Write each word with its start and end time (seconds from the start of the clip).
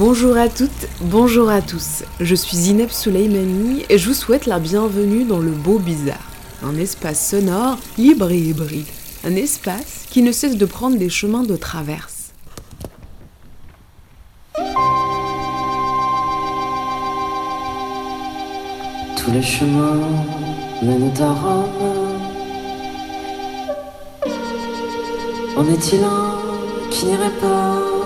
Bonjour 0.00 0.38
à 0.38 0.48
toutes, 0.48 0.88
bonjour 1.02 1.50
à 1.50 1.60
tous. 1.60 2.04
Je 2.20 2.34
suis 2.34 2.56
Zineb 2.56 2.88
Souleimani 2.88 3.84
et 3.90 3.98
je 3.98 4.08
vous 4.08 4.14
souhaite 4.14 4.46
la 4.46 4.58
bienvenue 4.58 5.24
dans 5.24 5.40
le 5.40 5.50
Beau 5.50 5.78
Bizarre, 5.78 6.26
un 6.62 6.74
espace 6.76 7.28
sonore 7.28 7.76
libre 7.98 8.30
et 8.30 8.38
hybride, 8.38 8.86
un 9.24 9.36
espace 9.36 10.06
qui 10.08 10.22
ne 10.22 10.32
cesse 10.32 10.56
de 10.56 10.64
prendre 10.64 10.96
des 10.96 11.10
chemins 11.10 11.42
de 11.42 11.54
traverse. 11.54 12.32
Tous 19.18 19.30
les 19.34 19.42
chemins 19.42 20.00
mènent 20.82 21.12
à 21.20 21.30
Rome. 21.30 21.66
En 25.58 25.68
est-il 25.68 26.02
un 26.02 26.38
qui 26.88 27.04
n'irait 27.04 27.38
pas? 27.38 27.99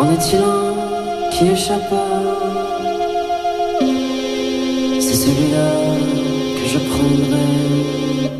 En 0.00 0.10
est-il 0.12 0.38
un 0.38 1.28
qui 1.30 1.48
échappa 1.48 2.06
C'est 4.98 5.14
celui-là 5.14 5.98
que 6.56 6.66
je 6.66 6.78
prendrai. 6.88 8.30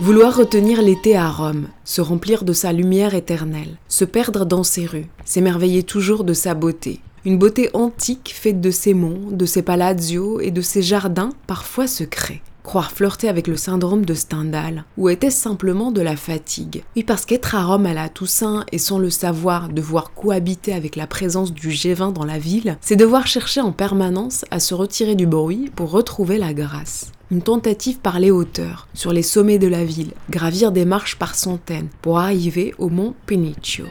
Vouloir 0.00 0.36
retenir 0.36 0.82
l'été 0.82 1.16
à 1.16 1.30
Rome, 1.30 1.68
se 1.84 2.02
remplir 2.02 2.44
de 2.44 2.52
sa 2.52 2.74
lumière 2.74 3.14
éternelle, 3.14 3.78
se 3.88 4.04
perdre 4.04 4.44
dans 4.44 4.64
ses 4.64 4.84
rues, 4.84 5.08
s'émerveiller 5.24 5.82
toujours 5.82 6.24
de 6.24 6.34
sa 6.34 6.52
beauté. 6.52 7.00
Une 7.24 7.38
beauté 7.38 7.70
antique 7.72 8.34
faite 8.38 8.60
de 8.60 8.70
ses 8.70 8.92
monts, 8.92 9.30
de 9.30 9.46
ses 9.46 9.62
palazios 9.62 10.40
et 10.40 10.50
de 10.50 10.60
ses 10.60 10.82
jardins 10.82 11.30
parfois 11.46 11.86
secrets. 11.86 12.42
Croire 12.64 12.92
flirter 12.92 13.28
avec 13.28 13.46
le 13.46 13.58
syndrome 13.58 14.06
de 14.06 14.14
Stendhal, 14.14 14.84
ou 14.96 15.10
était-ce 15.10 15.36
simplement 15.36 15.92
de 15.92 16.00
la 16.00 16.16
fatigue? 16.16 16.82
Oui, 16.96 17.04
parce 17.04 17.26
qu'être 17.26 17.54
à 17.54 17.62
Rome 17.62 17.84
à 17.84 17.92
la 17.92 18.08
Toussaint 18.08 18.64
et 18.72 18.78
sans 18.78 18.98
le 18.98 19.10
savoir, 19.10 19.68
devoir 19.68 20.14
cohabiter 20.14 20.72
avec 20.72 20.96
la 20.96 21.06
présence 21.06 21.52
du 21.52 21.68
G20 21.68 22.14
dans 22.14 22.24
la 22.24 22.38
ville, 22.38 22.78
c'est 22.80 22.96
devoir 22.96 23.26
chercher 23.26 23.60
en 23.60 23.70
permanence 23.70 24.46
à 24.50 24.60
se 24.60 24.72
retirer 24.72 25.14
du 25.14 25.26
bruit 25.26 25.70
pour 25.76 25.90
retrouver 25.90 26.38
la 26.38 26.54
grâce. 26.54 27.12
Une 27.30 27.42
tentative 27.42 27.98
par 27.98 28.18
les 28.18 28.30
hauteurs, 28.30 28.88
sur 28.94 29.12
les 29.12 29.22
sommets 29.22 29.58
de 29.58 29.68
la 29.68 29.84
ville, 29.84 30.12
gravir 30.30 30.72
des 30.72 30.86
marches 30.86 31.18
par 31.18 31.34
centaines 31.34 31.90
pour 32.00 32.18
arriver 32.18 32.74
au 32.78 32.88
mont 32.88 33.14
Peniccio. 33.26 33.84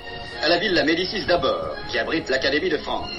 À 0.44 0.49
la 0.49 0.57
ville 0.57 0.73
la 0.73 0.83
Médicis 0.83 1.27
d'abord, 1.27 1.75
qui 1.91 2.00
abrite 2.00 2.28
l'Académie 2.28 2.72
de 2.72 2.78
France. 2.78 3.11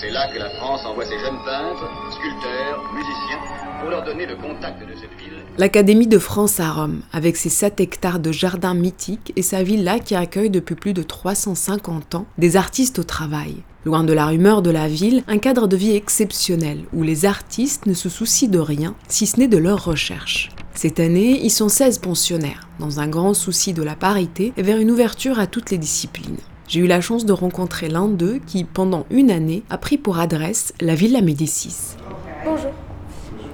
C'est 0.00 0.10
là 0.10 0.28
que 0.32 0.38
la 0.38 0.50
France 0.50 0.82
envoie 0.86 1.04
ses 1.04 1.18
jeunes 1.18 1.42
peintres, 1.44 1.90
sculpteurs, 2.12 2.92
musiciens, 2.94 3.67
pour 3.80 3.90
leur 3.90 4.04
donner 4.04 4.26
le 4.26 4.36
contact 4.36 4.80
de 4.80 4.94
cette 4.94 5.18
ville. 5.18 5.38
L'Académie 5.56 6.06
de 6.06 6.18
France 6.18 6.60
à 6.60 6.70
Rome, 6.70 7.02
avec 7.12 7.36
ses 7.36 7.48
7 7.48 7.80
hectares 7.80 8.20
de 8.20 8.32
jardins 8.32 8.74
mythiques 8.74 9.32
et 9.36 9.42
sa 9.42 9.62
villa 9.62 9.98
qui 9.98 10.14
accueille 10.14 10.50
depuis 10.50 10.74
plus 10.74 10.92
de 10.92 11.02
350 11.02 12.14
ans 12.14 12.26
des 12.38 12.56
artistes 12.56 12.98
au 12.98 13.04
travail. 13.04 13.56
Loin 13.84 14.04
de 14.04 14.12
la 14.12 14.26
rumeur 14.26 14.62
de 14.62 14.70
la 14.70 14.88
ville, 14.88 15.22
un 15.28 15.38
cadre 15.38 15.66
de 15.68 15.76
vie 15.76 15.94
exceptionnel 15.94 16.84
où 16.92 17.02
les 17.02 17.24
artistes 17.24 17.86
ne 17.86 17.94
se 17.94 18.08
soucient 18.08 18.50
de 18.50 18.58
rien 18.58 18.94
si 19.08 19.26
ce 19.26 19.38
n'est 19.38 19.48
de 19.48 19.58
leur 19.58 19.84
recherche. 19.84 20.50
Cette 20.74 21.00
année, 21.00 21.40
ils 21.42 21.50
sont 21.50 21.68
16 21.68 21.98
pensionnaires, 21.98 22.68
dans 22.78 23.00
un 23.00 23.08
grand 23.08 23.34
souci 23.34 23.72
de 23.72 23.82
la 23.82 23.96
parité 23.96 24.52
et 24.56 24.62
vers 24.62 24.78
une 24.78 24.90
ouverture 24.90 25.38
à 25.38 25.46
toutes 25.46 25.70
les 25.70 25.78
disciplines. 25.78 26.36
J'ai 26.68 26.80
eu 26.80 26.86
la 26.86 27.00
chance 27.00 27.24
de 27.24 27.32
rencontrer 27.32 27.88
l'un 27.88 28.08
d'eux 28.08 28.40
qui, 28.46 28.64
pendant 28.64 29.06
une 29.10 29.30
année, 29.30 29.62
a 29.70 29.78
pris 29.78 29.96
pour 29.96 30.18
adresse 30.18 30.74
la 30.80 30.94
Villa 30.94 31.22
Médicis. 31.22 31.96
Bonjour. 32.44 32.70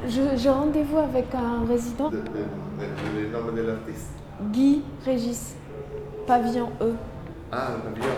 Je- 0.09 0.37
J'ai 0.37 0.51
rendez-vous 0.51 0.99
avec 0.99 1.27
un 1.35 1.67
résident, 1.67 2.11
Le, 2.11 3.29
nom 3.33 3.53
de 3.53 3.63
l'artiste 3.63 4.11
Guy 4.53 4.83
Régis, 5.05 5.55
pavillon 6.27 6.69
E. 6.81 6.93
Ah, 7.53 7.69
le 7.77 7.91
pavillon. 7.91 8.15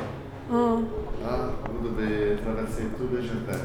Hein, 0.52 0.80
Ah, 1.24 1.50
vous 1.70 1.88
devez 1.88 2.36
traverser 2.36 2.84
tout 2.96 3.04
le 3.12 3.20
jardin. 3.20 3.58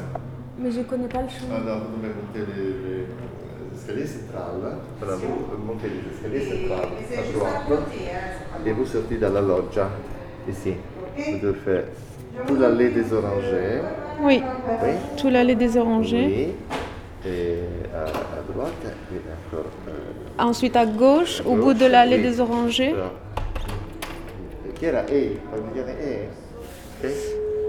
mais 0.58 0.70
je 0.70 0.80
connais 0.82 1.08
pas 1.08 1.22
le 1.22 1.28
chemin. 1.28 1.56
Alors, 1.56 1.82
vous 1.90 1.96
devez 2.02 2.12
monter 2.14 2.52
les, 2.56 2.62
les- 2.64 3.06
les 3.06 3.78
escaliers 3.78 4.06
centrales. 4.06 4.76
Voilà, 5.00 5.16
vous 5.16 5.64
montez 5.66 5.88
les 5.88 6.12
escaliers 6.14 6.68
centrales 6.68 6.88
à 7.18 7.64
droite. 7.66 7.82
Et 8.66 8.72
vous 8.72 8.86
sortez 8.86 9.16
dans 9.16 9.32
la 9.32 9.40
loggia, 9.40 9.88
ici. 10.48 10.74
Vous 11.16 11.38
devez 11.40 11.58
faire 11.58 11.84
toute 12.46 12.58
l'allée 12.60 12.90
des 12.90 13.12
orangers. 13.12 13.80
Oui, 14.22 14.42
Oui. 14.82 14.90
tout 15.16 15.28
l'allée 15.30 15.54
des 15.56 15.76
orangers. 15.76 16.54
Oui. 16.70 16.71
Et 17.24 17.58
à, 17.94 18.02
à 18.02 18.52
droite, 18.52 18.72
et 18.84 19.56
encore. 19.56 19.70
euh, 19.88 20.42
Ensuite 20.42 20.74
à 20.74 20.86
gauche, 20.86 21.40
au 21.46 21.54
gauche, 21.54 21.60
bout 21.60 21.74
de 21.74 21.86
l'allée 21.86 22.18
des 22.18 22.40
orangers. 22.40 22.94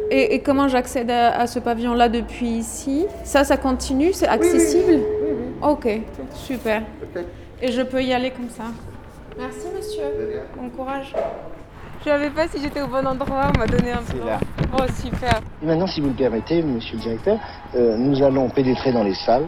Et, 0.10 0.36
et 0.36 0.40
comment 0.42 0.68
j'accède 0.68 1.10
à, 1.12 1.40
à 1.40 1.48
ce 1.48 1.60
pavillon-là 1.60 2.10
depuis 2.10 2.48
ici? 2.48 3.06
Ça, 3.24 3.44
ça 3.44 3.58
continue 3.58 4.12
C'est 4.14 4.28
accessible? 4.28 5.00
Ok, 5.62 5.88
super. 6.34 6.82
Et 7.62 7.72
je 7.72 7.82
peux 7.84 8.02
y 8.04 8.12
aller 8.12 8.32
comme 8.32 8.50
ça 8.50 8.64
Merci 9.38 9.68
monsieur. 9.76 10.04
Bon 10.58 10.70
courage. 10.70 11.14
Je 12.06 12.10
savais 12.10 12.30
pas 12.32 12.48
si 12.50 12.62
j'étais 12.62 12.82
au 12.82 12.88
bon 12.88 13.06
endroit, 13.08 13.50
on 13.56 13.58
m'a 13.60 13.66
donné 13.66 13.94
un 13.94 14.02
plan. 14.02 14.26
là. 14.26 14.40
Oh 14.78 14.84
super. 15.02 15.40
Et 15.62 15.66
maintenant, 15.66 15.88
si 15.88 16.02
vous 16.02 16.08
le 16.10 16.14
permettez, 16.14 16.62
monsieur 16.62 16.98
le 16.98 17.02
directeur, 17.02 17.38
euh, 17.76 17.96
nous 17.98 18.22
allons 18.22 18.50
pénétrer 18.50 18.92
dans 18.92 19.04
les 19.04 19.14
salles. 19.14 19.48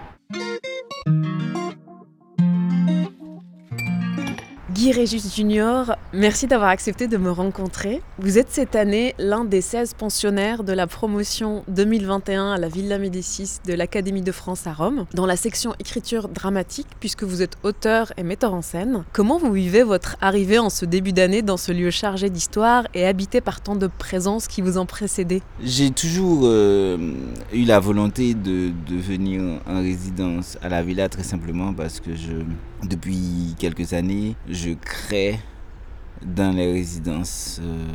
Guy 4.86 4.92
Régis 4.92 5.36
Junior, 5.36 5.96
merci 6.14 6.46
d'avoir 6.46 6.70
accepté 6.70 7.08
de 7.08 7.18
me 7.18 7.32
rencontrer. 7.32 8.04
Vous 8.20 8.38
êtes 8.38 8.52
cette 8.52 8.76
année 8.76 9.16
l'un 9.18 9.44
des 9.44 9.62
16 9.62 9.96
pensionnaires 9.96 10.64
de 10.64 10.74
la 10.74 10.86
promotion 10.86 11.64
2021 11.70 12.52
à 12.52 12.58
la 12.60 12.68
Villa 12.68 13.00
Médicis 13.00 13.62
de 13.66 13.74
l'Académie 13.74 14.22
de 14.22 14.32
France 14.32 14.68
à 14.68 14.74
Rome, 14.74 15.08
dans 15.16 15.26
la 15.26 15.38
section 15.38 15.74
écriture 15.80 16.30
dramatique, 16.30 16.86
puisque 17.00 17.24
vous 17.24 17.42
êtes 17.42 17.56
auteur 17.64 18.14
et 18.18 18.22
metteur 18.22 18.54
en 18.54 18.62
scène. 18.62 19.06
Comment 19.12 19.40
vous 19.40 19.52
vivez 19.52 19.82
votre 19.82 20.18
arrivée 20.22 20.60
en 20.60 20.70
ce 20.70 20.86
début 20.86 21.14
d'année 21.14 21.42
dans 21.42 21.58
ce 21.58 21.72
lieu 21.72 21.90
chargé 21.90 22.30
d'histoire 22.30 22.88
et 22.94 23.08
habité 23.08 23.42
par 23.42 23.62
tant 23.62 23.76
de 23.76 23.88
présences 23.88 24.48
qui 24.48 24.62
vous 24.62 24.78
ont 24.78 24.86
précédé? 24.86 25.42
J'ai 25.64 25.90
toujours 25.90 26.42
euh, 26.44 26.96
eu 27.52 27.64
la 27.64 27.80
volonté 27.80 28.36
de, 28.36 28.70
de 28.88 28.96
venir 29.02 29.42
en 29.68 29.82
résidence 29.82 30.60
à 30.62 30.70
la 30.70 30.84
villa 30.84 31.10
très 31.10 31.24
simplement 31.24 31.74
parce 31.74 32.00
que 32.00 32.12
je, 32.16 32.34
depuis 32.88 33.56
quelques 33.58 33.94
années, 33.94 34.36
je 34.50 34.72
crée 34.72 35.40
dans 36.22 36.56
les 36.56 36.72
résidences 36.72 37.60
euh, 37.62 37.88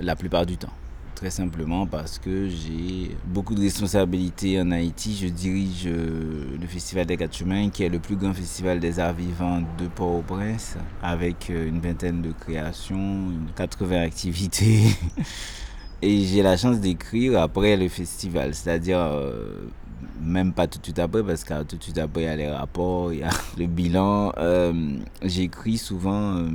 la 0.00 0.16
plupart 0.16 0.46
du 0.46 0.56
temps. 0.56 0.72
Très 1.14 1.30
simplement 1.30 1.86
parce 1.86 2.18
que 2.18 2.48
j'ai 2.48 3.16
beaucoup 3.26 3.54
de 3.54 3.60
responsabilités 3.60 4.60
en 4.60 4.70
Haïti. 4.70 5.18
Je 5.20 5.26
dirige 5.26 5.84
euh, 5.86 6.56
le 6.60 6.66
Festival 6.66 7.06
des 7.06 7.16
Quatre 7.16 7.36
Chemins, 7.36 7.70
qui 7.70 7.82
est 7.82 7.88
le 7.88 7.98
plus 7.98 8.16
grand 8.16 8.32
festival 8.32 8.78
des 8.78 9.00
arts 9.00 9.14
vivants 9.14 9.62
de 9.78 9.86
Port-au-Prince, 9.88 10.76
avec 11.02 11.50
euh, 11.50 11.68
une 11.68 11.80
vingtaine 11.80 12.22
de 12.22 12.30
créations, 12.32 12.96
une 12.96 13.48
80 13.56 14.02
activités. 14.02 14.82
Et 16.02 16.24
j'ai 16.24 16.42
la 16.42 16.56
chance 16.56 16.78
d'écrire 16.78 17.40
après 17.40 17.76
le 17.76 17.88
festival, 17.88 18.54
c'est-à-dire 18.54 19.00
même 20.20 20.52
pas 20.52 20.66
tout 20.66 20.78
de 20.78 20.84
suite 20.84 20.98
après, 20.98 21.22
parce 21.22 21.44
que 21.44 21.62
tout 21.62 21.76
de 21.76 21.82
suite 21.82 21.98
après, 21.98 22.22
il 22.22 22.26
y 22.26 22.28
a 22.28 22.36
les 22.36 22.50
rapports, 22.50 23.12
il 23.12 23.20
y 23.20 23.22
a 23.22 23.30
le 23.58 23.66
bilan. 23.66 24.32
Euh, 24.38 24.98
J'écris 25.22 25.78
souvent 25.78 26.36
euh, 26.36 26.48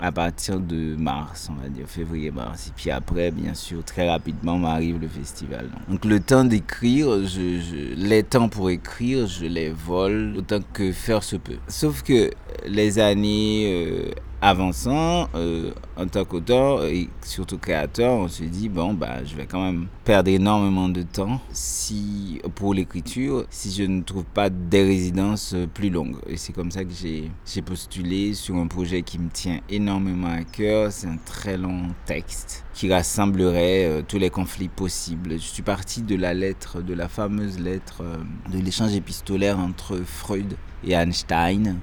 à 0.00 0.10
partir 0.12 0.58
de 0.58 0.96
mars, 0.96 1.48
on 1.50 1.62
va 1.62 1.68
dire, 1.68 1.86
février-mars. 1.86 2.68
Et 2.68 2.72
puis 2.74 2.90
après, 2.90 3.30
bien 3.30 3.54
sûr, 3.54 3.84
très 3.84 4.08
rapidement 4.08 4.58
m'arrive 4.58 5.00
le 5.00 5.08
festival. 5.08 5.68
Donc 5.88 6.04
le 6.04 6.20
temps 6.20 6.44
d'écrire, 6.44 7.26
je, 7.26 7.94
les 7.94 8.22
temps 8.22 8.48
pour 8.48 8.70
écrire, 8.70 9.26
je 9.26 9.46
les 9.46 9.70
vole 9.70 10.34
autant 10.38 10.60
que 10.72 10.92
faire 10.92 11.22
se 11.22 11.36
peut. 11.36 11.58
Sauf 11.68 12.02
que 12.02 12.30
les 12.66 12.98
années... 12.98 13.72
euh, 13.72 14.10
avançant, 14.42 15.28
euh, 15.36 15.70
en 15.96 16.06
tant 16.08 16.24
qu'auteur 16.24 16.84
et 16.84 17.08
surtout 17.22 17.58
créateur, 17.58 18.12
on 18.14 18.26
se 18.26 18.42
dit 18.42 18.68
bon 18.68 18.92
bah 18.92 19.24
je 19.24 19.36
vais 19.36 19.46
quand 19.46 19.64
même 19.64 19.86
perdre 20.04 20.30
énormément 20.30 20.88
de 20.88 21.02
temps 21.02 21.40
si 21.52 22.40
pour 22.56 22.74
l'écriture 22.74 23.46
si 23.50 23.70
je 23.70 23.84
ne 23.84 24.02
trouve 24.02 24.24
pas 24.24 24.50
des 24.50 24.82
résidences 24.82 25.54
plus 25.72 25.90
longues. 25.90 26.16
Et 26.26 26.36
c'est 26.36 26.52
comme 26.52 26.72
ça 26.72 26.84
que 26.84 26.90
j'ai 26.92 27.62
postulé 27.62 28.34
sur 28.34 28.56
un 28.56 28.66
projet 28.66 29.02
qui 29.02 29.20
me 29.20 29.30
tient 29.30 29.60
énormément 29.70 30.32
à 30.32 30.42
cœur. 30.42 30.90
C'est 30.90 31.06
un 31.06 31.18
très 31.24 31.56
long 31.56 31.82
texte 32.04 32.64
qui 32.74 32.92
rassemblerait 32.92 33.84
euh, 33.84 34.02
tous 34.06 34.18
les 34.18 34.30
conflits 34.30 34.68
possibles. 34.68 35.34
Je 35.34 35.46
suis 35.46 35.62
parti 35.62 36.02
de 36.02 36.16
la 36.16 36.34
lettre, 36.34 36.82
de 36.82 36.94
la 36.94 37.08
fameuse 37.08 37.60
lettre 37.60 38.02
euh, 38.02 38.16
de 38.52 38.58
l'échange 38.58 38.94
épistolaire 38.96 39.60
entre 39.60 39.98
Freud 40.04 40.56
et 40.84 40.94
Einstein 40.94 41.78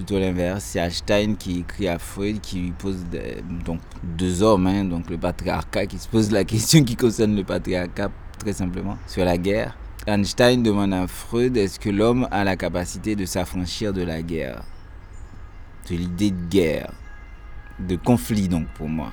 plutôt 0.00 0.18
l'inverse. 0.18 0.64
C'est 0.64 0.78
Einstein 0.78 1.36
qui 1.36 1.60
écrit 1.60 1.86
à 1.86 1.98
Freud, 1.98 2.40
qui 2.40 2.58
lui 2.58 2.70
pose 2.70 3.04
donc 3.66 3.80
deux 4.02 4.42
hommes, 4.42 4.66
hein, 4.66 4.84
donc 4.84 5.10
le 5.10 5.18
patriarcat, 5.18 5.84
qui 5.84 5.98
se 5.98 6.08
pose 6.08 6.30
la 6.30 6.42
question 6.52 6.82
qui 6.82 6.96
concerne 6.96 7.36
le 7.36 7.44
patriarcat 7.44 8.10
très 8.38 8.54
simplement 8.54 8.96
sur 9.06 9.26
la 9.26 9.36
guerre. 9.36 9.76
Einstein 10.06 10.62
demande 10.62 10.94
à 10.94 11.06
Freud 11.06 11.54
est-ce 11.58 11.78
que 11.78 11.90
l'homme 11.90 12.26
a 12.30 12.44
la 12.44 12.56
capacité 12.56 13.14
de 13.14 13.26
s'affranchir 13.26 13.92
de 13.92 14.00
la 14.00 14.22
guerre, 14.22 14.62
de 15.90 15.96
l'idée 15.96 16.30
de 16.30 16.48
guerre, 16.48 16.90
de 17.78 17.96
conflit 17.96 18.48
donc 18.48 18.68
pour 18.68 18.88
moi. 18.88 19.12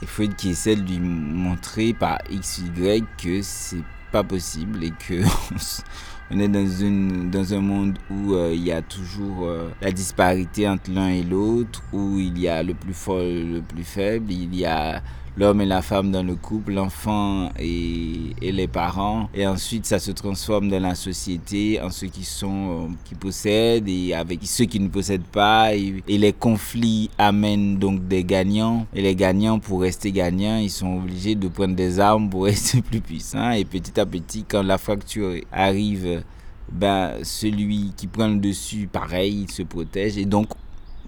Et 0.00 0.06
Freud 0.06 0.34
qui 0.36 0.50
essaie 0.50 0.76
de 0.76 0.88
lui 0.88 1.00
montrer 1.00 1.92
par 1.92 2.18
X, 2.30 2.62
Y 2.78 3.04
que 3.22 3.42
c'est 3.42 3.84
pas 4.10 4.24
possible 4.24 4.82
et 4.84 4.92
que 5.06 5.22
on 6.30 6.38
est 6.38 6.48
dans, 6.48 6.66
une, 6.66 7.30
dans 7.30 7.54
un 7.54 7.60
monde 7.60 7.98
où 8.10 8.34
euh, 8.34 8.52
il 8.52 8.62
y 8.62 8.72
a 8.72 8.82
toujours 8.82 9.46
euh, 9.46 9.70
la 9.80 9.90
disparité 9.90 10.68
entre 10.68 10.90
l'un 10.90 11.08
et 11.08 11.22
l'autre, 11.22 11.82
où 11.92 12.18
il 12.18 12.38
y 12.38 12.48
a 12.48 12.62
le 12.62 12.74
plus 12.74 12.94
fort 12.94 13.20
le 13.20 13.60
plus 13.60 13.84
faible, 13.84 14.30
il 14.30 14.54
y 14.54 14.64
a 14.64 15.02
l'homme 15.38 15.60
et 15.60 15.66
la 15.66 15.82
femme 15.82 16.10
dans 16.10 16.24
le 16.24 16.34
couple, 16.34 16.72
l'enfant 16.72 17.50
et, 17.60 18.34
les 18.40 18.66
parents. 18.66 19.28
Et 19.34 19.46
ensuite, 19.46 19.86
ça 19.86 20.00
se 20.00 20.10
transforme 20.10 20.68
dans 20.68 20.82
la 20.82 20.96
société 20.96 21.80
en 21.80 21.90
ceux 21.90 22.08
qui 22.08 22.24
sont, 22.24 22.88
euh, 22.88 22.92
qui 23.04 23.14
possèdent 23.14 23.88
et 23.88 24.14
avec 24.14 24.40
ceux 24.42 24.64
qui 24.64 24.80
ne 24.80 24.88
possèdent 24.88 25.22
pas. 25.22 25.76
Et, 25.76 26.02
et, 26.08 26.18
les 26.18 26.32
conflits 26.32 27.10
amènent 27.18 27.78
donc 27.78 28.08
des 28.08 28.24
gagnants. 28.24 28.86
Et 28.92 29.02
les 29.02 29.14
gagnants, 29.14 29.60
pour 29.60 29.82
rester 29.82 30.10
gagnants, 30.10 30.58
ils 30.58 30.70
sont 30.70 30.96
obligés 30.96 31.36
de 31.36 31.46
prendre 31.46 31.76
des 31.76 32.00
armes 32.00 32.28
pour 32.28 32.44
rester 32.46 32.82
plus 32.82 33.00
puissants. 33.00 33.52
Et 33.52 33.64
petit 33.64 33.98
à 34.00 34.06
petit, 34.06 34.44
quand 34.44 34.62
la 34.62 34.78
fracture 34.78 35.34
arrive, 35.52 36.24
ben, 36.72 37.12
celui 37.22 37.92
qui 37.96 38.08
prend 38.08 38.26
le 38.28 38.38
dessus, 38.38 38.88
pareil, 38.90 39.46
il 39.48 39.50
se 39.52 39.62
protège. 39.62 40.18
Et 40.18 40.24
donc, 40.24 40.48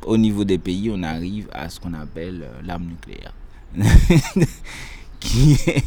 au 0.06 0.17
niveau 0.17 0.44
des 0.44 0.59
pays, 0.59 0.88
on 0.94 1.03
arrive 1.03 1.49
à 1.53 1.69
ce 1.69 1.81
qu'on 1.81 1.94
appelle 1.94 2.49
l'arme 2.65 2.85
nucléaire. 2.87 3.35
qui 5.20 5.52
est, 5.52 5.84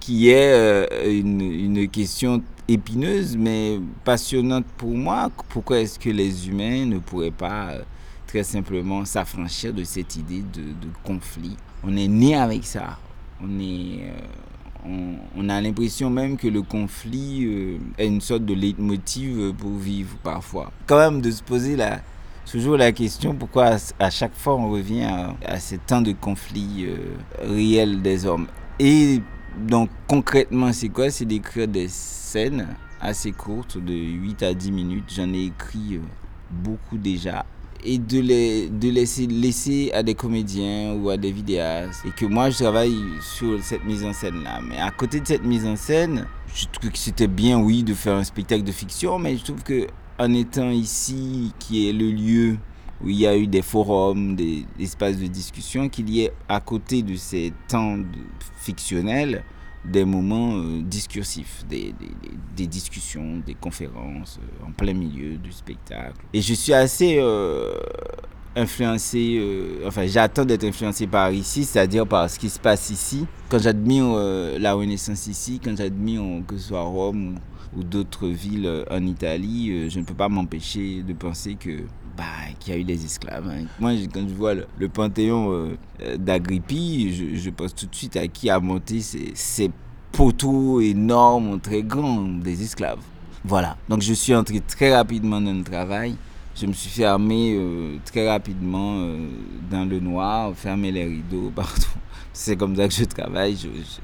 qui 0.00 0.28
est 0.30 0.52
euh, 0.52 1.20
une, 1.20 1.88
question 1.88 2.42
épineuse 2.68 3.36
mais 3.36 3.78
passionnante 4.04 4.66
pour 4.76 4.90
moi. 4.90 5.30
Pourquoi 5.48 5.80
est-ce 5.80 5.98
que 5.98 6.10
les 6.10 6.48
humains 6.48 6.84
ne 6.86 6.98
pourraient 6.98 7.30
pas 7.30 7.70
euh, 7.70 7.82
très 8.26 8.42
simplement 8.42 9.04
s'affranchir 9.04 9.72
de 9.72 9.84
cette 9.84 10.16
idée 10.16 10.42
de, 10.42 10.62
conflit? 11.04 11.56
On 11.82 11.96
est 11.96 12.08
né 12.08 12.36
avec 12.36 12.64
ça. 12.64 12.98
On 13.42 13.58
est... 13.60 14.02
Euh, 14.02 15.14
on, 15.36 15.48
a 15.48 15.60
l'impression 15.60 16.10
même 16.10 16.36
que 16.36 16.46
le 16.46 16.62
conflit 16.62 17.78
est 17.98 18.06
une 18.06 18.20
sorte 18.20 18.44
de 18.44 18.54
leitmotiv 18.54 19.52
pour 19.58 19.76
vivre 19.76 20.16
parfois. 20.22 20.70
Quand 20.86 20.98
même 20.98 21.20
de 21.20 21.32
se 21.32 21.42
poser 21.42 21.74
la, 21.74 22.02
toujours 22.50 22.76
la 22.76 22.92
question 22.92 23.34
pourquoi 23.34 23.76
à 23.98 24.10
chaque 24.10 24.34
fois 24.34 24.54
on 24.54 24.70
revient 24.70 25.08
à, 25.44 25.58
ces 25.58 25.78
temps 25.78 26.00
de 26.00 26.12
conflit 26.12 26.86
euh, 26.86 26.96
réels 27.40 28.02
des 28.02 28.26
hommes? 28.26 28.46
Et 28.78 29.20
donc 29.58 29.90
concrètement 30.06 30.72
c'est 30.72 30.88
quoi? 30.88 31.10
C'est 31.10 31.24
d'écrire 31.24 31.68
des 31.68 31.88
scènes 31.88 32.66
assez 33.00 33.32
courtes 33.32 33.78
de 33.78 33.92
8 33.92 34.42
à 34.42 34.54
10 34.54 34.72
minutes. 34.72 35.12
J'en 35.14 35.32
ai 35.32 35.46
écrit 35.46 35.96
euh, 35.96 36.00
beaucoup 36.50 36.98
déjà. 36.98 37.44
Et 37.84 37.98
de 37.98 38.20
les 38.20 38.68
de 38.68 38.88
laisser, 38.88 39.26
laisser 39.26 39.92
à 39.92 40.02
des 40.02 40.14
comédiens 40.14 40.94
ou 40.94 41.10
à 41.10 41.16
des 41.16 41.30
vidéastes. 41.30 42.04
Et 42.06 42.10
que 42.10 42.26
moi 42.26 42.50
je 42.50 42.58
travaille 42.58 42.96
sur 43.20 43.62
cette 43.62 43.84
mise 43.84 44.04
en 44.04 44.12
scène 44.12 44.42
là. 44.42 44.60
Mais 44.66 44.78
à 44.78 44.90
côté 44.90 45.20
de 45.20 45.26
cette 45.26 45.44
mise 45.44 45.66
en 45.66 45.76
scène, 45.76 46.26
je 46.54 46.66
trouve 46.66 46.90
que 46.90 46.98
c'était 46.98 47.28
bien 47.28 47.60
oui 47.60 47.82
de 47.82 47.94
faire 47.94 48.16
un 48.16 48.24
spectacle 48.24 48.64
de 48.64 48.72
fiction. 48.72 49.18
Mais 49.18 49.36
je 49.36 49.44
trouve 49.44 49.62
que 49.62 49.86
en 50.18 50.32
étant 50.32 50.70
ici, 50.70 51.52
qui 51.58 51.88
est 51.88 51.92
le 51.92 52.10
lieu 52.10 52.58
où 53.02 53.08
il 53.08 53.16
y 53.16 53.26
a 53.26 53.36
eu 53.36 53.46
des 53.46 53.62
forums, 53.62 54.36
des 54.36 54.64
espaces 54.80 55.18
de 55.18 55.26
discussion, 55.26 55.88
qu'il 55.88 56.08
y 56.10 56.22
ait 56.22 56.32
à 56.48 56.60
côté 56.60 57.02
de 57.02 57.16
ces 57.16 57.52
temps 57.68 57.98
fictionnels 58.58 59.44
des 59.84 60.04
moments 60.04 60.56
euh, 60.56 60.82
discursifs, 60.82 61.64
des, 61.68 61.94
discussions, 62.66 63.42
des 63.46 63.54
conférences 63.54 64.40
euh, 64.42 64.66
en 64.66 64.72
plein 64.72 64.94
milieu 64.94 65.36
du 65.36 65.52
spectacle. 65.52 66.16
Et 66.32 66.40
je 66.40 66.54
suis 66.54 66.72
assez 66.72 67.18
euh, 67.20 67.78
influencé, 68.56 69.40
enfin 69.86 70.06
j'attends 70.06 70.44
d'être 70.44 70.64
influencé 70.64 71.06
par 71.06 71.30
ici, 71.30 71.64
c'est-à-dire 71.64 72.06
par 72.06 72.28
ce 72.28 72.38
qui 72.38 72.48
se 72.48 72.58
passe 72.58 72.90
ici. 72.90 73.26
Quand 73.48 73.58
j'admire 73.58 74.06
la 74.58 74.72
Renaissance 74.72 75.26
ici, 75.26 75.60
quand 75.62 75.76
j'admire 75.76 76.22
que 76.48 76.56
ce 76.56 76.68
soit 76.68 76.82
Rome 76.82 77.36
d'autres 77.82 78.28
villes 78.28 78.84
en 78.90 79.06
Italie, 79.06 79.70
euh, 79.70 79.90
je 79.90 80.00
ne 80.00 80.04
peux 80.04 80.14
pas 80.14 80.28
m'empêcher 80.28 81.02
de 81.02 81.12
penser 81.12 81.54
que 81.54 81.82
bah, 82.16 82.24
qu'il 82.58 82.74
y 82.74 82.76
a 82.76 82.80
eu 82.80 82.84
des 82.84 83.04
esclaves. 83.04 83.48
Hein. 83.48 83.66
Moi, 83.78 83.92
quand 84.12 84.26
je 84.26 84.34
vois 84.34 84.54
le, 84.54 84.88
panthéon 84.88 85.76
euh, 86.00 86.16
d'Agrippi, 86.16 87.34
je, 87.34 87.50
pense 87.50 87.74
tout 87.74 87.86
de 87.86 87.94
suite 87.94 88.16
à 88.16 88.26
qui 88.26 88.48
a 88.48 88.58
monté 88.58 89.00
ces 89.00 89.70
poteaux 90.12 90.80
énormes, 90.80 91.60
très 91.60 91.82
grands, 91.82 92.22
des 92.22 92.62
esclaves. 92.62 93.00
Voilà. 93.44 93.76
Donc, 93.88 94.02
je 94.02 94.14
suis 94.14 94.34
entré 94.34 94.60
très 94.60 94.94
rapidement 94.94 95.40
dans 95.40 95.52
le 95.52 95.62
travail. 95.62 96.16
Je 96.58 96.64
me 96.64 96.72
suis 96.72 96.88
fermé 96.88 97.54
euh, 97.54 97.98
très 98.06 98.26
rapidement 98.30 99.00
euh, 99.00 99.28
dans 99.70 99.84
le 99.84 100.00
noir, 100.00 100.54
fermé 100.54 100.90
les 100.90 101.04
rideaux 101.04 101.52
partout. 101.54 101.98
C'est 102.32 102.56
comme 102.56 102.74
ça 102.74 102.88
que 102.88 102.94
je 102.94 103.04
travaille. 103.04 103.58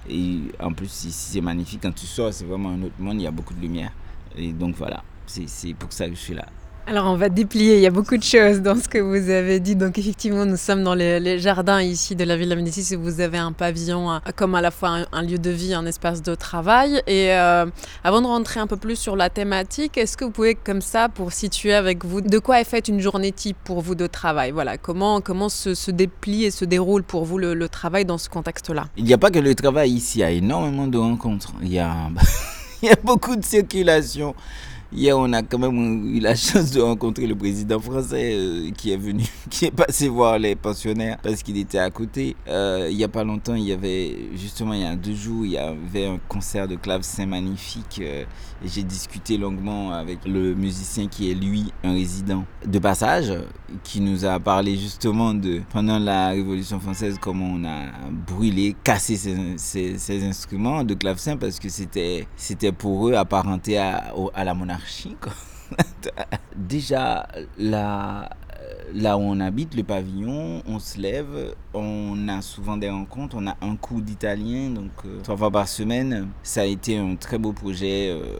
Et 0.07 0.41
en 0.61 0.71
plus, 0.75 1.05
ici, 1.05 1.33
c'est 1.33 1.41
magnifique. 1.41 1.81
Quand 1.83 1.95
tu 1.95 2.07
sors, 2.07 2.33
c'est 2.33 2.45
vraiment 2.45 2.71
un 2.71 2.83
autre 2.83 2.95
monde. 2.99 3.17
Il 3.21 3.25
y 3.25 3.27
a 3.27 3.31
beaucoup 3.31 3.53
de 3.53 3.61
lumière. 3.61 3.93
Et 4.37 4.53
donc, 4.53 4.75
voilà. 4.77 5.03
C'est 5.27 5.75
pour 5.75 5.93
ça 5.93 6.09
que 6.09 6.15
je 6.15 6.21
suis 6.21 6.35
là. 6.35 6.47
Alors 6.85 7.07
on 7.07 7.15
va 7.15 7.29
déplier, 7.29 7.77
il 7.77 7.81
y 7.81 7.87
a 7.87 7.91
beaucoup 7.91 8.17
de 8.17 8.23
choses 8.25 8.61
dans 8.61 8.75
ce 8.75 8.89
que 8.89 8.99
vous 8.99 9.31
avez 9.31 9.61
dit. 9.61 9.77
Donc 9.77 9.99
effectivement, 9.99 10.45
nous 10.45 10.57
sommes 10.57 10.83
dans 10.83 10.95
les, 10.95 11.39
jardins 11.39 11.81
ici 11.81 12.17
de 12.17 12.25
la 12.25 12.37
ville 12.37 12.49
de 12.49 12.55
Médicis 12.57 12.97
où 12.97 13.03
vous 13.03 13.21
avez 13.21 13.39
un 13.39 13.53
pavillon 13.53 14.21
comme 14.35 14.57
à 14.57 14.61
la 14.61 14.73
fois 14.73 14.99
un, 15.13 15.23
lieu 15.23 15.39
de 15.39 15.51
vie, 15.51 15.75
un 15.75 15.87
espace 15.87 16.23
de 16.23 16.35
travail. 16.35 17.01
Et 17.07 17.33
euh, 17.33 17.67
avant 18.03 18.21
de 18.21 18.27
rentrer 18.27 18.59
un 18.59 18.67
peu 18.67 18.77
plus 18.77 18.97
sur 18.97 19.15
la 19.15 19.31
thématique, 19.31 19.97
est-ce 19.97 20.17
que 20.17 20.25
vous 20.25 20.33
pouvez 20.33 20.57
comme 20.57 20.81
ça, 20.81 21.09
pour 21.09 21.33
situer 21.33 21.73
avec 21.73 22.05
vous, 22.05 22.21
de 22.21 22.39
quoi 22.41 22.61
est 22.61 22.65
faite 22.65 22.89
une 22.89 23.01
journée 23.01 23.31
type 23.31 23.57
pour 23.63 23.81
vous 23.81 23.95
de 23.95 24.09
travail? 24.09 24.51
Voilà, 24.51 24.77
comment, 24.77 25.21
comment 25.21 25.49
se, 25.49 25.91
déplie 25.93 26.45
et 26.45 26.51
se 26.51 26.65
déroule 26.65 27.05
pour 27.05 27.25
vous 27.25 27.39
le, 27.39 27.69
travail 27.69 28.05
dans 28.05 28.19
ce 28.19 28.29
contexte-là? 28.29 28.87
Il 28.97 29.05
n'y 29.05 29.15
a 29.15 29.19
pas 29.19 29.31
que 29.31 29.39
le 29.39 29.55
travail 29.55 29.93
ici, 29.93 30.19
il 30.19 30.23
y 30.23 30.25
a 30.25 30.31
énormément 30.31 30.89
de 30.89 30.99
rencontres. 30.99 31.53
Il 31.63 31.73
y 31.73 31.79
a 31.79 32.11
beaucoup 33.05 33.37
de 33.37 33.45
circulation. 33.45 34.35
Hier, 34.95 35.17
on 35.17 35.33
a 35.33 35.43
quand 35.43 35.59
même 35.59 36.15
eu 36.15 36.21
la 36.21 36.35
chance 36.37 36.71
de 36.71 36.81
rencontrer 36.83 37.27
le 37.27 37.35
président 37.35 37.81
français 37.81 38.35
euh, 38.35 38.71
qui 38.73 38.93
est 38.93 38.99
venu, 38.99 39.25
qui 39.51 39.65
est 39.65 39.71
passé 39.71 40.07
voir 40.07 40.39
les 40.39 40.55
pensionnaires 40.55 41.17
parce 41.23 41.43
qu'il 41.43 41.57
était 41.57 41.79
à 41.79 41.91
côté. 41.91 42.37
Euh, 42.47 42.89
il 42.91 42.99
n'y 42.99 43.05
a 43.05 43.09
pas 43.09 43.25
longtemps, 43.25 43.55
il 43.55 43.65
y 43.65 43.73
avait, 43.73 44.15
justement, 44.35 44.75
il 44.75 44.83
y 44.83 44.85
a 44.85 44.95
deux 44.95 45.15
jours, 45.15 45.47
il 45.47 45.53
y 45.53 45.59
avait 45.59 46.07
un 46.07 46.19
concert 46.29 46.69
de 46.69 46.77
clavecin 46.77 47.25
magnifique 47.25 48.03
euh, 48.03 48.25
j'ai 48.65 48.83
discuté 48.83 49.37
longuement 49.37 49.93
avec 49.93 50.25
le 50.25 50.55
musicien 50.55 51.09
qui 51.09 51.31
est, 51.31 51.35
lui, 51.35 51.73
un 51.83 51.93
résident 51.93 52.45
de 52.65 52.79
passage 52.79 53.33
qui 53.83 54.01
nous 54.01 54.25
a 54.25 54.39
parlé 54.39 54.77
justement 54.77 55.35
de, 55.35 55.63
pendant 55.71 55.99
la 55.99 56.29
Révolution 56.29 56.79
française, 56.81 57.19
comment 57.21 57.55
on 57.55 57.65
a 57.65 57.87
brûlé, 58.11 58.75
cassé 58.85 59.17
ces, 59.17 60.25
instruments 60.25 60.85
de 60.85 60.95
clavecin 60.95 61.37
parce 61.37 61.59
que 61.59 61.69
c'était 61.69 62.73
pour 62.77 63.09
eux 63.09 63.15
apparenté 63.15 63.79
à, 63.79 64.13
la 64.45 64.55
monarchie. 64.55 65.17
Déjà, 66.57 67.27
là, 67.59 68.29
là 68.95 69.17
où 69.17 69.21
on 69.21 69.41
habite, 69.41 69.75
le 69.75 69.83
pavillon, 69.83 70.63
on 70.67 70.79
se 70.79 71.01
lève, 71.01 71.55
on 71.75 72.29
a 72.29 72.43
souvent 72.43 72.77
des 72.77 72.91
rencontres, 72.91 73.37
on 73.39 73.47
a 73.47 73.57
un 73.61 73.77
coup 73.77 74.01
d'italien, 74.01 74.71
donc 74.71 74.91
euh, 75.05 75.21
trois 75.23 75.37
fois 75.37 75.51
par 75.51 75.69
semaine. 75.69 76.29
Ça 76.43 76.63
a 76.63 76.65
été 76.65 76.99
un 76.99 77.17
très 77.17 77.39
beau 77.39 77.53
projet, 77.53 78.11
euh, 78.11 78.39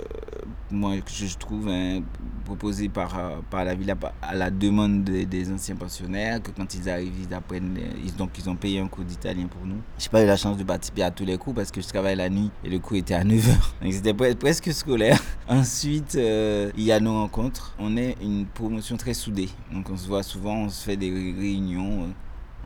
moi, 0.71 0.97
que 0.97 1.11
je 1.11 1.37
trouve, 1.37 1.69
hein, 1.69 2.01
proposé 2.43 2.89
par, 2.89 3.19
euh, 3.19 3.41
par 3.51 3.65
la 3.65 3.75
villa 3.75 3.95
à 4.21 4.35
la 4.35 4.51
demande 4.51 5.05
des, 5.05 5.53
anciens 5.53 5.77
pensionnaires, 5.77 6.43
que 6.43 6.51
quand 6.51 6.75
ils 6.75 6.89
arrivent, 6.91 7.15
ils 7.29 7.35
apprennent, 7.35 7.77
euh, 7.79 8.01
ils, 8.05 8.15
donc 8.15 8.31
ils 8.39 8.49
ont 8.51 8.57
payé 8.57 8.81
un 8.81 8.89
cours 8.89 9.05
d'italien 9.05 9.47
pour 9.47 9.65
nous. 9.67 9.81
J'ai 9.99 10.09
pas 10.09 10.23
eu 10.23 10.27
la 10.27 10.37
chance 10.37 10.57
de 10.57 10.65
participer 10.65 11.03
à 11.03 11.11
tous 11.11 11.25
les 11.25 11.39
cours 11.39 11.55
parce 11.55 11.71
que 11.71 11.81
je 11.81 11.89
travaille 11.89 12.17
la 12.17 12.29
nuit 12.29 12.51
et 12.65 12.69
le 12.69 12.79
cours 12.79 12.97
était 12.97 13.15
à 13.15 13.25
9h. 13.25 13.57
Donc 13.83 13.93
c'était 13.93 14.13
pre- 14.13 14.35
presque 14.37 14.73
scolaire. 14.73 15.21
Ensuite, 15.49 16.15
euh, 16.17 16.71
il 16.77 16.85
y 16.85 16.93
a 16.93 17.01
nos 17.01 17.15
rencontres. 17.15 17.75
On 17.79 17.97
est 17.97 18.17
une 18.21 18.47
promotion 18.47 18.97
très 18.97 19.15
soudée. 19.15 19.49
Donc 19.73 19.89
on 19.91 19.97
se 19.97 20.07
voit 20.07 20.23
souvent, 20.23 20.57
on 20.57 20.69
se 20.69 20.85
fait 20.85 20.97
des 20.97 21.11
ré- 21.11 21.35
réunions, 21.39 22.09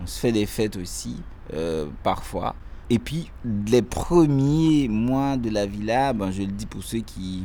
on 0.03 0.07
se 0.07 0.19
fait 0.19 0.33
des 0.33 0.47
fêtes 0.47 0.77
aussi, 0.77 1.17
parfois. 2.03 2.55
Et 2.89 3.01
puis, 3.01 3.31
les 3.67 3.83
premiers 3.83 4.87
mois 4.89 5.37
de 5.37 5.51
la 5.51 5.67
villa, 5.67 6.13
ben, 6.13 6.31
je 6.31 6.43
le 6.43 6.53
dis 6.53 6.67
pour 6.67 6.85
ceux 6.85 7.01
qui, 7.01 7.45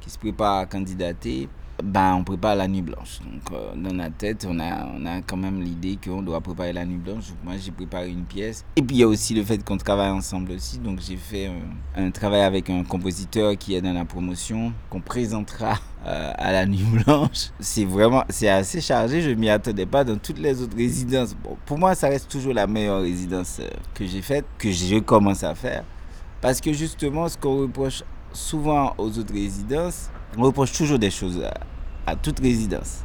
qui 0.00 0.10
se 0.10 0.18
préparent 0.18 0.58
à 0.58 0.66
candidater, 0.66 1.48
ben, 1.82 2.14
on 2.14 2.24
prépare 2.24 2.56
la 2.56 2.68
nuit 2.68 2.82
blanche. 2.82 3.20
Donc, 3.20 3.52
euh, 3.52 3.74
dans 3.76 3.96
la 3.96 4.10
tête, 4.10 4.46
on 4.48 4.58
a, 4.60 4.86
on 4.86 5.04
a 5.06 5.22
quand 5.22 5.36
même 5.36 5.60
l'idée 5.60 5.98
qu'on 6.02 6.22
doit 6.22 6.40
préparer 6.40 6.72
la 6.72 6.84
nuit 6.84 6.98
blanche. 6.98 7.32
Moi, 7.44 7.54
j'ai 7.58 7.70
préparé 7.70 8.10
une 8.10 8.24
pièce. 8.24 8.64
Et 8.76 8.82
puis, 8.82 8.96
il 8.96 9.00
y 9.00 9.02
a 9.02 9.08
aussi 9.08 9.34
le 9.34 9.42
fait 9.42 9.64
qu'on 9.64 9.76
travaille 9.76 10.10
ensemble 10.10 10.52
aussi. 10.52 10.78
Donc, 10.78 11.00
j'ai 11.00 11.16
fait 11.16 11.50
un, 11.96 12.10
travail 12.10 12.42
avec 12.42 12.70
un 12.70 12.84
compositeur 12.84 13.56
qui 13.56 13.74
est 13.74 13.80
dans 13.80 13.92
la 13.92 14.04
promotion, 14.04 14.72
qu'on 14.90 15.00
présentera 15.00 15.78
euh, 16.06 16.32
à 16.36 16.52
la 16.52 16.66
nuit 16.66 16.84
blanche. 17.04 17.50
C'est 17.58 17.84
vraiment, 17.84 18.24
c'est 18.28 18.48
assez 18.48 18.80
chargé. 18.80 19.20
Je 19.20 19.30
m'y 19.30 19.48
attendais 19.48 19.86
pas 19.86 20.04
dans 20.04 20.16
toutes 20.16 20.38
les 20.38 20.60
autres 20.62 20.76
résidences. 20.76 21.36
Pour 21.66 21.78
moi, 21.78 21.94
ça 21.94 22.08
reste 22.08 22.30
toujours 22.30 22.54
la 22.54 22.66
meilleure 22.66 23.00
résidence 23.00 23.58
euh, 23.60 23.68
que 23.94 24.06
j'ai 24.06 24.22
faite, 24.22 24.44
que 24.58 24.70
je 24.70 24.98
commence 24.98 25.42
à 25.42 25.54
faire. 25.54 25.84
Parce 26.40 26.60
que 26.60 26.72
justement, 26.72 27.28
ce 27.28 27.36
qu'on 27.36 27.60
reproche 27.60 28.02
souvent 28.32 28.94
aux 28.98 29.18
autres 29.18 29.32
résidences, 29.32 30.10
on 30.36 30.42
reproche 30.42 30.72
toujours 30.72 30.98
des 30.98 31.10
choses 31.10 31.40
à, 32.06 32.16
toute 32.16 32.40
résidence. 32.40 33.00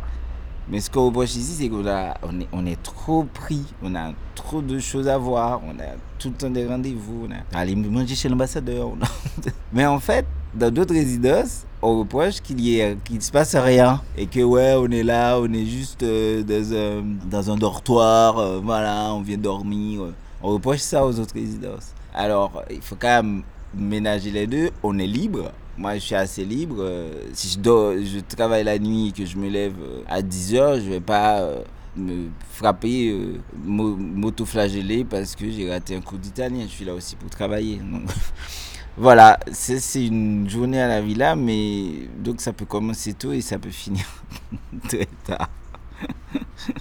Mais 0.70 0.82
ce 0.82 0.90
qu'on 0.90 1.06
reproche 1.06 1.36
ici, 1.36 1.54
c'est 1.60 1.70
qu'on 1.70 1.86
on 1.86 2.40
est, 2.42 2.48
on 2.52 2.66
est 2.66 2.82
trop 2.84 3.24
pris, 3.24 3.64
on 3.82 3.96
a 3.96 4.12
trop 4.36 4.62
de 4.62 4.80
choses 4.80 5.08
à 5.08 5.18
voir, 5.18 5.62
on 5.66 5.80
a 5.80 5.96
tout 6.20 6.30
le 6.30 6.36
temps 6.36 6.50
des 6.50 6.66
rendez-vous, 6.66 7.28
on 7.30 7.32
a 7.32 7.60
aller 7.60 7.76
manger 7.76 8.16
chez 8.16 8.28
l'ambassadeur. 8.28 8.90
Mais 9.74 9.86
en 9.86 10.00
fait, 10.00 10.26
dans 10.54 10.74
d'autres 10.74 10.94
résidences, 10.94 11.66
on 11.82 12.00
reproche 12.00 12.42
qu'il 12.42 12.60
y 12.60 12.80
ait, 12.80 12.98
qu'il 13.06 13.22
se 13.22 13.32
passe 13.32 13.56
rien. 13.56 14.02
Et 14.18 14.28
que 14.28 14.42
ouais, 14.42 14.76
on 14.78 14.90
est 14.90 15.04
là, 15.04 15.38
on 15.40 15.52
est 15.54 15.66
juste 15.66 16.04
euh, 16.04 16.44
dans, 16.44 16.74
un, 16.74 17.04
dans 17.30 17.52
un 17.52 17.56
dortoir, 17.56 18.38
euh, 18.38 18.60
voilà, 18.64 19.14
on 19.14 19.22
vient 19.22 19.38
dormir. 19.38 20.04
euh. 20.04 20.14
On 20.42 20.50
reproche 20.50 20.80
ça 20.80 21.06
aux 21.06 21.20
autres 21.20 21.34
résidences. 21.34 21.94
Alors, 22.14 22.64
il 22.70 22.82
faut 22.82 22.96
quand 23.00 23.24
même 23.24 23.44
ménager 23.76 24.32
les 24.32 24.48
deux. 24.48 24.70
On 24.84 24.98
est 25.00 25.08
libre. 25.08 25.52
Moi, 25.78 25.96
je 25.96 26.00
suis 26.00 26.16
assez 26.16 26.44
libre. 26.46 26.78
Euh, 26.80 27.12
Si 27.34 27.50
je, 27.50 27.60
dors, 27.60 27.94
je 27.94 28.20
travaille 28.20 28.64
la 28.64 28.80
nuit 28.80 29.10
et 29.10 29.12
que 29.12 29.26
je 29.26 29.38
me 29.38 29.50
lève 29.50 29.76
euh, 29.82 30.02
à 30.08 30.22
10 30.22 30.56
heures, 30.56 30.76
je 30.80 30.90
vais 30.90 31.00
pas 31.02 31.42
euh, 31.42 31.64
me 31.96 32.30
frapper, 32.52 33.10
euh, 33.12 33.38
m'au- 33.64 33.96
m'auto-flageller 33.96 35.04
parce 35.06 35.36
que 35.36 35.50
j'ai 35.52 35.70
raté 35.70 35.96
un 35.96 36.02
cours 36.02 36.18
d'italien. 36.18 36.62
Je 36.64 36.72
suis 36.72 36.86
là 36.86 36.94
aussi 36.96 37.16
pour 37.16 37.30
travailler. 37.30 37.78
Donc, 37.78 38.10
voilà, 38.98 39.40
c'est 39.52 40.06
une 40.06 40.50
journée 40.50 40.82
à 40.82 40.88
la 40.88 41.02
villa, 41.02 41.36
mais 41.36 42.08
donc 42.20 42.42
ça 42.42 42.54
peut 42.54 42.66
commencer 42.66 43.14
tôt 43.14 43.32
et 43.34 43.42
ça 43.42 43.60
peut 43.60 43.70
finir 43.70 44.06
très 44.90 45.08
tard. 45.26 45.50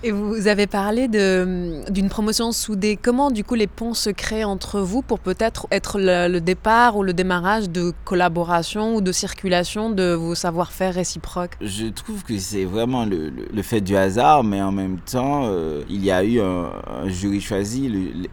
Et 0.02 0.10
vous 0.12 0.46
avez 0.46 0.66
parlé 0.66 1.08
d'une 1.08 2.08
promotion 2.08 2.52
soudée. 2.52 2.98
Comment, 3.00 3.30
du 3.30 3.44
coup, 3.44 3.54
les 3.54 3.66
ponts 3.66 3.94
se 3.94 4.10
créent 4.10 4.44
entre 4.44 4.80
vous 4.80 5.02
pour 5.02 5.18
peut-être 5.20 5.66
être 5.70 5.98
le, 6.00 6.38
départ 6.40 6.96
ou 6.96 7.02
le 7.02 7.12
démarrage 7.12 7.70
de 7.70 7.92
collaboration 8.04 8.94
ou 8.96 9.00
de 9.00 9.12
circulation 9.12 9.90
de 9.90 10.12
vos 10.14 10.34
savoir-faire 10.34 10.94
réciproques? 10.94 11.56
Je 11.60 11.86
trouve 11.86 12.22
que 12.24 12.38
c'est 12.38 12.64
vraiment 12.64 13.04
le, 13.04 13.30
le- 13.30 13.62
fait 13.62 13.80
du 13.80 13.96
hasard, 13.96 14.44
mais 14.44 14.62
en 14.62 14.70
même 14.70 14.98
temps, 15.00 15.42
euh, 15.44 15.82
il 15.90 16.04
y 16.04 16.10
a 16.12 16.22
eu 16.22 16.40
un, 16.40 16.70
jury 17.06 17.40
choisi. 17.40 17.90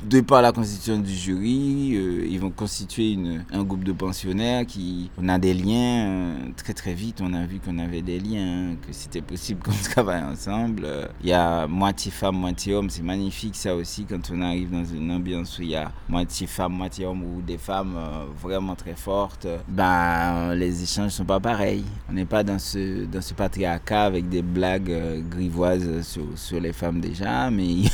De 0.08 0.22
par 0.22 0.42
la 0.44 0.52
constitution 0.52 0.98
du 1.00 1.12
jury, 1.14 1.94
euh, 1.96 2.28
ils 2.30 2.40
vont 2.40 2.52
constituer 2.52 3.14
une, 3.14 3.44
un 3.52 3.64
groupe 3.64 3.84
de 3.84 3.92
pensionnaires 3.94 4.66
qui. 4.66 5.10
On 5.18 5.28
a 5.30 5.40
des 5.40 5.54
liens. 5.54 6.08
euh, 6.08 6.36
très 6.56 6.74
très 6.74 6.94
vite, 6.94 7.20
on 7.22 7.34
a 7.34 7.46
vu 7.46 7.60
qu'on 7.60 7.80
avait 7.80 8.02
des 8.02 8.20
liens, 8.20 8.76
que 8.86 8.94
c'était 8.94 9.22
possible 9.22 9.62
qu'on 9.64 9.72
travaille 9.92 10.24
ensemble. 10.24 10.88
Il 11.24 11.30
y 11.30 11.34
a 11.34 11.43
moitié 11.68 12.12
femme, 12.12 12.36
moitié 12.36 12.74
homme. 12.74 12.90
C'est 12.90 13.04
magnifique 13.04 13.56
ça 13.56 13.76
aussi 13.76 14.06
quand 14.06 14.20
on 14.32 14.42
arrive 14.42 14.72
dans 14.72 14.86
une 14.86 15.12
ambiance 15.12 15.58
où 15.60 15.62
il 15.62 15.70
y 15.70 15.76
a 15.76 15.92
moitié 16.10 16.48
femme, 16.48 16.74
moitié 16.74 17.06
homme 17.06 17.24
ou 17.24 17.42
des 17.42 17.58
femmes 17.58 17.96
euh, 17.98 18.26
vraiment 18.42 18.76
très 18.76 18.96
fortes. 18.96 19.48
Ben, 19.68 20.54
les 20.56 20.84
échanges 20.84 21.12
sont 21.12 21.26
pas 21.26 21.40
pareils. 21.40 21.86
On 22.10 22.14
n'est 22.14 22.26
pas 22.26 22.44
dans 22.44 22.60
ce, 22.60 23.06
dans 23.06 23.22
ce 23.22 23.34
patriarcat 23.34 24.04
avec 24.04 24.30
des 24.30 24.42
blagues 24.42 24.92
euh, 24.92 25.22
grivoises 25.22 26.02
sur, 26.02 26.26
sur 26.36 26.60
les 26.60 26.74
femmes 26.74 27.00
déjà, 27.00 27.50
mais 27.50 27.66
il 27.68 27.90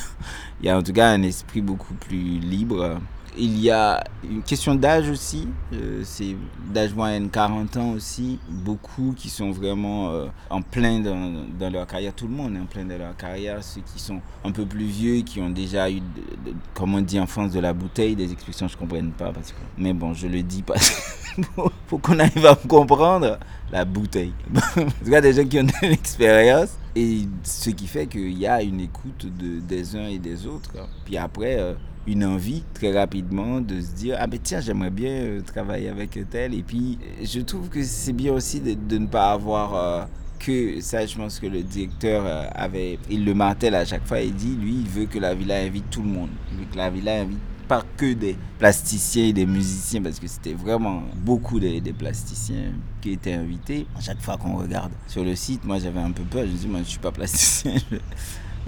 y 0.64 0.70
a 0.70 0.78
en 0.78 0.84
tout 0.84 0.94
cas 0.94 1.10
un 1.10 1.24
esprit 1.24 1.62
beaucoup 1.62 1.94
plus 1.94 2.40
libre. 2.40 3.00
Il 3.42 3.58
y 3.62 3.72
a 3.72 4.04
une 4.30 4.42
question 4.44 4.76
d'âge 4.76 5.10
aussi, 5.10 5.48
euh, 5.72 6.02
c'est 6.04 6.36
d'âge 6.74 6.94
moyenne 6.94 7.30
40 7.30 7.78
ans 7.78 7.92
aussi, 7.92 8.38
beaucoup 8.50 9.14
qui 9.16 9.30
sont 9.30 9.52
vraiment 9.52 10.10
euh, 10.10 10.26
en 10.50 10.62
plein 10.62 11.00
dans, 11.00 11.46
dans 11.58 11.72
leur 11.72 11.88
carrière, 11.88 12.14
tout 12.14 12.28
le 12.28 12.34
monde 12.34 12.56
est 12.58 12.60
en 12.60 12.66
plein 12.66 12.84
dans 12.84 12.98
leur 12.98 13.16
carrière, 13.16 13.64
ceux 13.64 13.80
qui 13.80 14.02
sont 14.02 14.20
un 14.44 14.52
peu 14.52 14.66
plus 14.66 14.84
vieux, 14.88 15.22
qui 15.22 15.40
ont 15.40 15.50
déjà 15.50 15.90
eu, 15.90 16.02
de- 16.02 16.52
de- 16.52 16.56
comme 16.74 16.94
on 16.96 17.02
dit 17.02 17.18
en 17.18 17.28
France, 17.28 17.52
de 17.52 17.62
la 17.62 17.72
bouteille, 17.72 18.16
des 18.18 18.30
expressions 18.34 18.66
que 18.66 18.74
je 18.74 18.78
ne 18.78 18.82
comprenne 18.82 19.12
pas, 19.12 19.32
parce 19.32 19.52
que, 19.54 19.58
mais 19.78 19.94
bon, 19.94 20.14
je 20.14 20.28
le 20.28 20.44
dis 20.44 20.62
parce 20.62 20.90
que 20.90 21.42
faut- 21.56 21.72
faut 21.88 21.98
qu'on 21.98 22.20
arrive 22.20 22.46
à 22.46 22.52
me 22.62 22.68
comprendre, 22.68 23.38
la 23.72 23.86
bouteille. 23.86 24.34
en 24.78 24.86
tout 24.86 25.12
cas, 25.12 25.22
des 25.22 25.34
gens 25.34 25.46
qui 25.46 25.60
ont 25.60 25.64
de 25.64 25.72
l'expérience, 25.82 26.70
et 26.96 27.22
ce 27.44 27.70
qui 27.70 27.88
fait 27.88 28.08
qu'il 28.08 28.38
y 28.38 28.48
a 28.48 28.62
une 28.62 28.80
écoute 28.82 29.26
de, 29.26 29.60
des 29.60 29.96
uns 29.96 30.08
et 30.08 30.20
des 30.20 30.46
autres, 30.46 30.72
quoi. 30.72 30.88
puis 31.06 31.18
après... 31.18 31.60
euh, 31.60 31.74
une 32.08 32.26
envie 32.26 32.64
très 32.74 32.92
rapidement 32.98 33.62
de 33.62 33.80
se 33.82 33.92
dire 33.92 34.18
ah 34.20 34.26
mais 34.26 34.40
tiens 34.40 34.62
j'aimerais 34.62 34.90
bien 34.90 35.12
euh, 35.12 35.42
travailler 35.42 35.90
avec 35.90 36.18
tel 36.32 36.56
et 36.56 36.64
puis 36.64 36.98
je 37.22 37.40
trouve 37.42 37.70
que 37.70 37.84
c'est 37.84 38.14
bien 38.14 38.34
aussi 38.34 38.62
de, 38.62 38.74
de 38.74 38.98
ne 38.98 39.06
pas 39.06 39.32
avoir 39.32 39.76
euh, 39.76 40.06
que 40.40 40.82
ça 40.82 41.06
je 41.06 41.16
pense 41.16 41.40
que 41.40 41.46
le 41.46 41.62
directeur 41.62 42.24
avait 42.56 42.98
il 43.12 43.26
le 43.26 43.34
martèle 43.36 43.76
à 43.76 43.86
chaque 43.86 44.08
fois 44.08 44.22
il 44.22 44.34
dit 44.34 44.56
lui 44.56 44.76
il 44.80 44.88
veut 44.88 45.06
que 45.06 45.20
la 45.20 45.36
villa 45.36 45.58
invite 45.58 45.90
tout 45.92 46.02
le 46.02 46.08
monde 46.10 46.30
il 46.52 46.60
veut 46.60 46.66
que 46.72 46.78
la 46.78 46.90
villa 46.90 47.20
invite 47.22 47.38
pas 47.70 47.84
que 47.96 48.14
des 48.14 48.36
plasticiens 48.58 49.28
et 49.28 49.34
des 49.34 49.46
musiciens 49.46 50.02
parce 50.02 50.20
que 50.20 50.28
c'était 50.28 50.54
vraiment 50.54 51.04
beaucoup 51.16 51.60
des, 51.60 51.82
plasticiens 51.98 52.74
qui 53.00 53.12
étaient 53.12 53.34
invités 53.34 53.88
à 53.96 54.02
chaque 54.02 54.20
fois 54.22 54.36
qu'on 54.36 54.58
regarde 54.58 54.92
sur 55.08 55.24
le 55.24 55.36
site 55.36 55.64
moi 55.64 55.80
j'avais 55.80 56.02
un 56.02 56.12
peu 56.12 56.24
peur 56.24 56.46
je 56.46 56.52
me 56.52 56.58
dis 56.58 56.68
moi 56.68 56.80
je 56.84 56.90
suis 56.90 57.00
pas 57.00 57.12
plasticien 57.12 57.76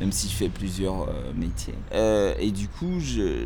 même 0.01 0.12
si 0.12 0.27
je 0.27 0.34
fais 0.34 0.50
plusieurs 0.50 1.03
euh, 1.03 1.31
métiers. 1.36 1.75
Euh, 1.93 2.34
et 2.39 2.51
du 2.51 2.67
coup, 2.67 3.00
je, 3.00 3.46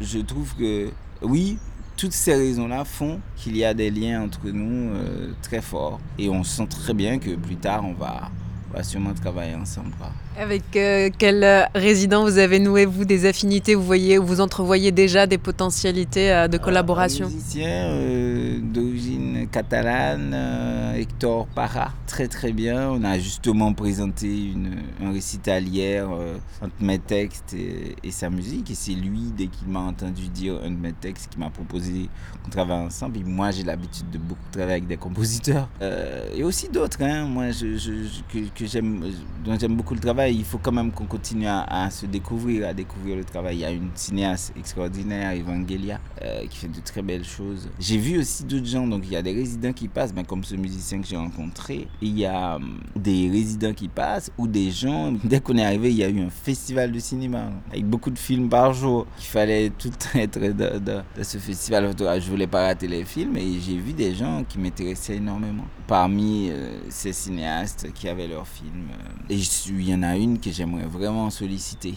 je 0.00 0.18
trouve 0.18 0.54
que 0.56 0.90
oui, 1.22 1.58
toutes 1.96 2.12
ces 2.12 2.34
raisons-là 2.34 2.84
font 2.86 3.20
qu'il 3.36 3.56
y 3.56 3.64
a 3.64 3.74
des 3.74 3.90
liens 3.90 4.22
entre 4.22 4.48
nous 4.48 4.94
euh, 4.94 5.32
très 5.42 5.60
forts. 5.60 6.00
Et 6.18 6.30
on 6.30 6.42
sent 6.42 6.66
très 6.68 6.94
bien 6.94 7.18
que 7.18 7.36
plus 7.36 7.56
tard, 7.56 7.84
on 7.84 7.92
va, 7.92 8.30
va 8.72 8.82
sûrement 8.82 9.12
travailler 9.14 9.54
ensemble. 9.54 9.90
quoi. 9.98 10.10
Avec 10.38 10.62
euh, 10.76 11.10
quel 11.18 11.42
euh, 11.44 11.62
résident 11.74 12.24
vous 12.24 12.38
avez 12.38 12.58
noué, 12.58 12.86
vous, 12.86 13.04
des 13.04 13.26
affinités 13.26 13.74
Vous 13.74 13.84
voyez, 13.84 14.18
vous 14.18 14.40
entrevoyez 14.40 14.92
déjà 14.92 15.26
des 15.26 15.38
potentialités 15.38 16.32
euh, 16.32 16.48
de 16.48 16.56
collaboration? 16.58 17.26
Un 17.26 17.30
musicien 17.30 17.68
euh, 17.68 18.58
d'origine 18.62 19.29
catalane, 19.46 20.32
euh, 20.34 20.94
Hector 20.94 21.46
Parra, 21.48 21.92
très 22.06 22.28
très 22.28 22.52
bien. 22.52 22.90
On 22.90 23.04
a 23.04 23.18
justement 23.18 23.72
présenté 23.72 24.50
une, 24.50 24.82
un 25.02 25.12
récital 25.12 25.66
hier 25.66 26.08
euh, 26.10 26.36
entre 26.60 26.74
mes 26.80 26.98
textes 26.98 27.54
et, 27.54 28.10
sa 28.10 28.30
musique. 28.30 28.70
Et 28.70 28.74
c'est 28.74 28.92
lui, 28.92 29.32
dès 29.36 29.46
qu'il 29.46 29.68
m'a 29.68 29.80
entendu 29.80 30.28
dire 30.28 30.60
un 30.64 30.70
de 30.70 30.76
mes 30.76 30.92
textes, 30.92 31.30
qui 31.30 31.38
m'a 31.38 31.50
proposé 31.50 32.08
qu'on 32.42 32.50
travaille 32.50 32.86
ensemble. 32.86 33.18
Et 33.18 33.24
moi, 33.24 33.50
j'ai 33.50 33.62
l'habitude 33.62 34.10
de 34.10 34.18
beaucoup 34.18 34.40
travailler 34.50 34.72
avec 34.72 34.86
des 34.86 34.96
compositeurs. 34.96 35.68
Euh, 35.80 36.28
et 36.34 36.42
aussi 36.42 36.68
d'autres, 36.68 37.02
hein. 37.02 37.26
moi, 37.26 37.46
que, 37.50 38.66
j'aime, 38.66 39.04
dont 39.44 39.58
j'aime 39.58 39.76
beaucoup 39.76 39.94
le 39.94 40.00
travail. 40.00 40.36
Il 40.36 40.44
faut 40.44 40.58
quand 40.58 40.72
même 40.72 40.90
qu'on 40.92 41.06
continue 41.06 41.46
à, 41.46 41.62
à 41.62 41.90
se 41.90 42.06
découvrir, 42.06 42.68
à 42.68 42.74
découvrir 42.74 43.16
le 43.16 43.24
travail. 43.24 43.56
Il 43.56 43.60
y 43.60 43.64
a 43.64 43.70
une 43.70 43.90
cinéaste 43.94 44.52
extraordinaire, 44.56 45.32
Evangelia, 45.32 46.00
euh, 46.22 46.46
qui 46.46 46.58
fait 46.58 46.68
de 46.68 46.80
très 46.80 47.02
belles 47.02 47.24
choses. 47.24 47.68
J'ai 47.78 47.98
vu 47.98 48.18
aussi 48.18 48.44
d'autres 48.44 48.66
gens, 48.66 48.86
donc 48.86 49.02
il 49.04 49.12
y 49.12 49.16
a 49.16 49.22
des 49.22 49.29
résidents 49.32 49.72
qui 49.72 49.88
passent, 49.88 50.12
ben, 50.14 50.24
comme 50.24 50.44
ce 50.44 50.54
musicien 50.54 51.00
que 51.00 51.06
j'ai 51.06 51.16
rencontré. 51.16 51.88
Il 52.02 52.18
y 52.18 52.26
a 52.26 52.56
hum, 52.56 52.80
des 52.96 53.28
résidents 53.30 53.72
qui 53.72 53.88
passent 53.88 54.30
ou 54.38 54.46
des 54.46 54.70
gens. 54.70 55.12
Dès 55.24 55.40
qu'on 55.40 55.56
est 55.58 55.64
arrivé, 55.64 55.90
il 55.90 55.96
y 55.96 56.04
a 56.04 56.08
eu 56.08 56.20
un 56.20 56.30
festival 56.30 56.92
de 56.92 56.98
cinéma 56.98 57.50
avec 57.70 57.84
beaucoup 57.86 58.10
de 58.10 58.18
films 58.18 58.48
par 58.48 58.72
jour. 58.72 59.06
Il 59.18 59.24
fallait 59.26 59.70
tout 59.70 59.90
être 60.14 60.38
dans, 60.38 60.80
dans- 60.82 61.04
dans 61.16 61.24
ce 61.24 61.38
festival. 61.38 61.90
Je 61.98 62.30
voulais 62.30 62.46
pas 62.46 62.66
rater 62.66 62.88
les 62.88 63.04
films 63.04 63.36
et 63.36 63.58
j'ai 63.60 63.76
vu 63.76 63.92
des 63.92 64.14
gens 64.14 64.44
qui 64.48 64.58
m'intéressaient 64.58 65.16
énormément. 65.16 65.64
Parmi 65.86 66.48
euh, 66.50 66.78
ces 66.88 67.12
cinéastes 67.12 67.92
qui 67.94 68.08
avaient 68.08 68.28
leurs 68.28 68.46
films. 68.48 68.88
euh, 69.30 69.34
il 69.68 69.88
y 69.88 69.94
en 69.94 70.02
a 70.02 70.16
une 70.16 70.38
que 70.38 70.50
j'aimerais 70.50 70.86
vraiment 70.86 71.30
solliciter. 71.30 71.94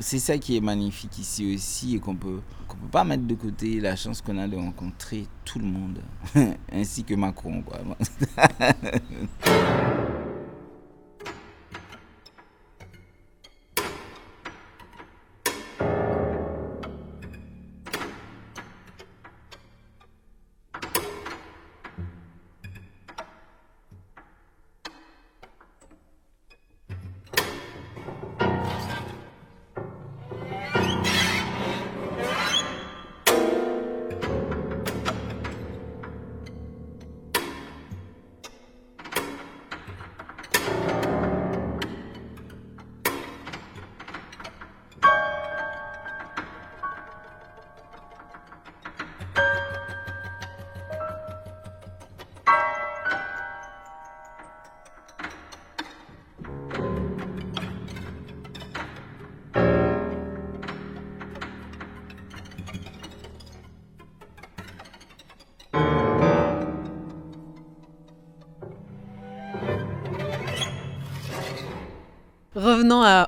C'est 0.00 0.18
ça 0.18 0.36
qui 0.36 0.56
est 0.56 0.60
magnifique 0.60 1.18
ici 1.18 1.54
aussi 1.54 1.96
et 1.96 1.98
qu'on 1.98 2.14
peut 2.14 2.40
peut 2.82 2.90
pas 2.90 3.04
mettre 3.04 3.26
de 3.26 3.34
côté 3.34 3.80
la 3.80 3.96
chance 3.96 4.20
qu'on 4.20 4.38
a 4.38 4.48
de 4.48 4.56
rencontrer 4.56 5.26
tout 5.44 5.58
le 5.58 5.66
monde 5.66 6.00
ainsi 6.72 7.04
que 7.04 7.14
Macron 7.14 7.62
quoi. 7.62 7.78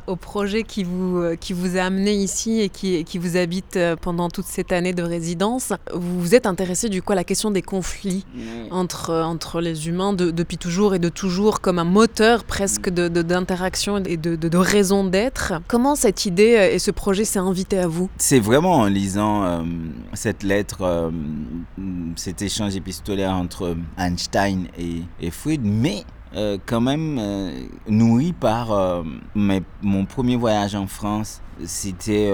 au 0.06 0.16
projet 0.16 0.62
qui 0.62 0.84
vous, 0.84 1.18
euh, 1.18 1.36
qui 1.36 1.52
vous 1.52 1.76
a 1.76 1.82
amené 1.82 2.12
ici 2.12 2.60
et 2.60 2.68
qui, 2.68 3.04
qui 3.04 3.18
vous 3.18 3.36
habite 3.36 3.76
euh, 3.76 3.96
pendant 3.96 4.28
toute 4.28 4.46
cette 4.46 4.72
année 4.72 4.92
de 4.92 5.02
résidence. 5.02 5.72
Vous 5.92 6.20
vous 6.20 6.34
êtes 6.34 6.46
intéressé 6.46 6.88
du 6.88 7.02
coup 7.02 7.12
à 7.12 7.16
la 7.16 7.24
question 7.24 7.50
des 7.50 7.62
conflits 7.62 8.24
entre, 8.70 9.10
euh, 9.10 9.22
entre 9.22 9.60
les 9.60 9.88
humains 9.88 10.12
depuis 10.12 10.58
toujours 10.58 10.94
et 10.94 10.98
de 10.98 11.08
toujours 11.08 11.60
comme 11.60 11.78
un 11.78 11.84
moteur 11.84 12.44
presque 12.44 12.90
d'interaction 12.90 14.00
de, 14.00 14.08
et 14.08 14.16
de, 14.16 14.36
de, 14.36 14.58
raison 14.58 15.04
d'être. 15.04 15.54
Comment 15.68 15.94
cette 15.94 16.26
idée 16.26 16.70
et 16.72 16.78
ce 16.78 16.90
projet 16.90 17.24
s'est 17.24 17.38
invité 17.38 17.78
à 17.78 17.86
vous? 17.86 18.08
C'est 18.18 18.40
vraiment 18.40 18.76
en 18.76 18.86
lisant 18.86 19.64
cette 20.14 20.42
lettre, 20.42 21.10
cet 22.16 22.42
échange 22.42 22.76
épistolaire 22.76 23.32
entre 23.32 23.76
Einstein 23.98 24.68
et, 24.78 25.02
et 25.20 25.30
Freud, 25.30 25.60
mais 25.62 26.04
euh, 26.36 26.58
quand 26.66 26.80
même 26.80 27.16
euh, 27.20 27.52
nourri 27.86 28.32
par 28.32 28.72
euh, 28.72 29.04
mon 29.34 30.04
premier 30.04 30.34
voyage 30.36 30.74
en 30.74 30.88
France. 30.88 31.40
C'était 31.64 32.32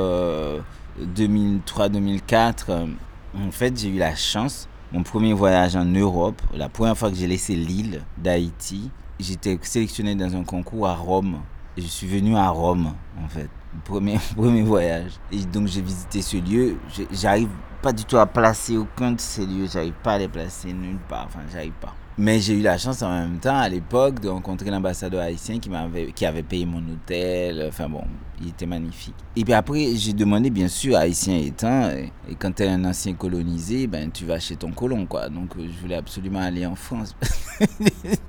2003-2004. 0.99 2.89
En 3.35 3.51
fait, 3.51 3.79
j'ai 3.79 3.91
eu 3.91 3.99
la 3.99 4.17
chance, 4.17 4.69
mon 4.93 5.03
premier 5.03 5.35
voyage 5.35 5.77
en 5.77 5.85
Europe, 5.85 6.41
la 6.55 6.71
première 6.71 6.97
fois 6.97 7.11
que 7.11 7.17
j'ai 7.17 7.27
laissé 7.27 7.55
l'île 7.55 8.03
d'Haïti, 8.17 8.91
j'étais 9.21 9.59
sélectionné 9.63 10.15
dans 10.15 10.35
un 10.35 10.43
concours 10.43 10.89
à 10.89 10.95
Rome. 10.95 11.41
je 11.77 11.83
suis 11.83 12.07
venu 12.07 12.37
à 12.37 12.49
Rome, 12.49 12.95
en 13.23 13.29
fait. 13.29 13.49
Premier, 13.85 14.19
premier 14.35 14.63
voyage. 14.63 15.13
Et 15.31 15.45
donc 15.45 15.69
j'ai 15.69 15.81
visité 15.81 16.23
ce 16.23 16.37
lieu. 16.39 16.77
J'arrive 17.13 17.51
pas 17.81 17.93
du 17.93 18.05
tout 18.05 18.17
à 18.19 18.27
placer 18.27 18.77
aucun 18.77 19.13
de 19.13 19.21
ces 19.21 19.47
lieux. 19.47 19.69
J'arrive 19.73 19.95
pas 20.03 20.15
à 20.15 20.19
les 20.19 20.27
placer 20.27 20.73
nulle 20.73 20.99
part. 21.09 21.27
Enfin, 21.29 21.39
j'arrive 21.53 21.75
pas. 21.81 21.95
Mais 22.19 22.41
j'ai 22.41 22.55
eu 22.55 22.61
la 22.61 22.77
chance 22.77 23.03
en 23.03 23.11
même 23.11 23.39
temps, 23.39 23.57
à 23.57 23.69
l'époque, 23.69 24.21
de 24.21 24.29
rencontrer 24.29 24.71
l'ambassadeur 24.71 25.23
haïtien 25.23 25.59
qui, 25.59 25.71
m'avait, 25.71 26.13
qui 26.13 26.27
avait 26.27 26.43
payé 26.43 26.67
mon 26.67 26.79
hôtel. 26.79 27.65
Enfin 27.69 27.89
bon, 27.89 28.03
il 28.41 28.49
était 28.49 28.67
magnifique. 28.67 29.15
Et 29.37 29.45
puis 29.45 29.55
après, 29.55 29.95
j'ai 29.95 30.13
demandé, 30.13 30.51
bien 30.51 30.69
sûr, 30.69 30.97
haïtien 30.97 31.37
étant, 31.37 31.89
et, 31.91 32.13
quand 32.39 32.53
tu 32.53 32.65
es 32.65 32.69
un 32.69 32.85
ancien 32.85 33.15
colonisé, 33.15 33.87
ben, 33.87 34.11
tu 34.11 34.27
vas 34.27 34.39
chez 34.39 34.57
ton 34.57 34.71
colon, 34.73 35.07
quoi. 35.07 35.29
Donc, 35.29 35.57
euh, 35.57 35.67
je 35.67 35.81
voulais 35.81 35.97
absolument 35.97 36.41
aller 36.41 36.67
en 36.67 36.75
France. 36.75 37.17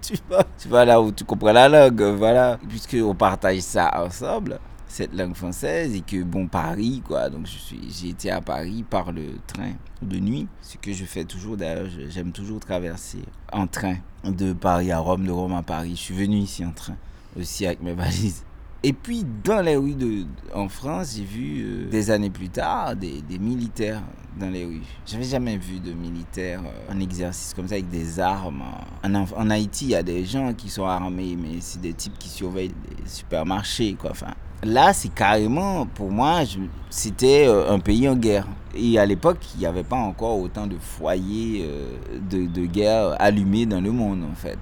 tu, 0.01 0.13
vas, 0.29 0.45
tu 0.57 0.69
vas 0.69 0.85
là 0.85 1.01
où 1.01 1.11
tu 1.11 1.25
comprends 1.25 1.51
la 1.51 1.67
langue, 1.67 2.01
voilà. 2.01 2.59
Puisqu'on 2.69 3.15
partage 3.15 3.59
ça 3.59 3.91
ensemble 4.05 4.59
cette 4.91 5.13
langue 5.13 5.35
française 5.35 5.95
et 5.95 6.01
que 6.01 6.21
bon 6.21 6.47
Paris 6.47 7.01
quoi. 7.07 7.29
Donc 7.29 7.45
je 7.45 7.57
suis 7.57 7.79
j'ai 7.89 8.09
été 8.09 8.29
à 8.29 8.41
Paris 8.41 8.83
par 8.87 9.13
le 9.13 9.23
train 9.47 9.71
de 10.01 10.19
nuit 10.19 10.47
ce 10.61 10.77
que 10.77 10.91
je 10.91 11.05
fais 11.05 11.23
toujours. 11.23 11.55
D'ailleurs 11.55 11.87
j'aime 12.09 12.33
toujours 12.33 12.59
traverser 12.59 13.19
en 13.53 13.67
train 13.67 13.95
de 14.25 14.51
Paris 14.51 14.91
à 14.91 14.99
Rome 14.99 15.25
de 15.25 15.31
Rome 15.31 15.53
à 15.53 15.63
Paris. 15.63 15.91
Je 15.95 16.01
suis 16.01 16.13
venu 16.13 16.37
ici 16.37 16.65
en 16.65 16.71
train 16.71 16.97
aussi 17.39 17.65
avec 17.65 17.81
mes 17.81 17.93
valises. 17.93 18.43
Et 18.83 18.91
puis 18.91 19.25
dans 19.43 19.61
les 19.61 19.77
rues 19.77 19.95
de, 19.95 20.25
en 20.53 20.67
France 20.67 21.13
j'ai 21.15 21.23
vu 21.23 21.63
euh, 21.63 21.89
des 21.89 22.11
années 22.11 22.31
plus 22.31 22.49
tard 22.49 22.95
des, 22.95 23.21
des 23.21 23.39
militaires 23.39 24.01
dans 24.37 24.49
les 24.49 24.65
rues. 24.65 24.81
J'avais 25.05 25.23
jamais 25.23 25.55
vu 25.55 25.79
de 25.79 25.93
militaires 25.93 26.63
euh, 26.65 26.93
en 26.93 26.99
exercice 26.99 27.53
comme 27.53 27.67
ça 27.67 27.75
avec 27.75 27.89
des 27.89 28.19
armes. 28.19 28.63
En, 29.03 29.13
en 29.13 29.49
Haïti 29.49 29.85
il 29.85 29.91
y 29.91 29.95
a 29.95 30.03
des 30.03 30.25
gens 30.25 30.53
qui 30.53 30.69
sont 30.69 30.85
armés 30.85 31.37
mais 31.41 31.61
c'est 31.61 31.79
des 31.79 31.93
types 31.93 32.17
qui 32.19 32.27
surveillent 32.27 32.73
les 32.89 33.07
supermarchés 33.07 33.93
quoi. 33.93 34.11
Enfin 34.11 34.33
Là, 34.63 34.93
c'est 34.93 35.13
carrément, 35.13 35.87
pour 35.87 36.11
moi, 36.11 36.41
c'était 36.89 37.47
euh, 37.47 37.71
un 37.71 37.79
pays 37.79 38.07
en 38.07 38.15
guerre. 38.15 38.47
Et 38.75 38.99
à 38.99 39.05
l'époque, 39.05 39.39
il 39.55 39.61
n'y 39.61 39.65
avait 39.65 39.83
pas 39.83 39.97
encore 39.97 40.39
autant 40.39 40.67
de 40.67 40.77
foyers 40.77 41.65
euh, 41.65 42.19
de, 42.29 42.65
guerre 42.65 43.15
allumés 43.19 43.65
dans 43.65 43.81
le 43.81 43.91
monde, 43.91 44.23
en 44.23 44.35
fait. 44.35 44.57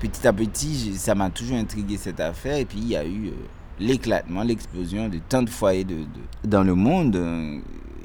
Petit 0.00 0.26
à 0.26 0.32
petit, 0.32 0.94
ça 0.96 1.14
m'a 1.14 1.30
toujours 1.30 1.56
intrigué 1.56 1.96
cette 1.96 2.20
affaire. 2.20 2.56
Et 2.56 2.66
puis, 2.66 2.78
il 2.78 2.88
y 2.88 2.96
a 2.96 3.06
eu 3.06 3.28
euh, 3.28 3.32
l'éclatement, 3.80 4.42
l'explosion 4.42 5.08
de 5.08 5.18
tant 5.28 5.42
de 5.42 5.50
foyers 5.50 5.86
dans 6.44 6.62
le 6.62 6.74
monde. 6.74 7.18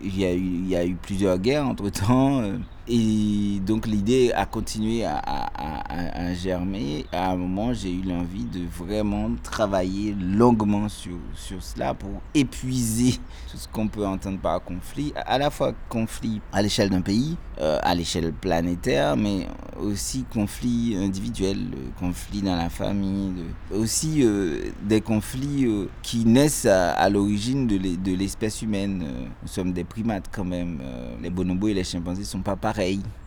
Il 0.01 0.17
y, 0.17 0.25
a 0.25 0.33
eu, 0.33 0.39
il 0.39 0.69
y 0.69 0.75
a 0.77 0.85
eu 0.85 0.95
plusieurs 0.95 1.37
guerres 1.39 1.67
entre-temps. 1.67 2.41
Et 2.89 3.59
donc 3.65 3.85
l'idée 3.85 4.31
a 4.33 4.45
continué 4.45 5.03
à, 5.03 5.17
à, 5.17 6.27
à, 6.27 6.33
germer. 6.33 7.05
À 7.11 7.31
un 7.31 7.35
moment, 7.35 7.73
j'ai 7.73 7.91
eu 7.91 8.01
l'envie 8.03 8.45
de 8.45 8.61
vraiment 8.65 9.29
travailler 9.43 10.15
longuement 10.17 10.87
sur, 10.87 11.17
sur 11.35 11.61
cela 11.61 11.93
pour 11.93 12.21
épuiser 12.33 13.19
tout 13.51 13.57
ce 13.57 13.67
qu'on 13.67 13.89
peut 13.89 14.05
entendre 14.05 14.39
par 14.39 14.63
conflit. 14.63 15.11
À 15.25 15.37
la 15.37 15.49
fois 15.49 15.73
conflit 15.89 16.39
à 16.53 16.61
l'échelle 16.61 16.89
d'un 16.89 17.01
pays, 17.01 17.35
euh, 17.59 17.79
à 17.81 17.95
l'échelle 17.95 18.31
planétaire, 18.33 19.17
mais 19.17 19.47
aussi 19.81 20.25
conflit 20.31 20.95
individuel, 20.95 21.57
conflit 21.99 22.41
dans 22.41 22.55
la 22.55 22.69
famille, 22.69 23.33
aussi 23.73 24.23
euh, 24.23 24.69
des 24.83 25.01
conflits 25.01 25.65
euh, 25.65 25.89
qui 26.03 26.23
naissent 26.23 26.67
à, 26.67 27.09
l'origine 27.09 27.67
de 27.67 28.15
l'espèce 28.15 28.61
humaine. 28.61 29.03
Nous 29.41 29.47
sommes 29.47 29.73
des 29.73 29.83
primates 29.83 30.29
quand 30.31 30.45
même. 30.45 30.79
les 31.21 31.29
bonobos 31.29 31.69
et 31.69 31.73
les 31.73 31.83
chimpanzés 31.83 32.21
ne 32.21 32.25
sont 32.25 32.41
pas 32.41 32.55
pareils 32.55 32.76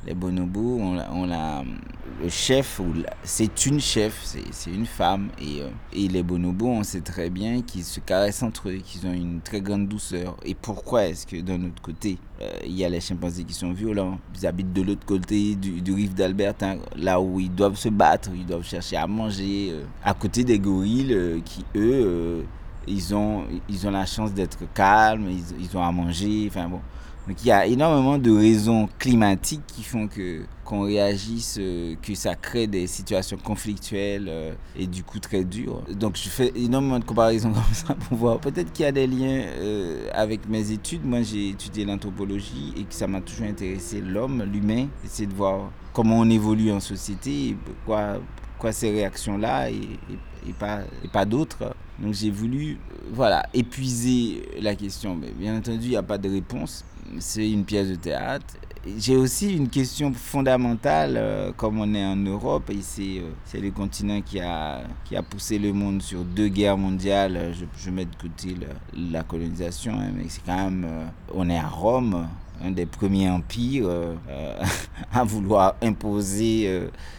les 0.07 0.15
bonobos, 0.15 0.79
on, 0.81 1.31
a, 1.31 1.65
le 2.23 2.29
chef, 2.29 2.81
c'est 3.23 3.67
une 3.67 3.81
chef, 3.81 4.35
c'est 4.51 4.71
une 4.71 4.87
femme. 4.87 5.29
Et, 5.41 5.63
euh, 5.63 5.69
et, 5.93 6.09
les 6.09 6.23
bonobos, 6.23 6.69
on 6.69 6.83
sait 6.83 7.01
très 7.01 7.31
bien 7.31 7.63
qu'ils 7.63 7.85
se 7.85 8.01
caressent 8.01 8.43
entre 8.43 8.69
eux, 8.69 8.77
qu'ils 8.77 9.07
ont 9.07 9.13
une 9.13 9.41
très 9.41 9.61
grande 9.61 9.89
douceur. 9.89 10.37
Et 10.45 10.55
pourquoi 10.55 11.07
est-ce 11.07 11.27
que 11.27 11.41
d'un 11.41 11.65
autre 11.65 11.83
côté, 11.83 12.19
euh, 12.41 12.51
il 12.65 12.77
y 12.77 12.85
a 12.85 12.89
les 12.89 13.01
chimpanzés 13.01 13.45
qui 13.45 13.55
sont 13.55 13.73
violents? 13.73 14.19
Ils 14.39 14.47
habitent 14.47 14.73
de 14.73 14.83
l'autre 14.83 15.05
côté 15.05 15.55
du, 15.57 15.81
du 15.81 15.93
rive 15.93 16.15
d'Alberta, 16.15 16.77
là 16.97 17.21
où 17.21 17.41
ils 17.41 17.55
doivent 17.55 17.77
se 17.77 17.89
battre, 17.89 18.31
ils 18.35 18.47
doivent 18.47 18.65
chercher 18.67 18.97
à 18.97 19.07
manger, 19.07 19.71
euh, 19.73 19.85
à 20.05 20.15
côté 20.15 20.45
des 20.45 20.59
gorilles 20.59 21.43
qui, 21.45 21.65
eux, 21.77 22.45
ils, 22.87 23.15
ont, 23.15 23.45
ils 23.69 23.87
ont 23.87 23.91
la 23.91 24.07
chance 24.07 24.33
d'être 24.33 24.59
calmes, 24.73 25.29
ils, 25.29 25.65
ils 25.65 25.77
ont 25.77 25.83
à 25.83 25.93
manger. 25.93 26.47
Enfin 26.49 26.69
bon. 26.69 26.81
Donc 27.31 27.45
il 27.45 27.47
y 27.47 27.53
a 27.53 27.65
énormément 27.65 28.19
de 28.19 28.33
raisons 28.33 28.89
climatiques 28.99 29.63
qui 29.69 29.85
font 29.85 30.09
que 30.09 30.41
qu'on 30.65 30.83
réagisse, 30.83 31.59
euh, 31.61 31.95
que 32.03 32.13
ça 32.17 32.35
crée 32.35 32.67
des 32.67 32.89
situations 32.89 33.37
conflictuelles 33.37 34.27
euh, 34.29 34.53
et 34.77 34.89
du 34.89 35.05
coup 35.05 35.21
très 35.21 35.45
dures. 35.45 35.81
Donc 35.91 36.17
je 36.17 36.29
fais 36.29 36.51
énormément 36.57 36.99
de 36.99 37.05
comparaisons 37.05 37.53
comme 37.53 37.63
ça 37.73 37.95
pour 37.95 38.19
voir. 38.19 38.41
Peut-être 38.41 38.73
qu'il 38.73 38.85
y 38.85 38.89
a 38.89 38.91
des 38.91 39.07
liens 39.07 39.45
euh, 39.47 40.09
avec 40.13 40.49
mes 40.49 40.73
études. 40.73 41.05
Moi 41.05 41.23
j'ai 41.23 41.51
étudié 41.51 41.85
l'anthropologie 41.85 42.75
et 42.77 42.83
que 42.83 42.95
ça 42.95 43.07
m'a 43.07 43.21
toujours 43.21 43.47
intéressé 43.47 44.01
l'homme, 44.01 44.43
l'humain, 44.43 44.89
essayer 45.05 45.29
de 45.29 45.35
voir 45.35 45.71
comment 45.93 46.19
on 46.19 46.29
évolue 46.29 46.73
en 46.73 46.81
société, 46.81 47.51
et 47.51 47.57
quoi, 47.87 48.15
quoi 48.59 48.73
ces 48.73 48.91
réactions-là 48.91 49.71
et, 49.71 50.53
pas, 50.59 50.81
et 51.05 51.09
pas 51.09 51.25
d'autres. 51.25 51.77
Donc 52.01 52.15
j'ai 52.15 52.31
voulu 52.31 52.79
voilà, 53.13 53.45
épuiser 53.53 54.43
la 54.61 54.75
question. 54.75 55.17
Mais 55.17 55.31
bien 55.31 55.57
entendu, 55.57 55.85
il 55.85 55.91
n'y 55.91 55.97
a 55.97 56.03
pas 56.03 56.19
de 56.19 56.29
réponse 56.31 56.85
c'est 57.19 57.51
une 57.51 57.65
pièce 57.65 57.89
de 57.89 57.95
théâtre. 57.97 58.55
J'ai 58.99 59.17
aussi 59.17 59.55
une 59.55 59.69
question 59.69 60.13
fondamentale, 60.13 61.15
euh, 61.17 61.53
comme 61.55 61.81
on 61.81 61.95
est 61.95 62.05
en 62.05 62.17
Europe, 62.17 62.71
et 62.71 62.81
c'est 62.81 63.19
euh, 63.19 63.61
le 63.61 63.71
continent 63.71 64.23
qui 64.23 64.41
a, 64.41 64.83
qui 65.05 65.17
a 65.17 65.23
poussé 65.23 65.59
le 65.59 65.73
monde 65.73 66.01
sur 66.01 66.25
deux 66.25 66.49
guerres 66.49 66.79
mondiales. 66.79 67.53
Je, 67.53 67.67
je 67.77 67.91
mets 67.91 68.07
de 68.07 68.17
côté 68.17 68.57
la, 69.13 69.23
colonisation, 69.23 69.93
hein, 69.93 70.13
mais 70.17 70.25
c'est 70.29 70.43
quand 70.47 70.57
même, 70.57 70.87
euh, 70.89 71.05
on 71.35 71.51
est 71.51 71.59
à 71.59 71.67
Rome, 71.67 72.27
un 72.65 72.71
des 72.71 72.87
premiers 72.87 73.29
empires 73.29 73.89
à 75.13 75.25
vouloir 75.25 75.77
imposer 75.83 76.71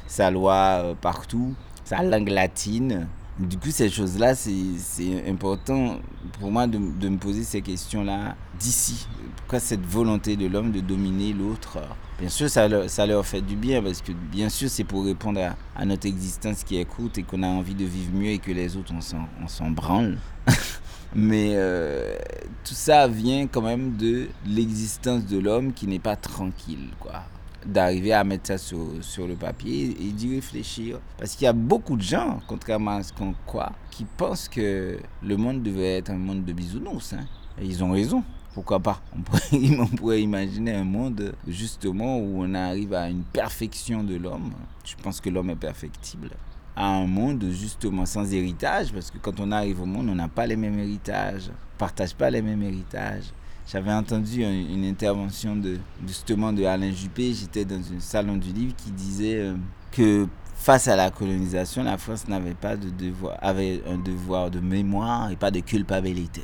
sa 0.05 0.29
loi 0.29 0.95
partout, 1.01 1.55
sa 1.83 2.03
langue 2.03 2.29
latine. 2.29 3.07
Du 3.39 3.57
coup, 3.57 3.71
ces 3.71 3.89
choses-là, 3.89 4.35
c'est 4.35 5.29
important 5.29 5.99
pour 6.39 6.51
moi 6.51 6.67
de, 6.67 6.77
de 6.77 7.09
me 7.09 7.17
poser 7.17 7.43
ces 7.43 7.61
questions-là 7.61 8.35
d'ici. 8.59 9.07
Pourquoi 9.37 9.59
cette 9.59 9.85
volonté 9.85 10.35
de 10.35 10.47
l'homme 10.47 10.71
de 10.71 10.81
dominer 10.81 11.33
l'autre? 11.33 11.79
Bien 12.19 12.29
sûr, 12.29 12.49
ça 12.49 12.67
leur, 12.67 12.89
ça 12.89 13.05
leur 13.05 13.25
fait 13.25 13.41
du 13.41 13.55
bien 13.55 13.81
parce 13.81 14.01
que 14.01 14.11
bien 14.11 14.49
sûr, 14.49 14.69
c'est 14.69 14.83
pour 14.83 15.05
répondre 15.05 15.41
à, 15.75 15.85
notre 15.85 16.07
existence 16.07 16.63
qui 16.63 16.77
écoute 16.77 17.17
et 17.17 17.23
qu'on 17.23 17.41
a 17.41 17.47
envie 17.47 17.73
de 17.73 17.85
vivre 17.85 18.13
mieux 18.13 18.31
et 18.31 18.37
que 18.37 18.51
les 18.51 18.77
autres, 18.77 18.93
on 18.93 19.47
s'en 19.47 19.71
branle. 19.71 20.17
Mais 21.15 21.53
euh, 21.55 22.15
tout 22.63 22.73
ça 22.73 23.07
vient 23.07 23.47
quand 23.47 23.61
même 23.61 23.97
de 23.97 24.27
l'existence 24.45 25.25
de 25.25 25.39
l'homme 25.39 25.73
qui 25.73 25.87
n'est 25.87 25.99
pas 25.99 26.15
tranquille, 26.15 26.89
quoi 26.99 27.23
d'arriver 27.65 28.13
à 28.13 28.23
mettre 28.23 28.47
ça 28.47 28.57
sur, 28.57 28.79
sur 29.01 29.27
le 29.27 29.35
papier 29.35 29.95
et 29.99 30.11
d'y 30.11 30.35
réfléchir. 30.35 30.99
Parce 31.17 31.35
qu'il 31.35 31.45
y 31.45 31.47
a 31.47 31.53
beaucoup 31.53 31.95
de 31.95 32.01
gens, 32.01 32.39
contrairement 32.47 32.97
à 32.97 33.03
ce 33.03 33.13
qu'on 33.13 33.33
croit, 33.45 33.73
qui 33.89 34.05
pensent 34.05 34.49
que 34.49 34.97
le 35.23 35.37
monde 35.37 35.61
devait 35.63 35.97
être 35.97 36.09
un 36.09 36.17
monde 36.17 36.43
de 36.45 36.53
bisounours. 36.53 37.13
Hein. 37.13 37.25
Et 37.59 37.65
ils 37.65 37.83
ont 37.83 37.91
raison. 37.91 38.23
Pourquoi 38.53 38.79
pas? 38.79 39.01
On 39.15 39.21
pourrait, 39.21 39.41
on 39.79 39.87
pourrait, 39.87 40.21
imaginer 40.21 40.73
un 40.73 40.83
monde 40.83 41.33
justement 41.47 42.17
où 42.17 42.43
on 42.43 42.53
arrive 42.53 42.93
à 42.93 43.09
une 43.09 43.23
perfection 43.23 44.03
de 44.03 44.15
l'homme. 44.15 44.51
Je 44.83 44.95
pense 45.01 45.21
que 45.21 45.29
l'homme 45.29 45.51
est 45.51 45.55
perfectible. 45.55 46.31
À 46.75 46.85
un 46.87 47.05
monde 47.05 47.45
justement 47.51 48.05
sans 48.05 48.33
héritage, 48.33 48.91
parce 48.91 49.11
que 49.11 49.17
quand 49.19 49.39
on 49.39 49.51
arrive 49.51 49.81
au 49.81 49.85
monde, 49.85 50.09
on 50.09 50.15
n'a 50.15 50.27
pas 50.27 50.47
les 50.47 50.55
mêmes 50.55 50.79
héritages, 50.79 51.49
on 51.49 51.77
partage 51.77 52.13
pas 52.13 52.29
les 52.29 52.41
mêmes 52.41 52.63
héritages. 52.63 53.31
J'avais 53.67 53.93
entendu 53.93 54.43
une 54.43 54.85
intervention 54.85 55.55
de 55.55 55.77
justement 56.05 56.51
de 56.51 56.63
Alain 56.63 56.91
Juppé. 56.91 57.33
J'étais 57.33 57.63
dans 57.63 57.75
un 57.79 57.99
salon 57.99 58.35
du 58.35 58.51
livre 58.51 58.73
qui 58.75 58.91
disait 58.91 59.37
euh, 59.37 59.55
que 59.91 60.27
face 60.55 60.87
à 60.87 60.95
la 60.95 61.09
colonisation, 61.09 61.83
la 61.83 61.97
France 61.97 62.27
n'avait 62.27 62.53
pas 62.53 62.75
de 62.75 62.89
devoir, 62.89 63.37
avait 63.41 63.81
un 63.87 63.97
devoir 63.97 64.51
de 64.51 64.59
mémoire 64.59 65.31
et 65.31 65.35
pas 65.35 65.51
de 65.51 65.59
culpabilité. 65.59 66.41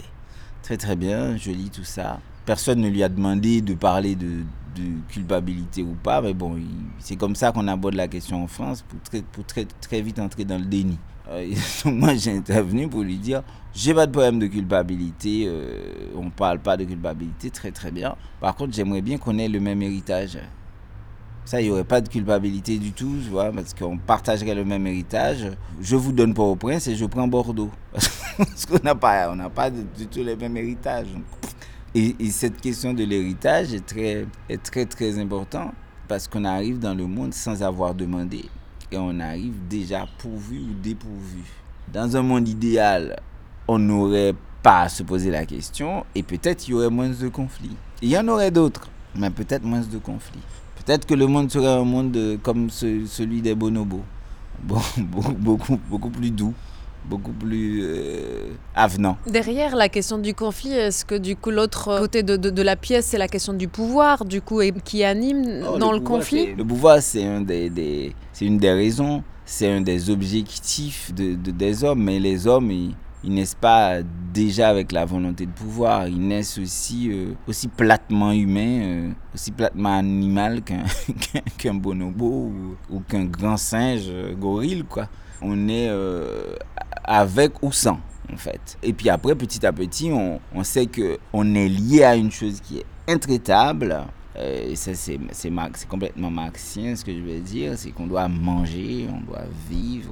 Très 0.64 0.78
très 0.78 0.96
bien, 0.96 1.38
je 1.38 1.52
lis 1.52 1.70
tout 1.70 1.84
ça. 1.84 2.20
Personne 2.46 2.80
ne 2.80 2.90
lui 2.90 3.04
a 3.04 3.10
demandé 3.10 3.62
de 3.62 3.74
parler 3.74 4.16
de, 4.16 4.44
culpabilité 5.10 5.82
ou 5.82 5.96
pas, 6.04 6.22
mais 6.22 6.36
bon, 6.36 6.56
c'est 7.00 7.16
comme 7.16 7.36
ça 7.36 7.52
qu'on 7.52 7.68
aborde 7.68 7.96
la 7.96 8.08
question 8.08 8.44
en 8.44 8.48
France 8.48 8.84
pour 8.88 9.00
pour 9.32 9.44
très, 9.44 9.66
très 9.66 10.02
vite 10.02 10.20
entrer 10.20 10.46
dans 10.46 10.60
le 10.60 10.66
déni. 10.66 11.00
Euh, 11.30 11.54
moi 11.86 12.16
j'ai 12.16 12.36
intervenu 12.38 12.88
pour 12.88 13.02
lui 13.02 13.18
dire 13.18 13.44
j'ai 13.74 13.94
pas 13.94 14.08
de 14.08 14.12
problème 14.12 14.40
de 14.40 14.48
culpabilité, 14.48 15.44
euh, 15.46 16.12
on 16.16 16.30
parle 16.30 16.60
pas 16.60 16.78
de 16.78 16.84
culpabilité, 16.84 17.50
très 17.50 17.72
très 17.72 17.92
bien. 17.92 18.16
Par 18.40 18.56
contre 18.56 18.74
j'aimerais 18.74 19.02
bien 19.02 19.18
qu'on 19.18 19.38
ait 19.38 19.48
le 19.48 19.60
même 19.60 19.82
héritage. 19.82 20.40
Ça, 21.46 21.62
il 21.62 21.68
n'y 21.68 21.72
aurait 21.72 21.86
pas 21.86 22.02
de 22.02 22.10
culpabilité 22.10 22.78
du 22.78 22.92
tout, 22.92 23.16
tu 23.24 23.30
vois, 23.30 23.54
parce 23.54 23.74
qu'on 23.74 23.98
partagerait 23.98 24.54
le 24.54 24.66
même 24.66 24.86
héritage. 24.86 25.50
Je 25.80 25.96
vous 25.96 26.12
donne 26.12 26.34
pas 26.34 26.44
au 26.44 26.58
prince 26.58 26.90
et 26.90 26.96
je 26.98 27.06
prends 27.06 27.26
Bordeaux. 27.26 27.72
parce 28.38 28.66
qu'on 28.66 28.84
n'a 28.84 28.96
pas, 28.96 29.32
on 29.34 29.50
pas 29.50 29.70
du 29.70 30.08
tout 30.08 30.24
le 30.24 30.36
même 30.36 30.58
héritage. 30.58 31.08
Et, 31.96 32.18
et 32.20 32.32
cette 32.32 32.60
question 32.60 32.94
de 32.94 33.06
l'héritage 33.06 33.74
est 33.74 33.86
très, 33.86 34.26
est 34.50 34.62
très, 34.62 34.86
très 34.86 35.18
important 35.20 35.72
parce 36.10 36.28
qu'on 36.28 36.44
arrive 36.44 36.80
dans 36.80 36.94
le 36.94 37.08
monde 37.08 37.34
sans 37.34 37.64
avoir 37.64 37.96
demandé. 37.96 38.44
Et 38.92 38.98
on 38.98 39.20
arrive 39.20 39.54
déjà 39.70 40.08
pourvu 40.18 40.60
ou 40.60 40.74
dépourvu. 40.82 41.44
Dans 41.92 42.16
un 42.16 42.22
monde 42.22 42.48
idéal, 42.48 43.20
on 43.68 43.80
n'aurait 43.80 44.34
pas 44.64 44.82
à 44.84 44.90
se 44.90 45.04
poser 45.04 45.30
la 45.30 45.46
question 45.46 46.06
et 46.16 46.24
peut-être 46.24 46.68
il 46.68 46.72
y 46.72 46.74
aurait 46.74 46.90
moins 46.90 47.10
de 47.10 47.28
conflits. 47.28 47.76
Il 48.02 48.10
y 48.10 48.18
en 48.18 48.28
aurait 48.28 48.52
d'autres, 48.52 48.88
mais 49.16 49.30
peut-être 49.30 49.64
moins 49.64 49.82
de 49.82 49.98
conflits. 49.98 50.40
Peut-être 50.86 51.06
que 51.06 51.14
le 51.14 51.28
monde 51.28 51.52
serait 51.52 51.68
un 51.68 51.84
monde 51.84 52.40
comme 52.44 52.70
ce, 52.70 53.06
celui 53.06 53.42
des 53.42 53.56
bonobos. 53.56 54.04
Bon, 54.64 54.80
beaucoup, 54.98 55.80
beaucoup 55.90 56.10
plus 56.10 56.32
doux, 56.32 56.54
beaucoup 57.10 57.32
plus 57.32 57.82
euh, 57.84 58.50
avenant. 58.76 59.18
Derrière 59.28 59.76
la 59.76 59.90
question 59.90 60.18
du 60.18 60.34
conflit, 60.34 60.72
est-ce 60.74 61.06
que 61.06 61.16
du 61.16 61.36
coup 61.36 61.52
l'autre 61.52 62.00
côté 62.00 62.24
de, 62.24 62.36
de, 62.38 62.50
de 62.50 62.62
la 62.62 62.76
pièce, 62.76 63.06
c'est 63.08 63.18
la 63.18 63.28
question 63.28 63.54
du 63.54 63.68
pouvoir, 63.68 64.26
du 64.26 64.42
coup, 64.42 64.62
et 64.62 64.72
qui 64.84 65.04
anime 65.04 65.64
Oh, 65.68 65.78
dans 65.78 65.92
le 65.92 65.98
le, 66.00 66.04
pouvoir, 66.04 66.20
conflit? 66.20 66.56
Le 66.56 66.66
pouvoir, 66.66 67.02
c'est 67.02 67.24
un 67.26 67.42
des, 67.42 67.70
des- 67.70 68.14
c'est 68.34 68.46
une 68.46 68.58
des 68.58 68.72
raisons, 68.72 69.24
c'est 69.46 69.72
un 69.72 69.82
des 69.82 70.10
objectifs 70.10 71.14
de, 71.14 71.36
de- 71.36 71.52
des 71.52 71.84
hommes. 71.84 72.04
Mais 72.04 72.20
les 72.20 72.46
hommes, 72.46 72.70
ils, 72.72 72.94
ils 73.24 73.34
naissent 73.34 73.56
pas 73.60 73.98
déjà 74.34 74.70
avec 74.70 74.92
la 74.92 75.06
volonté 75.06 75.46
de 75.46 75.52
pouvoir. 75.52 76.08
Ils 76.08 76.20
naissent 76.28 76.58
aussi, 76.60 77.10
euh, 77.12 77.34
aussi 77.48 77.68
platement 77.68 78.32
humains, 78.32 78.82
euh, 78.82 79.10
aussi 79.34 79.52
platement 79.52 79.98
animal 79.98 80.62
qu'un 80.62 81.74
bonobo 81.74 82.26
ou, 82.52 82.76
ou 82.96 83.00
qu'un 83.00 83.26
grand 83.26 83.58
singe 83.58 84.12
gorille, 84.40 84.84
quoi. 84.88 85.08
On 85.42 85.68
est 85.70 85.88
euh, 85.90 86.56
avec 87.04 87.62
ou 87.64 87.72
sans, 87.72 88.00
en 88.32 88.38
fait. 88.38 88.78
Et 88.84 88.94
puis 88.94 89.10
après, 89.10 89.36
petit 89.36 89.66
à 89.66 89.72
petit, 89.74 90.12
on, 90.12 90.40
on 90.54 90.64
sait 90.64 90.86
que 90.88 91.18
on 91.34 91.54
est 91.56 91.68
lié 91.70 92.04
à 92.04 92.16
une 92.16 92.32
chose 92.32 92.60
qui 92.62 92.80
est 92.80 92.86
intraitable. 93.08 93.98
Euh, 94.40 94.70
et 94.70 94.76
ça, 94.76 94.94
c'est 94.94 95.20
c'est 95.32 95.52
c'est 95.74 95.88
complètement 95.88 96.30
marxien, 96.30 96.96
ce 96.96 97.04
que 97.04 97.12
je 97.12 97.22
veux 97.22 97.40
dire. 97.40 97.74
C'est 97.76 97.90
qu'on 97.90 98.06
doit 98.06 98.28
manger, 98.28 99.08
on 99.12 99.26
doit 99.26 99.46
vivre, 99.68 100.12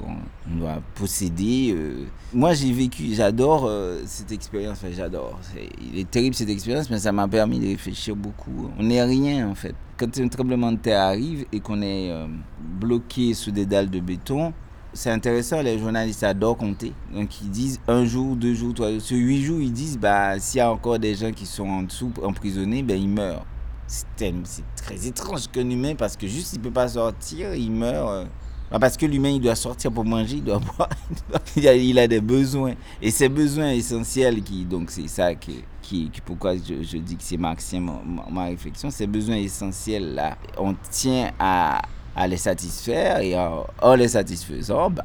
on, 0.49 0.55
doit 0.57 0.81
posséder. 0.95 1.71
euh. 1.77 2.05
Moi, 2.33 2.53
j'ai 2.55 2.71
vécu, 2.71 3.13
j'adore 3.13 3.65
euh, 3.67 4.01
cette 4.07 4.31
expérience. 4.31 4.79
J'adore. 4.95 5.37
C'est- 5.41 5.69
Il 5.93 5.99
est 5.99 6.09
terrible 6.09 6.33
cette 6.35 6.49
expérience, 6.49 6.89
mais 6.89 6.97
ça 6.97 7.11
m'a 7.11 7.27
permis 7.27 7.59
de 7.59 7.67
réfléchir 7.67 8.15
beaucoup. 8.15 8.71
On 8.79 8.83
n'est 8.83 9.03
rien, 9.03 9.47
en 9.47 9.53
fait. 9.55 9.75
Quand 9.95 10.17
un 10.17 10.27
tremblement 10.27 10.71
de 10.71 10.77
terre 10.77 11.01
arrive 11.01 11.45
et 11.53 11.59
qu'on 11.59 11.81
est 11.83 12.09
euh, 12.09 12.25
bloqué 12.59 13.35
sous 13.35 13.51
des 13.51 13.67
dalles 13.67 13.91
de 13.91 13.99
béton, 13.99 14.53
c'est 14.95 15.11
intéressant, 15.11 15.61
les 15.61 15.77
journalistes 15.77 16.23
adorent 16.23 16.57
compter. 16.57 16.93
Donc 17.13 17.41
ils 17.41 17.49
disent 17.49 17.79
un 17.87 18.05
jour, 18.05 18.35
deux 18.35 18.53
jours, 18.53 18.73
trois 18.73 18.91
jours. 18.91 19.01
Sur 19.01 19.17
huit 19.17 19.43
jours, 19.43 19.59
ils 19.59 19.71
disent 19.71 19.97
bah, 19.99 20.39
s'il 20.39 20.57
y 20.59 20.61
a 20.61 20.71
encore 20.71 20.97
des 20.97 21.13
gens 21.13 21.31
qui 21.31 21.45
sont 21.45 21.67
en 21.67 21.83
dessous 21.83 22.11
emprisonnés, 22.23 22.81
ben, 22.81 22.99
ils 22.99 23.09
meurent. 23.09 23.45
C'est 23.87 24.07
très 24.75 25.05
étrange 25.05 25.47
qu'un 25.51 25.69
humain, 25.69 25.93
parce 25.95 26.17
que 26.17 26.25
juste 26.25 26.53
il 26.53 26.59
peut 26.61 26.71
pas 26.71 26.87
sortir, 26.87 27.53
il 27.53 27.71
meurt. 27.71 28.09
euh. 28.09 28.25
Bah, 28.71 28.79
parce 28.79 28.97
que 28.97 29.05
l'humain, 29.05 29.29
il 29.29 29.41
doit 29.41 29.55
sortir 29.55 29.91
pour 29.91 30.03
manger, 30.05 30.37
il 30.37 30.43
doit 30.43 30.59
boire, 30.59 30.89
il, 31.55 31.99
a, 31.99 32.07
des 32.07 32.19
besoins. 32.19 32.73
Et 33.01 33.11
ces 33.11 33.29
besoins 33.29 33.69
essentiels, 33.71 34.41
qui, 34.41 34.65
donc 34.65 34.89
c'est 34.89 35.07
ça 35.07 35.35
qui, 35.35 35.63
qui, 35.83 36.11
pourquoi 36.25 36.55
je, 36.55 36.97
dis 36.97 37.15
que 37.15 37.23
c'est 37.23 37.37
marxien 37.37 37.79
ma, 37.79 38.01
ma- 38.31 38.45
réflexion, 38.45 38.89
ces 38.89 39.05
besoins 39.05 39.35
essentiels 39.35 40.15
là, 40.15 40.35
on 40.57 40.73
tient 40.89 41.31
à, 41.37 41.83
à 42.15 42.27
les 42.27 42.37
satisfaire 42.37 43.19
et 43.19 43.35
en, 43.37 43.95
les 43.95 44.07
satisfaisant, 44.09 44.89
bah, 44.89 45.03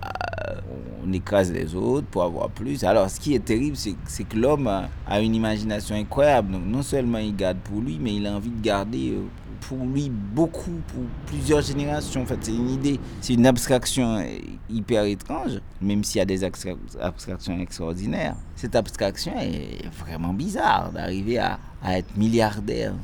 on 1.05 1.13
écrase 1.13 1.51
les 1.53 1.75
autres 1.75 2.07
pour 2.07 2.23
avoir 2.23 2.49
plus. 2.51 2.85
Alors, 2.85 3.11
ce 3.11 3.19
qui 3.19 3.35
est 3.35 3.45
terrible, 3.45 3.77
c'est 3.77 4.25
que 4.25 4.37
l'homme 4.37 4.69
a, 5.07 5.21
une 5.21 5.35
imagination 5.35 5.97
incroyable. 5.97 6.53
Donc, 6.53 6.63
non 6.67 6.83
seulement 6.83 7.19
il 7.19 7.35
garde 7.35 7.59
pour 7.59 7.81
lui, 7.81 7.99
mais 8.01 8.15
il 8.15 8.27
a 8.27 8.33
envie 8.33 8.51
de 8.51 8.61
garder 8.63 9.15
euh, 9.15 9.23
pour 9.63 9.79
lui 9.79 10.11
beaucoup, 10.11 10.81
pour 10.89 11.03
plusieurs 11.27 11.63
générations. 11.63 12.23
En 12.23 12.27
fait, 12.27 12.39
c'est 12.43 12.55
une 12.55 12.71
idée, 12.71 13.01
c'est 13.21 13.35
une 13.35 13.47
abstraction 13.47 14.19
euh, 14.19 14.25
hyper 14.69 15.05
étrange, 15.05 15.61
même 15.81 16.05
s'il 16.05 16.19
y 16.19 16.23
a 16.23 16.27
des 16.27 16.45
abstra- 16.45 16.77
abstractions 17.01 17.59
extraordinaires. 17.59 18.37
Cette 18.55 18.77
abstraction 18.77 19.33
est 19.39 19.87
vraiment 19.99 20.33
bizarre 20.33 20.93
d'arriver 20.93 21.39
à, 21.39 21.59
à 21.83 21.99
être 21.99 22.17
milliardaire. 22.17 22.95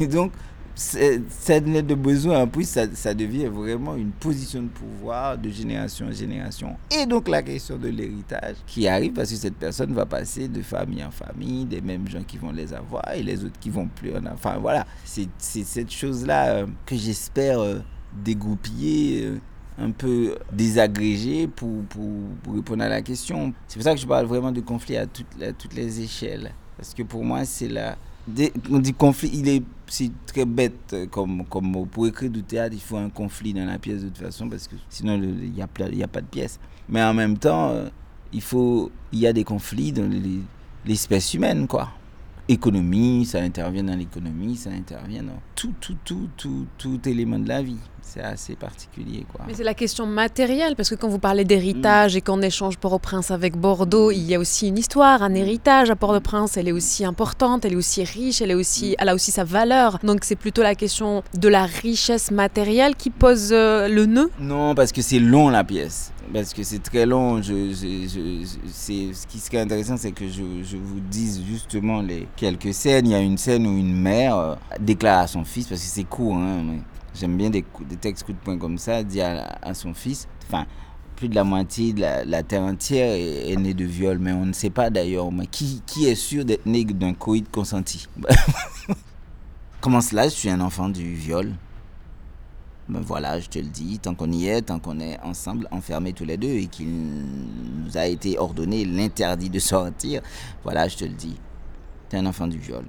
Donc, 0.00 0.32
cette 0.76 1.66
lettre 1.66 1.88
de 1.88 1.94
besoin, 1.94 2.46
plus, 2.46 2.68
ça, 2.68 2.82
ça 2.94 3.14
devient 3.14 3.46
vraiment 3.46 3.96
une 3.96 4.10
position 4.10 4.62
de 4.62 4.68
pouvoir 4.68 5.38
de 5.38 5.48
génération 5.48 6.06
en 6.06 6.12
génération. 6.12 6.76
Et 6.90 7.06
donc, 7.06 7.28
la 7.28 7.42
question 7.42 7.78
de 7.78 7.88
l'héritage 7.88 8.56
qui 8.66 8.86
arrive 8.86 9.14
parce 9.14 9.30
que 9.30 9.36
cette 9.36 9.56
personne 9.56 9.94
va 9.94 10.04
passer 10.04 10.48
de 10.48 10.60
famille 10.60 11.02
en 11.02 11.10
famille, 11.10 11.64
des 11.64 11.80
mêmes 11.80 12.06
gens 12.06 12.22
qui 12.22 12.36
vont 12.36 12.52
les 12.52 12.74
avoir 12.74 13.10
et 13.14 13.22
les 13.22 13.42
autres 13.42 13.58
qui 13.58 13.70
vont 13.70 13.88
plus 13.88 14.12
en 14.12 14.16
avoir. 14.16 14.34
Enfin, 14.34 14.58
voilà, 14.58 14.86
c'est 15.04 15.28
cette 15.38 15.90
chose-là 15.90 16.48
euh, 16.48 16.66
que 16.84 16.94
j'espère 16.94 17.58
euh, 17.60 17.78
dégoupiller. 18.22 19.24
euh, 19.24 19.38
un 19.78 19.90
peu 19.90 20.36
désagrégé 20.52 21.46
pour, 21.48 21.82
pour, 21.84 22.10
pour 22.42 22.54
répondre 22.54 22.82
à 22.82 22.88
la 22.88 23.02
question. 23.02 23.52
C'est 23.68 23.76
pour 23.76 23.84
ça 23.84 23.94
que 23.94 24.00
je 24.00 24.06
parle 24.06 24.24
vraiment 24.24 24.50
de 24.50 24.62
conflit 24.62 24.96
à 24.96 25.06
toutes, 25.06 25.26
à 25.42 25.52
toutes 25.52 25.74
les 25.74 26.00
échelles. 26.00 26.52
Parce 26.78 26.94
que 26.94 27.02
pour 27.02 27.22
moi, 27.24 27.44
c'est 27.44 27.68
la, 27.68 27.96
Qu'on 28.68 28.78
dit 28.78 28.92
conflit, 28.94 29.30
il 29.34 29.48
est 29.48 29.62
c'est 29.88 30.10
très 30.26 30.44
bête 30.44 30.92
euh, 30.94 31.06
comme, 31.06 31.44
comme 31.44 31.66
mot. 31.70 31.84
Pour 31.84 32.08
écrire 32.08 32.28
du 32.30 32.42
théâtre, 32.42 32.74
il 32.74 32.80
faut 32.80 32.96
un 32.96 33.08
conflit 33.08 33.54
dans 33.54 33.64
la 33.66 33.78
pièce 33.78 34.02
de 34.02 34.08
toute 34.08 34.18
façon, 34.18 34.48
parce 34.48 34.66
que 34.66 34.74
sinon, 34.90 35.14
il 35.22 35.52
n'y 35.52 35.62
a, 35.62 35.68
y 35.92 36.02
a 36.02 36.08
pas 36.08 36.20
de 36.20 36.26
pièce. 36.26 36.58
Mais 36.88 37.00
en 37.04 37.14
même 37.14 37.38
temps, 37.38 37.70
euh, 37.70 37.88
il, 38.32 38.40
faut, 38.40 38.90
il 39.12 39.20
y 39.20 39.28
a 39.28 39.32
des 39.32 39.44
conflits 39.44 39.92
dans 39.92 40.08
les- 40.10 40.40
l'espèce 40.84 41.34
humaine, 41.34 41.68
quoi. 41.68 41.88
Économie, 42.48 43.24
ça 43.26 43.40
intervient 43.40 43.84
dans 43.84 43.94
l'économie, 43.96 44.56
ça 44.56 44.70
intervient 44.70 45.22
dans 45.22 45.40
tout, 45.54 45.74
tout, 45.80 45.96
tout, 46.04 46.28
tout, 46.36 46.66
tout 46.78 47.08
élément 47.08 47.38
de 47.38 47.46
la 47.48 47.62
vie. 47.62 47.78
C'est 48.06 48.22
assez 48.22 48.54
particulier, 48.54 49.26
quoi. 49.30 49.44
Mais 49.46 49.54
c'est 49.54 49.64
la 49.64 49.74
question 49.74 50.06
matérielle, 50.06 50.76
parce 50.76 50.88
que 50.88 50.94
quand 50.94 51.08
vous 51.08 51.18
parlez 51.18 51.44
d'héritage 51.44 52.16
et 52.16 52.20
qu'on 52.20 52.40
échange 52.40 52.78
Port-au-Prince 52.78 53.32
avec 53.32 53.56
Bordeaux, 53.56 54.12
il 54.12 54.22
y 54.22 54.34
a 54.34 54.38
aussi 54.38 54.68
une 54.68 54.78
histoire, 54.78 55.22
un 55.22 55.34
héritage 55.34 55.90
à 55.90 55.96
Port-au-Prince. 55.96 56.56
Elle 56.56 56.68
est 56.68 56.72
aussi 56.72 57.04
importante, 57.04 57.64
elle 57.64 57.72
est 57.72 57.76
aussi 57.76 58.04
riche, 58.04 58.40
elle, 58.40 58.52
est 58.52 58.54
aussi, 58.54 58.94
elle 58.98 59.08
a 59.08 59.14
aussi 59.14 59.32
sa 59.32 59.44
valeur. 59.44 59.98
Donc 60.04 60.20
c'est 60.22 60.36
plutôt 60.36 60.62
la 60.62 60.76
question 60.76 61.24
de 61.34 61.48
la 61.48 61.66
richesse 61.66 62.30
matérielle 62.30 62.94
qui 62.94 63.10
pose 63.10 63.50
euh, 63.52 63.88
le 63.88 64.06
nœud. 64.06 64.30
Non, 64.38 64.74
parce 64.74 64.92
que 64.92 65.02
c'est 65.02 65.18
long 65.18 65.48
la 65.48 65.64
pièce. 65.64 66.12
Parce 66.32 66.54
que 66.54 66.62
c'est 66.62 66.82
très 66.82 67.06
long. 67.06 67.42
Je, 67.42 67.72
ce 67.74 69.26
qui 69.26 69.38
serait 69.38 69.60
intéressant, 69.60 69.96
c'est 69.96 70.12
que 70.12 70.28
je, 70.28 70.42
vous 70.76 71.00
dise 71.00 71.42
justement 71.44 72.02
les 72.02 72.28
quelques 72.36 72.72
scènes. 72.72 73.06
Il 73.06 73.12
y 73.12 73.14
a 73.14 73.20
une 73.20 73.38
scène 73.38 73.66
où 73.66 73.76
une 73.76 73.94
mère 73.94 74.36
euh, 74.36 74.54
déclare 74.80 75.20
à 75.20 75.26
son 75.26 75.44
fils, 75.44 75.66
parce 75.66 75.80
que 75.80 75.86
c'est 75.86 76.04
court, 76.04 76.36
hein, 76.36 76.62
mais 76.64 76.78
j'aime 77.18 77.36
bien 77.36 77.50
des, 77.50 77.64
textes 78.00 78.24
coup 78.24 78.32
de 78.32 78.38
poing 78.38 78.58
comme 78.58 78.78
ça, 78.78 79.02
dit 79.02 79.20
à, 79.20 79.74
son 79.74 79.94
fils, 79.94 80.28
enfin, 80.46 80.66
plus 81.16 81.28
de 81.28 81.34
la 81.34 81.44
moitié 81.44 81.92
de 81.92 82.00
la, 82.00 82.42
terre 82.42 82.62
entière 82.62 83.10
est, 83.12 83.56
née 83.56 83.74
de 83.74 83.84
viol, 83.84 84.18
mais 84.18 84.32
on 84.32 84.46
ne 84.46 84.52
sait 84.52 84.70
pas 84.70 84.90
d'ailleurs 84.90 85.32
mais 85.32 85.46
qui, 85.46 85.82
est 86.04 86.14
sûr 86.14 86.44
d'être 86.44 86.66
né 86.66 86.84
d'un 86.84 87.14
coït 87.14 87.50
consenti? 87.50 88.06
Comment 89.80 90.00
cela, 90.00 90.24
je 90.24 90.34
suis 90.34 90.50
un 90.50 90.60
enfant 90.60 90.88
du 90.88 91.14
viol? 91.14 91.52
Ben 92.88 93.00
voilà, 93.00 93.40
je 93.40 93.48
te 93.48 93.58
le 93.58 93.66
dis, 93.66 93.98
tant 93.98 94.14
qu'on 94.14 94.30
y 94.30 94.46
est, 94.46 94.62
tant 94.62 94.78
qu'on 94.78 95.00
est 95.00 95.18
ensemble, 95.20 95.66
enfermés 95.72 96.12
tous 96.12 96.24
les 96.24 96.36
deux, 96.36 96.48
et 96.48 96.66
qu'il 96.66 96.88
nous 96.88 97.96
a 97.96 98.06
été 98.06 98.38
ordonné 98.38 98.84
l'interdit 98.84 99.50
de 99.50 99.58
sortir, 99.58 100.22
voilà, 100.62 100.86
je 100.86 100.96
te 100.96 101.04
le 101.04 101.14
dis, 101.14 101.36
t'es 102.08 102.18
un 102.18 102.26
enfant 102.26 102.46
du 102.46 102.58
viol. 102.58 102.84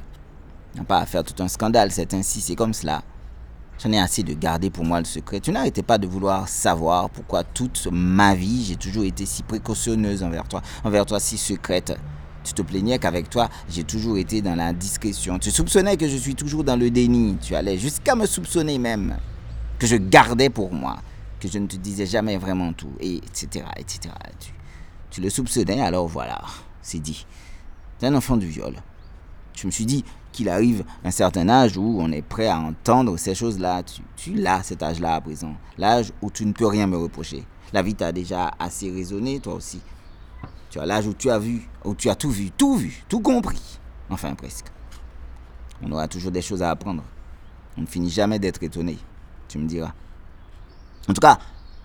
Il 0.73 0.77
n'y 0.77 0.81
a 0.81 0.83
pas 0.83 0.99
à 0.99 1.05
faire 1.07 1.23
tout 1.23 1.41
un 1.41 1.47
scandale, 1.47 1.91
c'est 1.91 2.13
ainsi, 2.13 2.41
c'est 2.41 2.55
comme 2.55 2.73
cela. 2.73 3.01
J'en 3.83 3.91
ai 3.91 3.99
assez 3.99 4.23
de 4.23 4.33
garder 4.33 4.71
pour 4.71 4.85
moi 4.85 4.99
le 4.99 5.05
secret. 5.05 5.39
Tu 5.39 5.51
n'arrêtais 5.51 5.83
pas 5.83 5.99
de 5.99 6.07
vouloir 6.07 6.49
savoir 6.49 7.09
pourquoi 7.11 7.43
toute 7.43 7.87
ma 7.91 8.33
vie, 8.33 8.65
j'ai 8.65 8.75
toujours 8.75 9.03
été 9.03 9.25
si 9.25 9.43
précautionneuse 9.43 10.23
envers 10.23 10.47
toi, 10.47 10.61
envers 10.83 11.05
toi 11.05 11.19
si 11.19 11.37
secrète. 11.37 11.93
Tu 12.43 12.53
te 12.53 12.61
plaignais 12.61 12.97
qu'avec 12.97 13.29
toi, 13.29 13.49
j'ai 13.69 13.83
toujours 13.83 14.17
été 14.17 14.41
dans 14.41 14.55
la 14.55 14.73
discrétion. 14.73 15.37
Tu 15.37 15.51
soupçonnais 15.51 15.97
que 15.97 16.07
je 16.07 16.17
suis 16.17 16.33
toujours 16.33 16.63
dans 16.63 16.77
le 16.77 16.89
déni. 16.89 17.37
Tu 17.41 17.53
allais 17.55 17.77
jusqu'à 17.77 18.15
me 18.15 18.25
soupçonner 18.25 18.79
même 18.79 19.17
que 19.77 19.85
je 19.85 19.97
gardais 19.97 20.49
pour 20.49 20.73
moi. 20.73 20.97
que 21.39 21.47
je 21.47 21.59
ne 21.59 21.67
te 21.67 21.75
disais 21.75 22.07
jamais 22.07 22.37
vraiment 22.37 22.73
tout, 22.73 22.93
et 22.99 23.17
etc. 23.17 23.63
etc. 23.77 24.13
Tu, 24.39 24.51
tu 25.11 25.21
le 25.21 25.29
soupçonnais, 25.29 25.81
alors 25.81 26.07
voilà, 26.07 26.41
c'est 26.81 26.99
dit. 26.99 27.27
C'est 27.99 28.07
un 28.07 28.15
enfant 28.15 28.37
du 28.37 28.47
viol. 28.47 28.75
Je 29.53 29.67
me 29.67 29.71
suis 29.71 29.85
dit 29.85 30.03
qu'il 30.31 30.49
arrive 30.49 30.83
un 31.03 31.11
certain 31.11 31.49
âge 31.49 31.77
où 31.77 31.97
on 31.99 32.11
est 32.11 32.21
prêt 32.21 32.47
à 32.47 32.59
entendre 32.59 33.17
ces 33.17 33.35
choses-là. 33.35 33.83
Tu, 33.83 34.01
tu 34.15 34.33
l'as, 34.33 34.63
cet 34.63 34.83
âge-là 34.83 35.15
à 35.15 35.21
présent. 35.21 35.55
L'âge 35.77 36.11
où 36.21 36.29
tu 36.29 36.45
ne 36.45 36.53
peux 36.53 36.67
rien 36.67 36.87
me 36.87 36.97
reprocher. 36.97 37.43
La 37.73 37.81
vie 37.81 37.95
t'a 37.95 38.11
déjà 38.11 38.51
assez 38.59 38.91
raisonné, 38.91 39.39
toi 39.39 39.55
aussi. 39.55 39.81
Tu 40.69 40.79
as 40.79 40.85
l'âge 40.85 41.07
où 41.07 41.13
tu 41.13 41.29
as 41.29 41.39
vu, 41.39 41.67
où 41.85 41.95
tu 41.95 42.09
as 42.09 42.15
tout 42.15 42.29
vu, 42.29 42.51
tout 42.51 42.75
vu, 42.75 43.03
tout 43.09 43.21
compris. 43.21 43.79
Enfin, 44.09 44.35
presque. 44.35 44.67
On 45.81 45.91
aura 45.91 46.07
toujours 46.07 46.31
des 46.31 46.41
choses 46.41 46.61
à 46.61 46.71
apprendre. 46.71 47.03
On 47.77 47.81
ne 47.81 47.85
finit 47.85 48.09
jamais 48.09 48.39
d'être 48.39 48.63
étonné, 48.63 48.97
tu 49.47 49.59
me 49.59 49.67
diras. 49.67 49.93
En 51.07 51.13
tout 51.13 51.21
cas, 51.21 51.39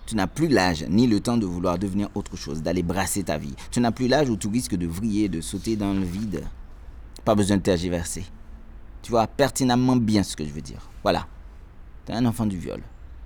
tu 0.05 0.15
n'as 0.15 0.27
plus 0.27 0.47
l'âge 0.47 0.85
ni 0.89 1.07
le 1.07 1.19
temps 1.19 1.37
de 1.37 1.45
vouloir 1.45 1.77
devenir 1.77 2.09
autre 2.15 2.35
chose, 2.35 2.61
d'aller 2.61 2.83
brasser 2.83 3.23
ta 3.23 3.37
vie. 3.37 3.55
Tu 3.71 3.79
n'as 3.79 3.91
plus 3.91 4.07
l'âge 4.07 4.29
où 4.29 4.35
tu 4.35 4.47
risques 4.47 4.75
de 4.75 4.87
vriller, 4.87 5.29
de 5.29 5.39
sauter 5.39 5.75
dans 5.75 5.93
le 5.93 6.03
vide. 6.03 6.43
Pas 7.25 7.35
besoin 7.35 7.57
de 7.57 7.61
tergiverser. 7.61 8.25
Tu 9.01 9.11
vois 9.11 9.27
pertinemment 9.27 9.95
bien 9.95 10.23
ce 10.23 10.35
que 10.35 10.45
je 10.45 10.51
veux 10.51 10.61
dire. 10.61 10.89
Voilà. 11.03 11.25
Tu 12.05 12.11
es 12.11 12.15
un 12.15 12.25
enfant 12.25 12.45
du 12.45 12.57
viol. 12.57 12.81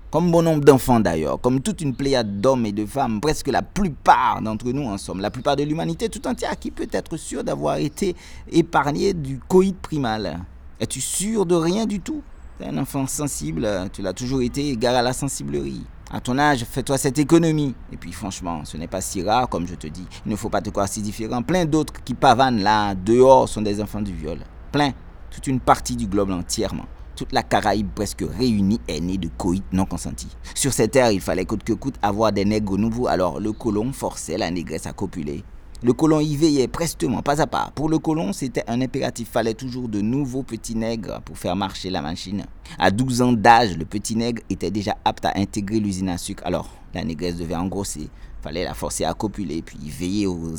Comme 0.10 0.32
bon 0.32 0.42
nombre 0.42 0.64
d'enfants 0.64 1.00
d'ailleurs, 1.00 1.42
comme 1.42 1.62
toute 1.62 1.82
une 1.82 1.94
pléiade 1.94 2.40
d'hommes 2.40 2.66
et 2.66 2.72
de 2.72 2.86
femmes, 2.86 3.20
presque 3.20 3.48
la 3.48 3.62
plupart 3.62 4.42
d'entre 4.42 4.72
nous 4.72 4.86
en 4.86 4.98
somme, 4.98 5.20
la 5.20 5.30
plupart 5.32 5.58
de 5.58 5.64
l'humanité 5.64 6.08
tout 6.08 6.26
entière, 6.28 6.58
qui 6.58 6.72
peut 6.72 6.88
être 6.92 7.18
sûr 7.18 7.44
d'avoir 7.44 7.78
été 7.78 8.16
épargné 8.50 9.14
du 9.14 9.40
coït 9.40 9.76
primal. 9.76 10.40
Es-tu 10.80 11.02
sûr 11.02 11.46
de 11.46 11.56
rien 11.56 11.86
du 11.86 12.00
tout? 12.00 12.22
T'es 12.58 12.68
un 12.68 12.78
enfant 12.78 13.06
sensible, 13.06 13.68
tu 13.92 14.02
l'as 14.02 14.14
toujours 14.14 14.42
été, 14.42 14.70
égard 14.70 14.96
à 14.96 15.02
la 15.02 15.12
sensiblerie. 15.12 15.84
À 16.10 16.22
ton 16.22 16.38
âge, 16.38 16.64
fais-toi 16.64 16.98
cette 16.98 17.20
économie. 17.20 17.76
Et 17.92 17.98
puis 17.98 18.14
franchement, 18.14 18.64
ce 18.64 18.78
n'est 18.78 18.88
pas 18.88 19.02
si 19.02 19.22
rare 19.24 19.50
comme 19.50 19.68
je 19.68 19.76
te 19.76 19.88
dis. 19.88 20.06
Il 20.26 20.32
ne 20.32 20.38
faut 20.38 20.50
pas 20.50 20.62
te 20.62 20.70
croire 20.70 20.88
si 20.88 21.02
différent. 21.02 21.42
Plein 21.42 21.66
d'autres 21.66 22.02
qui 22.06 22.14
pavanent 22.14 22.62
là, 22.62 22.96
dehors, 22.96 23.50
sont 23.50 23.62
des 23.62 23.82
enfants 23.82 24.02
du 24.02 24.14
viol. 24.14 24.40
Plein. 24.72 24.94
Toute 25.30 25.48
une 25.48 25.60
partie 25.60 25.98
du 25.98 26.08
globe 26.08 26.32
entièrement. 26.32 26.86
Toute 27.18 27.34
la 27.34 27.44
Caraïbe 27.44 27.90
presque 27.94 28.24
réunie 28.26 28.80
est 28.88 29.02
née 29.02 29.18
de 29.18 29.28
coït 29.38 29.64
non 29.74 29.86
consenti. 29.86 30.28
Sur 30.56 30.72
cette 30.72 30.92
terre, 30.92 31.12
il 31.12 31.20
fallait 31.20 31.46
coûte 31.46 31.64
que 31.64 31.74
coûte 31.74 31.96
avoir 32.02 32.32
des 32.32 32.46
nègres 32.46 32.78
nouveaux, 32.78 33.08
alors 33.08 33.40
le 33.40 33.52
colon 33.52 33.92
forçait 33.92 34.38
la 34.38 34.50
négresse 34.50 34.86
à 34.86 34.94
copuler. 34.94 35.44
Le 35.84 35.94
colon 35.94 36.20
y 36.20 36.36
veillait 36.36 36.68
prestement, 36.68 37.22
pas 37.22 37.40
à 37.40 37.46
pas. 37.46 37.72
Pour 37.76 37.88
le 37.88 38.00
colon, 38.00 38.34
c'était 38.34 38.64
un 38.68 38.82
impératif. 38.82 39.30
Fallait 39.30 39.54
toujours 39.54 39.88
de 39.88 40.02
nouveaux 40.02 40.42
petits 40.42 40.74
nègres 40.74 41.22
pour 41.24 41.38
faire 41.38 41.56
marcher 41.56 41.92
la 41.92 42.02
machine. 42.02 42.46
À 42.80 42.90
12 42.90 43.22
ans 43.22 43.32
d'âge, 43.32 43.78
le 43.78 43.86
petit 43.86 44.16
nègre 44.16 44.42
était 44.50 44.72
déjà 44.72 44.98
apte 45.06 45.26
à 45.26 45.34
intégrer 45.36 45.80
l'usine 45.80 46.10
à 46.10 46.18
sucre. 46.18 46.42
Alors, 46.48 46.68
la 46.96 47.04
négresse 47.04 47.36
devait 47.36 47.56
engrosser. 47.56 48.10
Fallait 48.42 48.64
la 48.64 48.74
forcer 48.74 49.06
à 49.06 49.14
copuler, 49.14 49.62
puis 49.62 49.78
veiller 49.84 50.26
aux, 50.26 50.56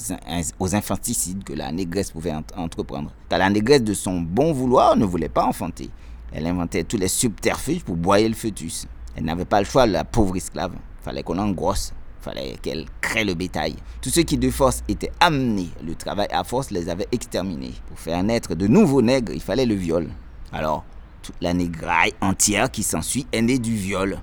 aux 0.60 0.74
infanticides 0.76 1.42
que 1.42 1.52
la 1.52 1.72
négresse 1.72 2.12
pouvait 2.12 2.34
entreprendre. 2.56 3.10
Car 3.28 3.40
la 3.40 3.50
négresse, 3.50 3.82
de 3.82 3.94
son 3.94 4.20
bon 4.20 4.52
vouloir, 4.52 4.96
ne 4.96 5.04
voulait 5.04 5.28
pas 5.28 5.44
enfanter. 5.44 5.90
Elle 6.30 6.46
inventait 6.46 6.84
tous 6.84 6.96
les 6.96 7.08
subterfuges 7.08 7.82
pour 7.82 7.96
boyer 7.96 8.28
le 8.28 8.36
fœtus. 8.36 8.86
Elle 9.16 9.24
n'avait 9.24 9.44
pas 9.44 9.58
le 9.58 9.66
choix, 9.66 9.84
la 9.84 10.04
pauvre 10.04 10.36
esclave. 10.36 10.76
Fallait 11.00 11.24
qu'on 11.24 11.38
engrosse 11.38 11.92
fallait 12.28 12.56
qu'elle 12.60 12.86
crée 13.00 13.24
le 13.24 13.34
bétail. 13.34 13.76
Tous 14.02 14.10
ceux 14.10 14.22
qui 14.22 14.36
de 14.36 14.50
force 14.50 14.82
étaient 14.88 15.12
amenés, 15.20 15.70
le 15.84 15.94
travail 15.94 16.28
à 16.30 16.44
force 16.44 16.70
les 16.70 16.88
avait 16.88 17.08
exterminés. 17.10 17.72
Pour 17.88 17.98
faire 17.98 18.22
naître 18.22 18.54
de 18.54 18.66
nouveaux 18.66 19.02
nègres, 19.02 19.32
il 19.32 19.40
fallait 19.40 19.66
le 19.66 19.74
viol. 19.74 20.08
Alors, 20.52 20.84
toute 21.22 21.36
la 21.40 21.54
négraille 21.54 22.12
entière 22.20 22.70
qui 22.70 22.82
s'ensuit 22.82 23.26
est 23.32 23.42
née 23.42 23.58
du 23.58 23.74
viol. 23.74 24.18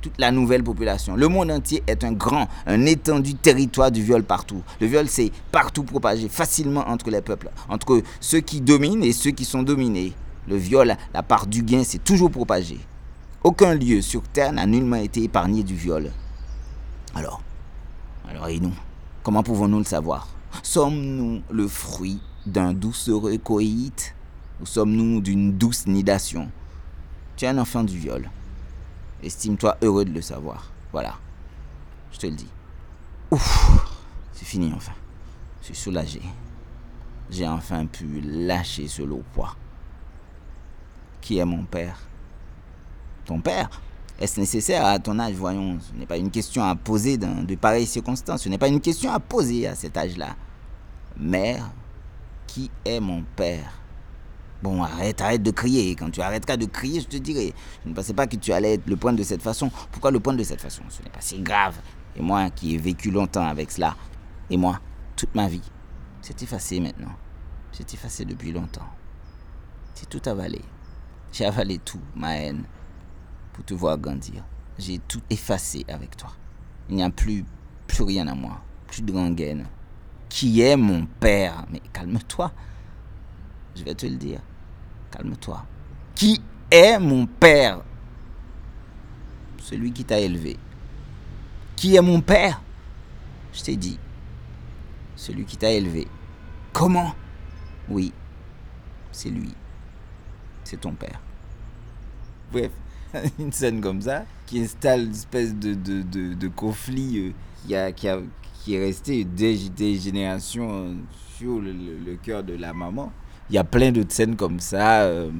Toute 0.00 0.18
la 0.18 0.30
nouvelle 0.30 0.62
population. 0.62 1.16
Le 1.16 1.26
monde 1.26 1.50
entier 1.50 1.82
est 1.88 2.04
un 2.04 2.12
grand, 2.12 2.46
un 2.66 2.86
étendu 2.86 3.34
territoire 3.34 3.90
du 3.90 4.02
viol 4.02 4.22
partout. 4.22 4.62
Le 4.80 4.86
viol 4.86 5.08
s'est 5.08 5.32
partout 5.50 5.82
propagé, 5.82 6.28
facilement 6.28 6.88
entre 6.88 7.10
les 7.10 7.20
peuples, 7.20 7.50
entre 7.68 8.02
ceux 8.20 8.40
qui 8.40 8.60
dominent 8.60 9.02
et 9.02 9.12
ceux 9.12 9.32
qui 9.32 9.44
sont 9.44 9.64
dominés. 9.64 10.12
Le 10.46 10.56
viol, 10.56 10.96
la 11.12 11.22
part 11.24 11.48
du 11.48 11.62
gain, 11.64 11.82
s'est 11.82 11.98
toujours 11.98 12.30
propagé. 12.30 12.78
Aucun 13.42 13.74
lieu 13.74 14.00
sur 14.00 14.22
Terre 14.22 14.52
n'a 14.52 14.66
nullement 14.66 14.96
été 14.96 15.24
épargné 15.24 15.64
du 15.64 15.74
viol. 15.74 16.12
Alors, 17.14 17.42
alors 18.28 18.48
et 18.48 18.60
nous 18.60 18.74
Comment 19.22 19.42
pouvons-nous 19.42 19.78
le 19.78 19.84
savoir? 19.84 20.28
Sommes-nous 20.62 21.42
le 21.50 21.68
fruit 21.68 22.20
d'un 22.46 22.72
doucereux 22.72 23.36
coït 23.38 24.14
ou 24.60 24.66
sommes-nous 24.66 25.20
d'une 25.20 25.58
douce 25.58 25.86
nidation? 25.86 26.50
Tu 27.36 27.44
es 27.44 27.48
un 27.48 27.58
enfant 27.58 27.84
du 27.84 27.98
viol. 27.98 28.30
Estime-toi 29.22 29.76
heureux 29.82 30.04
de 30.04 30.12
le 30.12 30.22
savoir. 30.22 30.70
Voilà. 30.92 31.16
Je 32.12 32.18
te 32.18 32.26
le 32.26 32.32
dis. 32.36 32.48
Ouf, 33.30 33.96
c'est 34.32 34.46
fini 34.46 34.72
enfin. 34.74 34.94
Je 35.60 35.66
suis 35.66 35.74
soulagé. 35.74 36.22
J'ai 37.30 37.46
enfin 37.46 37.84
pu 37.86 38.22
lâcher 38.22 38.88
ce 38.88 39.02
lourd 39.02 39.24
poids. 39.34 39.56
Qui 41.20 41.38
est 41.38 41.44
mon 41.44 41.64
père? 41.64 42.00
Ton 43.26 43.40
père? 43.40 43.68
Est-ce 44.20 44.40
nécessaire 44.40 44.84
à 44.84 44.98
ton 44.98 45.18
âge 45.20 45.34
Voyons, 45.34 45.78
ce 45.80 45.96
n'est 45.96 46.06
pas 46.06 46.16
une 46.16 46.30
question 46.30 46.64
à 46.64 46.74
poser 46.74 47.16
dans 47.16 47.44
de 47.44 47.54
pareilles 47.54 47.86
circonstances. 47.86 48.42
Ce 48.42 48.48
n'est 48.48 48.58
pas 48.58 48.68
une 48.68 48.80
question 48.80 49.12
à 49.12 49.20
poser 49.20 49.68
à 49.68 49.76
cet 49.76 49.96
âge-là. 49.96 50.34
Mère, 51.16 51.70
qui 52.46 52.70
est 52.84 52.98
mon 52.98 53.22
père? 53.36 53.80
Bon, 54.60 54.82
arrête, 54.82 55.20
arrête 55.20 55.42
de 55.42 55.52
crier. 55.52 55.94
Quand 55.94 56.10
tu 56.10 56.20
arrêteras 56.20 56.56
de 56.56 56.66
crier, 56.66 57.00
je 57.00 57.06
te 57.06 57.16
dirai. 57.16 57.54
Je 57.84 57.90
ne 57.90 57.94
pensais 57.94 58.12
pas 58.12 58.26
que 58.26 58.34
tu 58.34 58.52
allais 58.52 58.80
le 58.84 58.96
point 58.96 59.12
de 59.12 59.22
cette 59.22 59.42
façon. 59.42 59.70
Pourquoi 59.92 60.10
le 60.10 60.18
point 60.18 60.34
de 60.34 60.42
cette 60.42 60.60
façon? 60.60 60.82
Ce 60.88 61.00
n'est 61.00 61.10
pas 61.10 61.20
si 61.20 61.40
grave. 61.40 61.76
Et 62.16 62.22
moi 62.22 62.50
qui 62.50 62.74
ai 62.74 62.78
vécu 62.78 63.12
longtemps 63.12 63.46
avec 63.46 63.70
cela, 63.70 63.94
et 64.50 64.56
moi, 64.56 64.80
toute 65.14 65.32
ma 65.36 65.46
vie, 65.46 65.62
c'est 66.22 66.42
effacé 66.42 66.80
maintenant. 66.80 67.14
C'est 67.70 67.94
effacé 67.94 68.24
depuis 68.24 68.50
longtemps. 68.50 68.88
C'est 69.94 70.08
tout 70.08 70.28
avalé. 70.28 70.60
J'ai 71.32 71.44
avalé 71.44 71.78
tout, 71.78 72.00
ma 72.16 72.36
haine, 72.36 72.64
te 73.62 73.74
voir 73.74 73.98
grandir. 73.98 74.44
J'ai 74.78 74.98
tout 74.98 75.22
effacé 75.30 75.84
avec 75.88 76.16
toi. 76.16 76.30
Il 76.88 76.96
n'y 76.96 77.02
a 77.02 77.10
plus, 77.10 77.44
plus 77.86 78.04
rien 78.04 78.26
à 78.28 78.34
moi. 78.34 78.60
Plus 78.86 79.02
de 79.02 79.12
rengaine. 79.12 79.66
Qui 80.28 80.60
est 80.60 80.76
mon 80.76 81.06
père? 81.06 81.64
Mais 81.70 81.80
calme-toi. 81.92 82.52
Je 83.74 83.82
vais 83.82 83.94
te 83.94 84.06
le 84.06 84.16
dire. 84.16 84.40
Calme-toi. 85.10 85.64
Qui 86.14 86.40
est 86.70 86.98
mon 86.98 87.26
père? 87.26 87.82
Celui 89.58 89.92
qui 89.92 90.04
t'a 90.04 90.18
élevé. 90.18 90.56
Qui 91.76 91.96
est 91.96 92.02
mon 92.02 92.20
père? 92.20 92.60
Je 93.52 93.62
t'ai 93.62 93.76
dit. 93.76 93.98
Celui 95.16 95.44
qui 95.44 95.56
t'a 95.56 95.70
élevé. 95.70 96.06
Comment? 96.72 97.14
Oui, 97.88 98.12
c'est 99.10 99.30
lui. 99.30 99.54
C'est 100.64 100.80
ton 100.80 100.92
père. 100.92 101.20
Bref, 102.52 102.70
une 103.38 103.52
scène 103.52 103.80
comme 103.80 104.00
ça, 104.00 104.24
qui 104.46 104.60
installe 104.60 105.04
une 105.04 105.10
espèce 105.10 105.54
de, 105.54 105.74
de, 105.74 106.34
de, 106.34 106.48
conflit 106.48 107.32
euh, 107.70 107.86
a, 107.86 107.92
qui, 107.92 108.08
a, 108.08 108.18
qui 108.62 108.74
est 108.74 108.84
resté 108.84 109.24
des, 109.24 109.96
générations 109.96 110.68
euh, 110.70 110.94
sur 111.36 111.60
le, 111.60 112.16
cœur 112.22 112.42
de 112.42 112.54
la 112.54 112.72
maman. 112.72 113.12
Il 113.50 113.56
y 113.56 113.58
a 113.58 113.64
plein 113.64 113.92
d'autres 113.92 114.12
scènes 114.12 114.36
comme 114.36 114.60
ça. 114.60 115.02
Euh, 115.02 115.30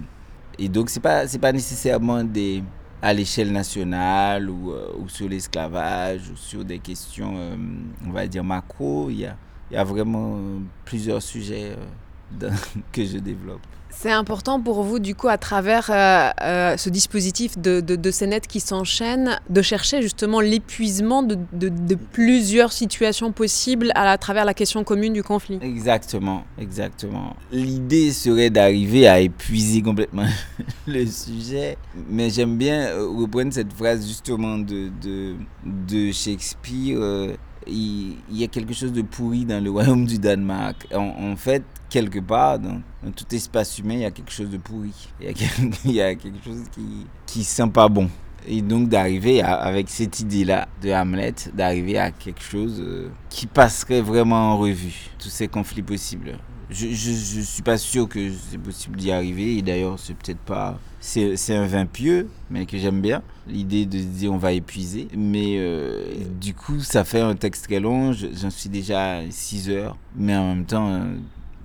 et 0.59 0.69
donc, 0.69 0.91
ce 0.91 0.99
n'est 0.99 1.03
pas, 1.03 1.27
pas 1.41 1.53
nécessairement 1.53 2.25
des, 2.25 2.63
à 3.03 3.13
l'échelle 3.13 3.53
nationale 3.53 4.49
ou, 4.49 4.73
ou 4.99 5.09
sur 5.09 5.29
l'esclavage 5.29 6.31
ou 6.33 6.37
sur 6.37 6.65
des 6.65 6.79
questions, 6.79 7.35
on 8.07 8.11
va 8.11 8.27
dire, 8.27 8.43
macro. 8.43 9.09
Il 9.11 9.21
y 9.21 9.27
a, 9.27 9.37
il 9.71 9.75
y 9.75 9.77
a 9.77 9.85
vraiment 9.85 10.39
plusieurs 10.85 11.23
sujets 11.23 11.77
que 12.93 13.05
je 13.05 13.19
développe. 13.19 13.61
C'est 14.01 14.13
important 14.13 14.61
pour 14.61 14.85
vous, 14.85 15.01
du 15.01 15.17
coup, 15.17 15.27
à 15.27 15.39
travers 15.39 15.91
euh, 15.91 16.31
euh, 16.41 16.77
ce 16.77 16.89
dispositif 16.89 17.59
de, 17.59 17.81
de, 17.81 17.97
de 17.97 18.11
scénettes 18.13 18.47
qui 18.47 18.61
s'enchaînent, 18.61 19.41
de 19.51 19.61
chercher 19.61 20.03
justement 20.03 20.39
l'épuisement 20.39 21.25
de, 21.25 21.37
de, 21.53 21.97
plusieurs 22.13 22.71
situations 22.71 23.33
possibles 23.33 23.91
à, 23.97 24.13
à, 24.13 24.17
travers 24.17 24.45
la 24.45 24.55
question 24.55 24.85
commune 24.85 25.15
du 25.15 25.25
conflit. 25.25 25.59
Exactement, 25.61 26.45
exactement. 26.61 27.35
L'idée 27.51 28.13
serait 28.13 28.51
d'arriver 28.51 29.09
à 29.09 29.19
épuiser 29.19 29.83
complètement 29.83 30.27
le 30.87 31.05
sujet, 31.05 31.77
mais 32.09 32.31
j'aime 32.31 32.57
bien 32.57 32.95
reprendre 32.95 33.53
cette 33.53 33.73
phrase 33.73 34.07
justement 34.07 34.59
de, 34.59 34.93
de, 35.03 36.13
Shakespeare. 36.13 36.99
Euh, 37.01 37.35
il, 37.69 38.17
y 38.31 38.45
a 38.45 38.49
quelque 38.49 38.73
chose 38.73 38.93
de 38.93 39.03
pourri 39.03 39.45
dans 39.45 39.63
le 39.63 39.71
royaume 39.71 40.07
du 40.07 40.19
Danemark. 40.19 40.87
En, 40.95 41.37
fait, 41.37 41.63
quelque 41.91 42.19
part, 42.19 42.59
dans, 42.59 42.81
dans, 43.03 43.11
tout 43.11 43.27
espace 43.35 43.79
humain, 43.79 43.95
il 43.95 44.01
y 44.01 44.05
a 44.05 44.11
quelque 44.11 44.33
chose 44.33 44.51
de 44.51 44.59
pourri. 44.59 44.93
Il 45.21 45.27
y 45.27 45.31
a, 45.31 45.33
quelque, 45.33 45.77
il 45.85 45.93
y 45.93 46.01
a 46.01 46.15
quelque 46.15 46.45
chose 46.45 46.63
qui, 46.73 47.07
qui 47.27 47.45
sent 47.45 47.69
pas 47.73 47.89
bon. 47.89 48.09
Et 48.51 48.63
donc 48.63 48.89
d'arriver 48.89 49.43
avec 49.43 49.91
cette 49.91 50.21
idée-là 50.21 50.69
de 50.83 50.91
Hamlet, 50.91 51.35
d'arriver 51.53 51.99
à 51.99 52.11
quelque 52.11 52.43
chose 52.43 52.81
euh, 52.81 53.11
qui 53.29 53.47
passerait 53.47 54.01
vraiment 54.01 54.53
en 54.53 54.59
revue 54.59 55.11
tous 55.19 55.29
ces 55.29 55.49
conflits 55.49 55.83
possibles. 55.83 56.39
Je, 56.71 56.87
je, 56.89 57.41
suis 57.41 57.63
pas 57.63 57.79
sûr 57.79 58.09
que 58.09 58.31
c'est 58.31 58.59
possible 58.59 58.97
d'y 58.97 59.11
arriver. 59.11 59.57
Et 59.57 59.63
d'ailleurs, 59.63 59.99
c'est 59.99 60.15
peut-être 60.15 60.41
pas. 60.41 60.79
C'est 61.01 61.55
un 61.55 61.67
vin 61.67 61.87
pieux, 61.87 62.29
mais 62.51 62.67
que 62.67 62.77
j'aime 62.77 63.01
bien. 63.01 63.23
L'idée 63.47 63.87
de 63.87 63.99
dire 63.99 64.33
on 64.33 64.39
va 64.39 64.53
épuiser. 64.53 65.09
Mais 65.17 65.57
euh, 65.59 66.05
du 66.41 66.55
coup, 66.55 66.81
ça 66.81 67.05
fait 67.05 67.21
un 67.21 67.37
texte 67.37 67.67
très 67.67 67.81
long. 67.81 68.13
J'en 68.13 68.51
suis 68.51 68.69
déjà 68.69 69.19
à 69.19 69.31
6 69.31 69.71
heures. 69.71 69.97
Mais 70.17 70.37
en 70.37 70.55
même 70.55 70.67
temps, 70.67 70.89
euh, 70.89 71.17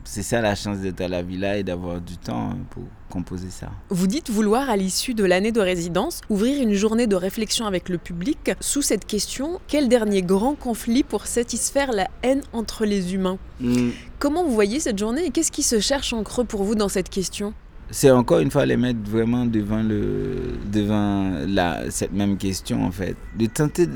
c'est 0.05 0.23
ça 0.23 0.41
la 0.41 0.55
chance 0.55 0.79
d'être 0.79 1.01
à 1.01 1.07
la 1.07 1.21
villa 1.21 1.57
et 1.57 1.63
d'avoir 1.63 1.99
du 1.99 2.17
temps 2.17 2.53
pour 2.69 2.83
composer 3.13 3.51
ça. 3.51 3.69
Vous 3.89 4.07
dites 4.07 4.31
vouloir, 4.31 4.71
à 4.71 4.75
l'issue 4.75 5.13
de 5.13 5.23
l'année 5.23 5.51
de 5.51 5.61
résidence, 5.61 6.21
ouvrir 6.31 6.59
une 6.61 6.73
journée 6.73 7.05
de 7.05 7.15
réflexion 7.15 7.67
avec 7.67 7.87
le 7.89 7.99
public 7.99 8.51
sous 8.59 8.81
cette 8.81 9.05
question 9.05 9.61
quel 9.67 9.87
dernier 9.87 10.23
grand 10.23 10.55
conflit 10.55 11.03
pour 11.03 11.27
satisfaire 11.27 11.91
la 11.91 12.07
haine 12.23 12.41
entre 12.53 12.85
les 12.85 13.13
humains? 13.13 13.37
Hmm. 13.61 13.91
Comment 14.17 14.43
vous 14.43 14.53
voyez 14.53 14.79
cette 14.79 14.97
journée 14.97 15.25
et 15.27 15.29
qu'est-ce 15.29 15.51
qui 15.51 15.61
se 15.61 15.79
cherche 15.79 16.11
en 16.11 16.23
creux 16.23 16.43
pour 16.43 16.63
vous 16.63 16.73
dans 16.73 16.89
cette 16.89 17.09
question? 17.09 17.53
C'est 17.91 18.09
encore 18.09 18.39
une 18.39 18.49
fois 18.49 18.65
les 18.65 18.77
mettre 18.77 19.01
vraiment 19.05 19.45
devant, 19.45 19.83
le, 19.83 20.57
devant 20.71 21.45
la, 21.47 21.91
cette 21.91 22.13
même 22.13 22.37
question 22.37 22.83
en 22.83 22.91
fait. 22.91 23.15
De 23.37 23.45
tenter 23.45 23.87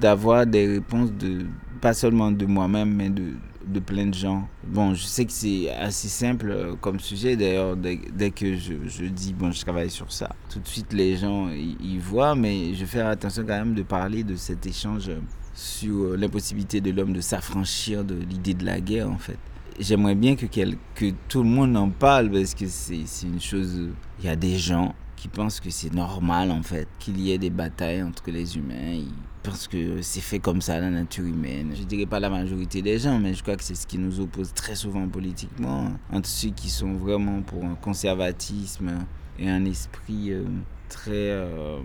d'avoir 0.00 0.46
des 0.46 0.66
réponses 0.66 1.12
de, 1.12 1.46
pas 1.80 1.94
seulement 1.94 2.32
de 2.32 2.46
moi-même, 2.46 2.92
mais 2.92 3.10
de, 3.10 3.22
de 3.66 3.80
plein 3.80 4.06
de 4.06 4.14
gens. 4.14 4.48
Bon, 4.66 4.94
je 4.94 5.04
sais 5.04 5.24
que 5.24 5.32
c'est 5.32 5.70
assez 5.70 6.08
simple 6.08 6.50
euh, 6.50 6.74
comme 6.80 7.00
sujet. 7.00 7.36
D'ailleurs, 7.36 7.76
dès, 7.76 8.30
que 8.30 8.56
je, 8.56 9.04
dis, 9.04 9.32
bon, 9.32 9.50
je 9.50 9.60
travaille 9.60 9.90
sur 9.90 10.12
ça, 10.12 10.30
tout 10.50 10.58
de 10.58 10.66
suite 10.66 10.92
les 10.92 11.16
gens 11.16 11.48
y, 11.50 11.98
voient, 11.98 12.34
mais 12.34 12.74
je 12.74 12.80
vais 12.80 12.86
faire 12.86 13.08
attention 13.08 13.42
quand 13.42 13.58
même 13.58 13.74
de 13.74 13.82
parler 13.82 14.24
de 14.24 14.36
cet 14.36 14.66
échange 14.66 15.10
sur 15.54 15.94
euh, 15.94 16.16
l'impossibilité 16.16 16.80
de 16.80 16.90
l'homme 16.90 17.12
de 17.12 17.20
s'affranchir 17.20 18.04
de 18.04 18.14
l'idée 18.14 18.54
de 18.54 18.64
la 18.64 18.80
guerre, 18.80 19.10
en 19.10 19.18
fait. 19.18 19.38
J'aimerais 19.78 20.14
bien 20.14 20.36
que, 20.36 20.46
que 20.46 21.12
tout 21.28 21.42
le 21.42 21.48
monde 21.48 21.76
en 21.76 21.90
parle 21.90 22.30
parce 22.30 22.54
que 22.54 22.66
c'est 22.68 23.04
une 23.24 23.40
chose. 23.40 23.88
Il 24.20 24.24
y 24.24 24.28
a 24.28 24.36
des 24.36 24.56
gens 24.56 24.94
qui 25.16 25.28
pensent 25.28 25.58
que 25.58 25.70
c'est 25.70 25.92
normal, 25.92 26.50
en 26.50 26.62
fait, 26.62 26.86
qu'il 26.98 27.18
y 27.20 27.32
ait 27.32 27.38
des 27.38 27.50
batailles 27.50 28.02
entre 28.02 28.30
les 28.30 28.56
humains 28.56 29.02
parce 29.44 29.68
que 29.68 30.00
c'est 30.00 30.22
fait 30.22 30.38
comme 30.38 30.62
ça, 30.62 30.80
la 30.80 30.90
nature 30.90 31.24
humaine. 31.24 31.72
Je 31.78 31.84
dirais 31.84 32.06
pas 32.06 32.18
la 32.18 32.30
majorité 32.30 32.80
des 32.80 32.98
gens, 32.98 33.18
mais 33.20 33.34
je 33.34 33.42
crois 33.42 33.56
que 33.56 33.62
c'est 33.62 33.74
ce 33.74 33.86
qui 33.86 33.98
nous 33.98 34.18
oppose 34.18 34.52
très 34.54 34.74
souvent 34.74 35.06
politiquement, 35.06 35.92
entre 36.10 36.28
ceux 36.28 36.48
qui 36.48 36.70
sont 36.70 36.94
vraiment 36.94 37.42
pour 37.42 37.62
un 37.62 37.74
conservatisme 37.74 38.90
et 39.38 39.48
un 39.48 39.64
esprit 39.66 40.32
euh, 40.32 40.44
très, 40.88 41.10
euh, 41.12 41.78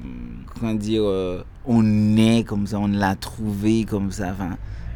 comment 0.55 0.73
dire, 0.73 1.03
euh, 1.03 1.43
on 1.65 2.15
est 2.15 2.45
comme 2.47 2.65
ça, 2.65 2.79
on 2.79 2.87
l'a 2.87 3.15
trouvé 3.15 3.83
comme 3.83 4.11
ça, 4.11 4.33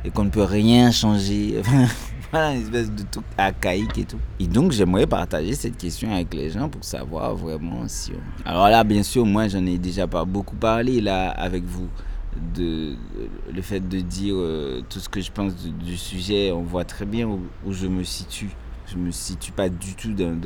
et 0.06 0.10
qu'on 0.10 0.24
ne 0.24 0.30
peut 0.30 0.44
rien 0.44 0.90
changer. 0.90 1.62
voilà, 2.32 2.56
une 2.56 2.62
espèce 2.62 2.92
de 2.92 3.04
truc 3.12 3.26
archaïque 3.38 3.98
et 3.98 4.06
tout. 4.06 4.20
Et 4.40 4.48
donc, 4.48 4.72
j'aimerais 4.72 5.06
partager 5.06 5.54
cette 5.54 5.78
question 5.78 6.14
avec 6.14 6.34
les 6.34 6.50
gens 6.50 6.70
pour 6.70 6.86
savoir 6.86 7.36
vraiment 7.36 7.84
si... 7.88 8.14
Alors 8.46 8.70
là, 8.70 8.86
bien 8.86 9.04
sûr, 9.04 9.26
moi, 9.26 9.50
j'en 9.50 9.66
ai 9.66 9.78
déjà 9.78 10.08
pas 10.08 10.24
beaucoup 10.24 10.56
parlé 10.56 11.02
là 11.02 11.30
avec 11.30 11.66
vous 11.66 11.90
de, 12.56 12.96
le 13.54 13.62
fait 13.62 13.80
de 13.80 14.00
dire 14.00 14.36
euh, 14.38 14.82
tout 14.90 15.00
ce 15.00 15.10
que 15.10 15.22
je 15.22 15.32
pense 15.32 15.54
du, 15.56 15.98
sujet, 15.98 16.52
on 16.52 16.64
voit 16.64 16.86
très 16.86 17.06
bien 17.06 17.28
où, 17.28 17.42
je 17.72 17.88
me 17.88 18.04
situe. 18.04 18.50
Je 18.86 18.98
me 18.98 19.12
situe 19.12 19.54
pas 19.54 19.70
du 19.70 19.96
tout 19.96 20.14
dans, 20.14 20.38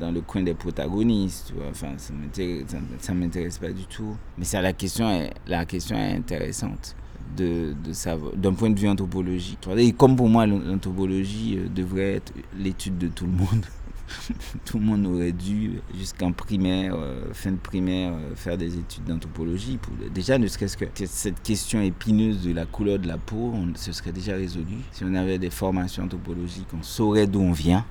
dans, 0.00 0.10
le 0.10 0.20
coin 0.22 0.42
des 0.42 0.54
protagonistes. 0.54 1.52
Enfin, 1.70 1.88
ça 1.98 3.14
m'intéresse 3.14 3.58
pas 3.58 3.70
du 3.70 3.84
tout. 3.84 4.16
Mais 4.38 4.44
ça, 4.44 4.62
la 4.62 4.72
question 4.72 5.10
est, 5.10 5.32
la 5.46 5.64
question 5.66 5.96
est 5.96 6.16
intéressante 6.16 6.96
de, 7.36 7.74
de 7.84 7.92
savoir 7.92 8.32
d'un 8.36 8.54
point 8.54 8.70
de 8.70 8.78
vue 8.78 8.88
anthropologique. 8.88 9.58
Et 9.76 9.92
comme 9.92 10.16
pour 10.16 10.28
moi, 10.28 10.46
l'anthropologie 10.46 11.58
euh, 11.58 11.68
devrait 11.68 12.14
être 12.14 12.32
l'étude 12.56 12.98
de 12.98 13.08
tout 13.08 13.26
le 13.26 13.32
monde. 13.32 13.66
tout 14.64 14.78
le 14.78 14.84
monde 14.84 15.06
aurait 15.06 15.32
dû, 15.32 15.80
jusqu'en 15.96 16.32
primaire, 16.32 16.94
euh, 16.96 17.32
fin 17.32 17.52
de 17.52 17.56
primaire, 17.56 18.12
euh, 18.12 18.34
faire 18.34 18.56
des 18.56 18.76
études 18.78 19.04
d'anthropologie. 19.04 19.78
Pour, 19.78 19.92
déjà, 20.10 20.38
ne 20.38 20.46
serait-ce 20.46 20.76
que 20.76 20.86
cette 21.06 21.42
question 21.42 21.80
épineuse 21.80 22.42
de 22.42 22.52
la 22.52 22.66
couleur 22.66 22.98
de 22.98 23.08
la 23.08 23.18
peau, 23.18 23.52
on, 23.54 23.74
se 23.74 23.92
serait 23.92 24.12
déjà 24.12 24.34
résolu. 24.34 24.76
Si 24.92 25.04
on 25.04 25.14
avait 25.14 25.38
des 25.38 25.50
formations 25.50 26.04
anthropologiques, 26.04 26.68
on 26.78 26.82
saurait 26.82 27.26
d'où 27.26 27.40
on 27.40 27.52
vient. 27.52 27.84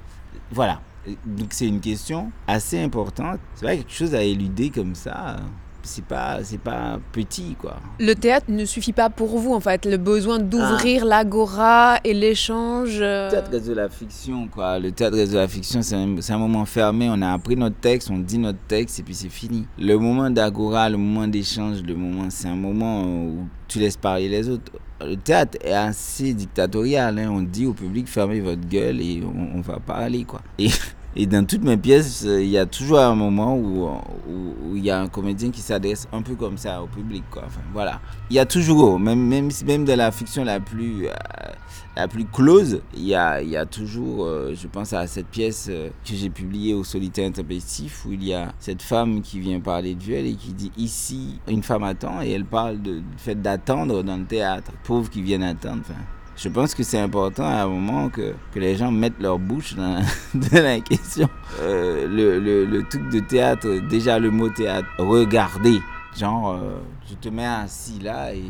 Voilà. 0.52 0.82
Donc 1.26 1.47
c'est 1.52 1.67
une 1.67 1.82
question 1.82 2.32
assez 2.47 2.80
importante. 2.82 3.39
C'est 3.56 3.65
pas 3.65 3.76
quelque 3.76 3.91
chose 3.91 4.15
à 4.15 4.23
éluder 4.23 4.69
comme 4.69 4.95
ça 4.95 5.38
c'est 5.83 6.05
pas 6.05 6.43
c'est 6.43 6.59
pas 6.59 6.99
petit 7.11 7.55
quoi. 7.59 7.77
Le 7.99 8.13
théâtre 8.13 8.47
ne 8.49 8.65
suffit 8.65 8.93
pas 8.93 9.09
pour 9.09 9.37
vous 9.37 9.53
en 9.53 9.59
fait, 9.59 9.85
le 9.85 9.97
besoin 9.97 10.39
d'ouvrir 10.39 11.03
ah. 11.03 11.09
l'agora 11.09 11.97
et 12.03 12.13
l'échange. 12.13 12.99
Euh. 13.01 13.25
Le 13.25 13.31
théâtre 13.31 13.51
reste 13.51 13.67
de 13.67 13.73
la 13.73 13.89
fiction 13.89 14.47
quoi. 14.47 14.79
Le 14.79 14.91
théâtre 14.91 15.17
reste 15.17 15.33
de 15.33 15.37
la 15.37 15.47
fiction, 15.47 15.81
c'est 15.81 15.95
un, 15.95 16.15
un, 16.17 16.37
moment 16.37 16.65
fermé, 16.65 17.09
on 17.09 17.21
a 17.21 17.31
appris 17.31 17.55
notre 17.55 17.77
texte, 17.77 18.09
on 18.11 18.17
dit 18.17 18.37
notre 18.37 18.59
texte 18.67 18.99
et 18.99 19.03
puis 19.03 19.15
c'est 19.15 19.29
fini. 19.29 19.65
Le 19.77 19.97
moment 19.97 20.29
d'agora, 20.29 20.89
le 20.89 20.97
moment 20.97 21.27
d'échange, 21.27 21.81
le 21.83 21.95
moment 21.95 22.27
c'est 22.29 22.47
un 22.47 22.55
moment 22.55 23.03
où 23.03 23.47
tu 23.67 23.79
laisses 23.79 23.97
parler 23.97 24.29
les 24.29 24.49
autres. 24.49 24.71
Le 25.01 25.15
théâtre 25.15 25.57
est 25.63 25.73
assez 25.73 26.33
dictatorial, 26.33 27.19
hein. 27.19 27.29
on 27.29 27.41
dit 27.41 27.65
au 27.65 27.73
public 27.73 28.07
fermez 28.07 28.39
votre 28.39 28.65
gueule 28.67 29.01
et 29.01 29.21
on, 29.23 29.57
on 29.57 29.61
va 29.61 29.79
parler 29.79 30.23
quoi. 30.23 30.41
Et 30.57 30.69
et 31.15 31.28
dans 31.28 31.45
toutes 31.45 31.63
mes 31.63 31.78
pièces, 31.78 32.23
euh, 32.26 32.41
il 32.41 32.49
y 32.49 32.58
a 32.58 32.65
toujours 32.65 32.99
un 32.99 33.13
moment 33.13 33.56
où, 33.56 33.88
où, 33.88 34.76
il 34.76 34.84
y 34.84 34.89
a 34.89 34.99
un 34.99 35.08
comédien 35.08 35.52
qui 35.52 35.62
s'adresse 35.62 36.08
un 36.12 36.23
peu 36.23 36.34
comme 36.34 36.58
ça 36.58 36.82
au 36.82 36.88
public. 36.88 37.23
Quoi. 37.30 37.43
Voilà. 37.71 38.02
Il 38.32 38.36
y 38.36 38.39
a 38.39 38.45
toujours, 38.47 38.99
même, 38.99 39.19
même, 39.28 39.49
même 39.67 39.86
dans 39.86 39.95
la 39.95 40.12
fiction 40.12 40.43
la 40.43 40.60
plus, 40.60 41.06
euh, 41.08 41.12
la 41.95 42.08
plus 42.08 42.26
close, 42.26 42.82
il 42.95 43.06
y 43.06 43.13
a, 43.13 43.43
il 43.43 43.49
y 43.49 43.58
a 43.58 43.67
toujours, 43.67 44.26
euh, 44.26 44.56
je 44.56 44.67
pense 44.67 44.93
à 44.93 45.06
cette 45.06 45.28
pièce 45.28 45.69
que 45.69 46.15
j'ai 46.15 46.32
publiée 46.32 46.73
au 46.73 46.84
Solitaire 46.84 47.28
Intempestif, 47.28 48.06
où 48.08 48.13
il 48.13 48.23
y 48.23 48.34
a 48.34 48.52
cette 48.58 48.82
femme 48.82 49.21
qui 49.21 49.39
vient 49.39 49.60
parler 49.60 49.93
de 49.93 50.02
viol 50.02 50.26
et 50.26 50.34
qui 50.34 50.54
dit 50.54 50.71
ici, 50.78 51.39
une 51.47 51.62
femme 51.62 51.84
attend, 51.84 52.23
et 52.23 52.32
elle 52.32 52.45
parle 52.45 52.82
du 52.82 53.04
fait 53.17 53.39
d'attendre 53.39 54.02
dans 54.02 54.17
le 54.17 54.26
théâtre, 54.26 54.71
pauvres 54.84 55.12
qui 55.12 55.21
viennent 55.21 55.43
attendre. 55.43 55.84
Je 56.35 56.49
pense 56.49 56.73
que 56.73 56.83
c'est 56.83 56.99
important 56.99 57.45
à 57.45 57.63
un 57.63 57.67
moment 57.67 58.09
que, 58.09 58.33
que, 58.53 58.59
les 58.59 58.75
gens 58.75 58.91
mettent 58.91 59.19
leur 59.19 59.39
bouche 59.39 59.75
dans, 59.75 60.01
la 60.51 60.79
question. 60.79 61.29
Euh, 61.61 62.07
le, 62.07 62.39
le, 62.39 62.65
le, 62.65 62.83
truc 62.83 63.09
de 63.09 63.19
théâtre, 63.19 63.67
déjà 63.89 64.19
le 64.19 64.31
mot 64.31 64.49
théâtre, 64.49 64.87
regarder. 64.97 65.79
Genre, 66.17 66.51
euh, 66.51 66.77
je 67.09 67.15
te 67.15 67.29
mets 67.29 67.45
assis 67.45 67.99
là 67.99 68.33
et, 68.33 68.43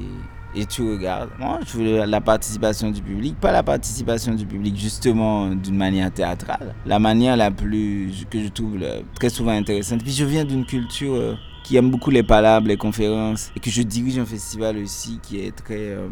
et 0.55 0.65
tu 0.65 0.81
regardes. 0.81 1.29
Moi, 1.39 1.59
je 1.65 1.77
veux 1.77 2.05
la 2.05 2.21
participation 2.21 2.91
du 2.91 3.01
public, 3.01 3.39
pas 3.39 3.51
la 3.51 3.63
participation 3.63 4.33
du 4.33 4.45
public 4.45 4.77
justement 4.77 5.49
d'une 5.49 5.77
manière 5.77 6.11
théâtrale. 6.11 6.75
La 6.85 6.99
manière 6.99 7.37
la 7.37 7.51
plus, 7.51 8.25
que 8.29 8.41
je 8.41 8.49
trouve 8.49 8.79
très 9.15 9.29
souvent 9.29 9.51
intéressante. 9.51 10.03
Puis 10.03 10.13
je 10.13 10.25
viens 10.25 10.45
d'une 10.45 10.65
culture 10.65 11.15
euh, 11.15 11.35
qui 11.63 11.77
aime 11.77 11.89
beaucoup 11.89 12.11
les 12.11 12.23
palabres, 12.23 12.67
les 12.67 12.77
conférences, 12.77 13.51
et 13.55 13.59
que 13.59 13.69
je 13.69 13.81
dirige 13.81 14.19
un 14.19 14.25
festival 14.25 14.77
aussi 14.77 15.19
qui 15.23 15.39
est 15.39 15.55
très 15.55 15.91
euh, 15.91 16.09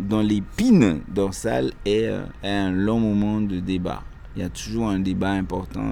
dans 0.00 0.22
l'épine 0.22 1.02
dorsale 1.08 1.72
et 1.84 2.08
euh, 2.08 2.24
un 2.42 2.70
long 2.70 2.98
moment 2.98 3.40
de 3.40 3.60
débat. 3.60 4.02
Il 4.34 4.42
y 4.42 4.44
a 4.44 4.48
toujours 4.48 4.88
un 4.88 4.98
débat 4.98 5.30
important. 5.30 5.84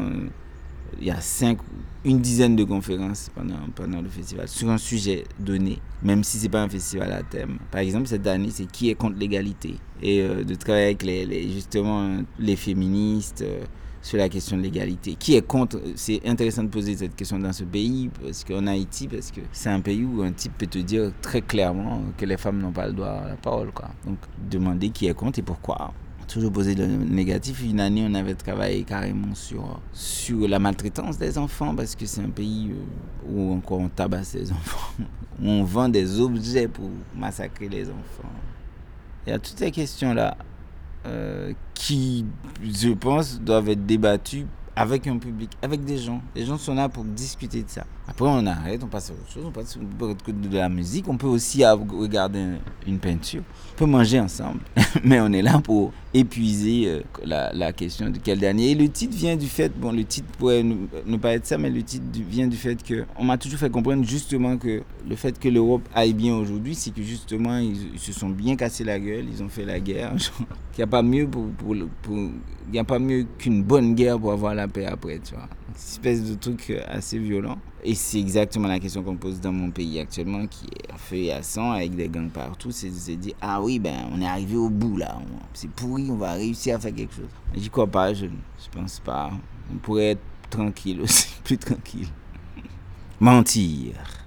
Il 0.99 1.07
y 1.07 1.11
a 1.11 1.21
cinq, 1.21 1.59
une 2.05 2.21
dizaine 2.21 2.57
de 2.57 2.65
conférences 2.65 3.31
pendant, 3.77 4.03
le 4.03 4.09
festival 4.09 4.49
sur 4.49 4.71
un 4.71 4.79
sujet 4.79 5.25
donné, 5.39 5.79
même 6.03 6.25
si 6.25 6.39
c'est 6.39 6.49
pas 6.49 6.63
un 6.63 6.69
festival 6.69 7.13
à 7.13 7.23
thème. 7.23 7.59
Par 7.71 7.83
exemple, 7.83 8.09
cette 8.09 8.27
année, 8.27 8.51
c'est 8.51 8.67
qui 8.67 8.91
est 8.91 8.95
contre 8.95 9.19
l'égalité? 9.19 9.77
Et 10.03 10.23
euh, 10.23 10.43
de 10.43 10.55
travailler 10.55 10.87
avec 10.87 11.03
les, 11.05 11.53
justement 11.53 12.17
les 12.41 12.57
féministes 12.57 13.45
sur 14.03 14.19
la 14.19 14.29
question 14.29 14.57
de 14.57 14.63
l'égalité. 14.63 15.15
Qui 15.15 15.37
est 15.37 15.47
contre 15.47 15.81
C'est 15.95 16.21
intéressant 16.27 16.65
de 16.65 16.69
poser 16.69 16.97
cette 16.97 17.15
question 17.15 17.39
dans 17.39 17.53
ce 17.53 17.65
pays, 17.65 18.11
parce 18.23 18.45
qu'en 18.45 18.67
Haïti, 18.67 19.07
parce 19.07 19.31
que 19.31 19.41
c'est 19.53 19.71
un 19.71 19.81
pays 19.81 20.05
où 20.05 20.23
un 20.23 20.33
type 20.33 20.59
peut 20.59 20.67
te 20.67 20.79
dire 20.79 21.13
très 21.23 21.41
clairement 21.41 22.03
que 22.19 22.27
les 22.27 22.37
femmes 22.37 22.61
n'ont 22.61 22.73
pas 22.73 22.89
le 22.89 22.93
droit 22.93 23.09
à 23.09 23.29
la 23.29 23.37
parole. 23.37 23.71
Quoi. 23.73 23.89
Donc, 24.05 24.19
demander 24.51 24.91
qui 24.91 25.07
est 25.07 25.15
contre 25.15 25.39
et 25.39 25.43
pourquoi. 25.43 25.95
Toujours 26.27 26.53
poser 26.53 26.75
le 26.75 26.87
négatif. 26.87 27.63
Une 27.65 27.81
année, 27.81 28.05
on 28.09 28.15
avait 28.15 28.35
travaillé 28.35 28.83
carrément 28.83 29.35
sur, 29.35 29.81
sur 29.93 30.49
la 30.49 30.59
maltraitance 30.59 31.17
des 31.19 31.39
enfants, 31.39 31.75
parce 31.75 31.95
que 31.95 32.05
c'est 32.07 32.23
un 32.23 32.31
pays 32.31 32.73
euh, 32.73 33.31
où 33.31 33.53
encore 33.55 33.79
on 33.79 33.89
tabasse 33.89 34.35
les 34.35 34.51
enfants, 34.51 35.05
on 35.43 35.63
vend 35.63 35.89
des 35.89 36.19
objets 36.19 36.67
pour 36.67 36.91
massacrer 37.15 37.69
les 37.69 37.89
enfants. 37.89 38.29
Il 39.27 39.31
y 39.31 39.33
a 39.33 39.39
toutes 39.39 39.59
ces 39.59 39.71
questions-là 39.71 40.37
qui, 41.75 42.25
je 42.63 42.91
pense, 42.91 43.41
doivent 43.41 43.71
être 43.71 43.87
débattus 43.87 44.47
avec 44.75 45.07
un 45.07 45.19
public, 45.19 45.51
avec 45.61 45.85
des 45.85 45.99
gens. 45.99 46.23
Les 46.35 46.45
gens 46.45 46.59
sont 46.59 46.75
là 46.75 46.89
pour 46.89 47.05
discuter 47.05 47.63
de 47.63 47.69
ça. 47.69 47.85
Après, 48.09 48.27
on 48.27 48.47
arrête, 48.47 48.83
on 48.83 48.89
passe 48.89 49.11
à 49.11 49.13
autre 49.13 49.31
chose, 49.31 49.45
on 49.47 49.51
passe 49.51 49.79
de 49.79 50.57
la 50.57 50.69
musique. 50.69 51.09
On 51.09 51.17
peut 51.17 51.27
aussi 51.27 51.65
regarder 51.65 52.45
une 52.87 52.99
peinture. 52.99 53.43
On 53.75 53.79
peut 53.79 53.87
manger 53.87 54.21
ensemble. 54.21 54.61
Mais 55.05 55.21
on 55.21 55.33
est 55.33 55.43
là 55.43 55.61
pour 55.63 55.93
épuiser 56.15 56.85
euh, 56.89 57.01
la, 57.25 57.73
question 57.73 58.11
de 58.11 58.19
quel 58.19 58.39
dernier. 58.39 58.73
Et 58.73 58.75
le 58.75 58.89
titre 58.89 59.17
vient 59.17 59.37
du 59.37 59.47
fait, 59.47 59.73
bon, 59.79 59.93
le 59.93 60.05
titre 60.05 60.29
pourrait 60.39 60.63
ne, 60.63 61.17
pas 61.17 61.33
être 61.33 61.47
ça, 61.47 61.57
mais 61.59 61.71
le 61.71 61.83
titre 61.83 62.05
vient 62.29 62.47
du 62.47 62.57
fait 62.57 62.83
que 62.83 63.05
on 63.17 63.25
m'a 63.25 63.39
toujours 63.39 63.59
fait 63.59 63.71
comprendre 63.71 64.05
justement 64.05 64.59
que 64.59 64.83
le 65.09 65.17
fait 65.17 65.39
que 65.39 65.49
l'Europe 65.49 65.89
aille 65.95 66.13
bien 66.13 66.35
aujourd'hui, 66.35 66.75
c'est 66.75 66.93
que 66.93 67.03
justement 67.03 67.59
ils, 67.59 67.99
se 67.99 68.13
sont 68.13 68.29
bien 68.29 68.57
cassés 68.57 68.85
la 68.85 68.99
gueule, 68.99 69.25
ils 69.33 69.43
ont 69.43 69.49
fait 69.49 69.65
la 69.65 69.81
guerre. 69.81 70.13
Il 70.75 70.79
n'y 70.79 70.85
a 70.85 70.87
pas 70.87 71.03
mieux 71.03 71.27
pour, 71.27 71.49
pour, 71.49 71.75
a 72.75 72.85
pas 72.85 72.99
mieux 72.99 73.27
qu'une 73.39 73.63
bonne 73.63 73.95
guerre 73.95 74.19
pour 74.19 74.33
avoir 74.33 74.55
la 74.55 74.62
paix 74.69 74.87
après, 74.87 75.19
tu 75.19 75.35
vois. 75.35 75.49
Une 75.69 75.75
espèce 75.75 76.23
de 76.25 76.35
truc 76.35 76.71
euh, 76.71 76.81
assez 76.89 77.19
violent. 77.19 77.59
Et 77.85 77.95
c'est 77.95 78.21
exactement 78.21 78.69
la 78.69 78.79
question 78.79 79.03
qu'on 79.03 79.17
pose 79.17 79.41
dans 79.41 79.53
mon 79.53 79.71
pays 79.71 79.99
actuellement, 79.99 80.47
qui 80.47 80.67
est 80.67 81.33
en 81.35 81.37
à 81.37 81.43
sang, 81.43 81.73
avec 81.73 81.95
des 81.95 82.09
gangs 82.09 82.31
partout. 82.31 82.71
C'est 82.71 82.91
de 82.91 82.95
se 82.95 83.13
dire, 83.13 83.35
ah 83.41 83.61
oui, 83.61 83.79
ben, 83.79 84.09
on 84.13 84.21
est 84.21 84.27
arrivé 84.27 84.57
au 84.57 84.69
bout 84.69 84.97
là. 84.97 85.19
C'est 85.55 85.71
pourri, 85.71 86.09
on 86.11 86.17
va 86.17 86.33
réussir 86.33 86.77
à 86.77 86.79
faire 86.79 86.95
quelque 86.95 87.15
chose. 87.15 87.29
J'y 87.55 87.71
crois 87.71 87.87
pas, 87.87 88.15
je 88.15 88.27
ne 88.27 88.31
pense 88.71 89.01
pas. 89.01 89.31
On 89.73 89.77
pourrait 89.79 90.11
être 90.13 90.23
tranquille 90.51 91.01
aussi, 91.01 91.29
plus 91.45 91.59
tranquille. 91.59 92.09
Mentir. 93.21 94.22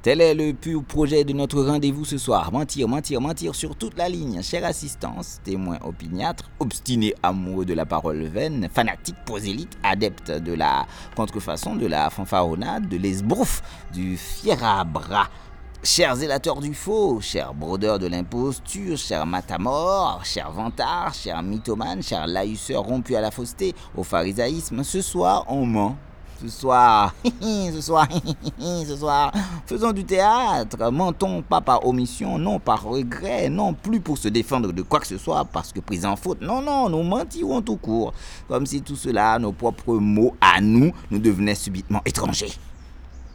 Tel 0.00 0.20
est 0.20 0.34
le 0.34 0.52
pur 0.52 0.84
projet 0.84 1.24
de 1.24 1.32
notre 1.32 1.60
rendez-vous 1.60 2.04
ce 2.04 2.18
soir. 2.18 2.52
Mentir, 2.52 2.86
mentir, 2.86 3.20
mentir 3.20 3.52
sur 3.56 3.74
toute 3.74 3.98
la 3.98 4.08
ligne. 4.08 4.40
Chère 4.42 4.64
assistance, 4.64 5.40
témoin 5.42 5.76
opiniâtre, 5.82 6.48
obstiné 6.60 7.14
amoureux 7.20 7.64
de 7.64 7.74
la 7.74 7.84
parole 7.84 8.22
vaine, 8.22 8.68
fanatique, 8.72 9.16
prosélite, 9.26 9.76
adepte 9.82 10.30
de 10.30 10.52
la 10.52 10.86
contrefaçon, 11.16 11.74
de 11.74 11.86
la 11.86 12.10
fanfaronnade, 12.10 12.88
de 12.88 12.96
l'esbrouf, 12.96 13.60
du 13.92 14.16
fier 14.16 14.62
à 14.62 14.84
bras. 14.84 15.30
Chers 15.82 16.14
zélateurs 16.14 16.60
du 16.60 16.74
faux, 16.74 17.20
chers 17.20 17.52
brodeurs 17.52 17.98
de 17.98 18.06
l'imposture, 18.06 18.96
chers 18.96 19.26
matamores, 19.26 20.24
chers 20.24 20.52
vantards, 20.52 21.14
chers 21.14 21.42
mythomanes, 21.42 22.04
chers 22.04 22.28
laïsseurs 22.28 22.84
rompus 22.84 23.16
à 23.16 23.20
la 23.20 23.32
fausseté, 23.32 23.74
au 23.96 24.04
pharisaïsme, 24.04 24.84
ce 24.84 25.02
soir 25.02 25.44
on 25.48 25.66
ment 25.66 25.96
ce 26.40 26.48
soir, 26.48 27.14
ce 27.40 27.80
soir, 27.80 28.08
ce 28.58 28.96
soir, 28.96 29.32
faisons 29.66 29.92
du 29.92 30.04
théâtre, 30.04 30.90
mentons 30.90 31.42
pas 31.42 31.60
par 31.60 31.86
omission, 31.86 32.38
non 32.38 32.58
par 32.58 32.84
regret, 32.84 33.48
non 33.48 33.74
plus 33.74 34.00
pour 34.00 34.18
se 34.18 34.28
défendre 34.28 34.72
de 34.72 34.82
quoi 34.82 35.00
que 35.00 35.06
ce 35.06 35.18
soit 35.18 35.44
parce 35.44 35.72
que 35.72 35.80
pris 35.80 36.04
en 36.04 36.16
faute. 36.16 36.40
Non, 36.40 36.62
non, 36.62 36.88
nous 36.88 37.02
mentirons 37.02 37.62
tout 37.62 37.76
court, 37.76 38.12
comme 38.46 38.66
si 38.66 38.82
tout 38.82 38.96
cela, 38.96 39.38
nos 39.38 39.52
propres 39.52 39.94
mots 39.94 40.36
à 40.40 40.60
nous, 40.60 40.92
nous 41.10 41.18
devenaient 41.18 41.54
subitement 41.54 42.02
étrangers 42.04 42.52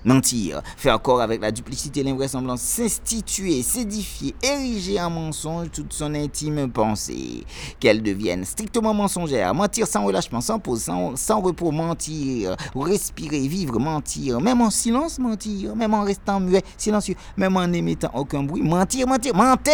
mentir, 0.06 0.62
faire 0.78 1.02
corps 1.02 1.22
avec 1.22 1.42
la 1.42 1.52
duplicité 1.52 2.04
l'invraisemblance, 2.04 2.62
s'instituer, 2.62 3.62
s'édifier, 3.62 4.36
ériger 4.44 5.00
en 5.02 5.10
mensonge 5.10 5.72
toute 5.72 5.94
son 5.94 6.14
intime 6.16 6.70
pensée, 6.72 7.46
qu'elle 7.80 8.02
devienne 8.02 8.46
strictement 8.46 8.94
mensongère, 8.94 9.54
mentir 9.54 9.88
sans 9.88 10.06
relâchement, 10.06 10.42
sans 10.42 10.60
pause, 10.60 10.84
sans, 10.84 11.16
sans 11.16 11.42
repos, 11.42 11.72
mentir, 11.72 12.56
respirer, 12.76 13.48
vivre, 13.48 13.80
mentir, 13.80 14.40
même 14.40 14.62
en 14.62 14.70
silence, 14.70 15.20
mentir, 15.20 15.76
même 15.76 15.94
en 15.94 16.04
restant 16.04 16.40
muet, 16.40 16.64
silencieux, 16.78 17.16
même 17.38 17.56
en 17.58 17.68
n'émettant 17.68 18.12
aucun 18.14 18.44
bruit, 18.44 18.62
mentir, 18.62 19.08
mentir, 19.08 19.36
mentir, 19.36 19.74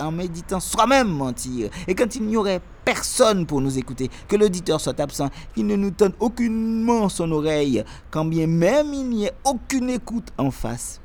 en 0.00 0.12
méditant 0.12 0.60
soi-même 0.60 1.08
mentir, 1.08 1.70
et 1.86 1.94
quand 1.94 2.14
il 2.14 2.22
n'y 2.22 2.36
aurait 2.36 2.60
personne 2.84 3.46
pour 3.46 3.60
nous 3.60 3.78
écouter, 3.78 4.10
que 4.28 4.36
l'auditeur 4.36 4.80
soit 4.80 4.98
absent, 5.00 5.30
qu'il 5.54 5.66
ne 5.66 5.76
nous 5.76 5.90
donne 5.90 6.12
aucunement 6.20 7.08
son 7.08 7.30
oreille, 7.32 7.84
quand 8.10 8.24
bien 8.24 8.46
même 8.46 8.92
il 8.94 9.08
n'y 9.08 9.24
ait 9.24 9.32
aucune 9.44 9.90
écoute 9.90 10.28
en 10.38 10.50
face. 10.50 11.00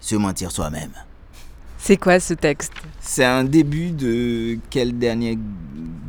Se 0.00 0.16
mentir 0.16 0.50
soi-même. 0.50 0.92
C'est 1.78 1.96
quoi 1.96 2.20
ce 2.20 2.34
texte? 2.34 2.72
C'est 3.00 3.24
un 3.24 3.44
début 3.44 3.90
de 3.90 4.58
quel 4.68 4.98
dernier 4.98 5.38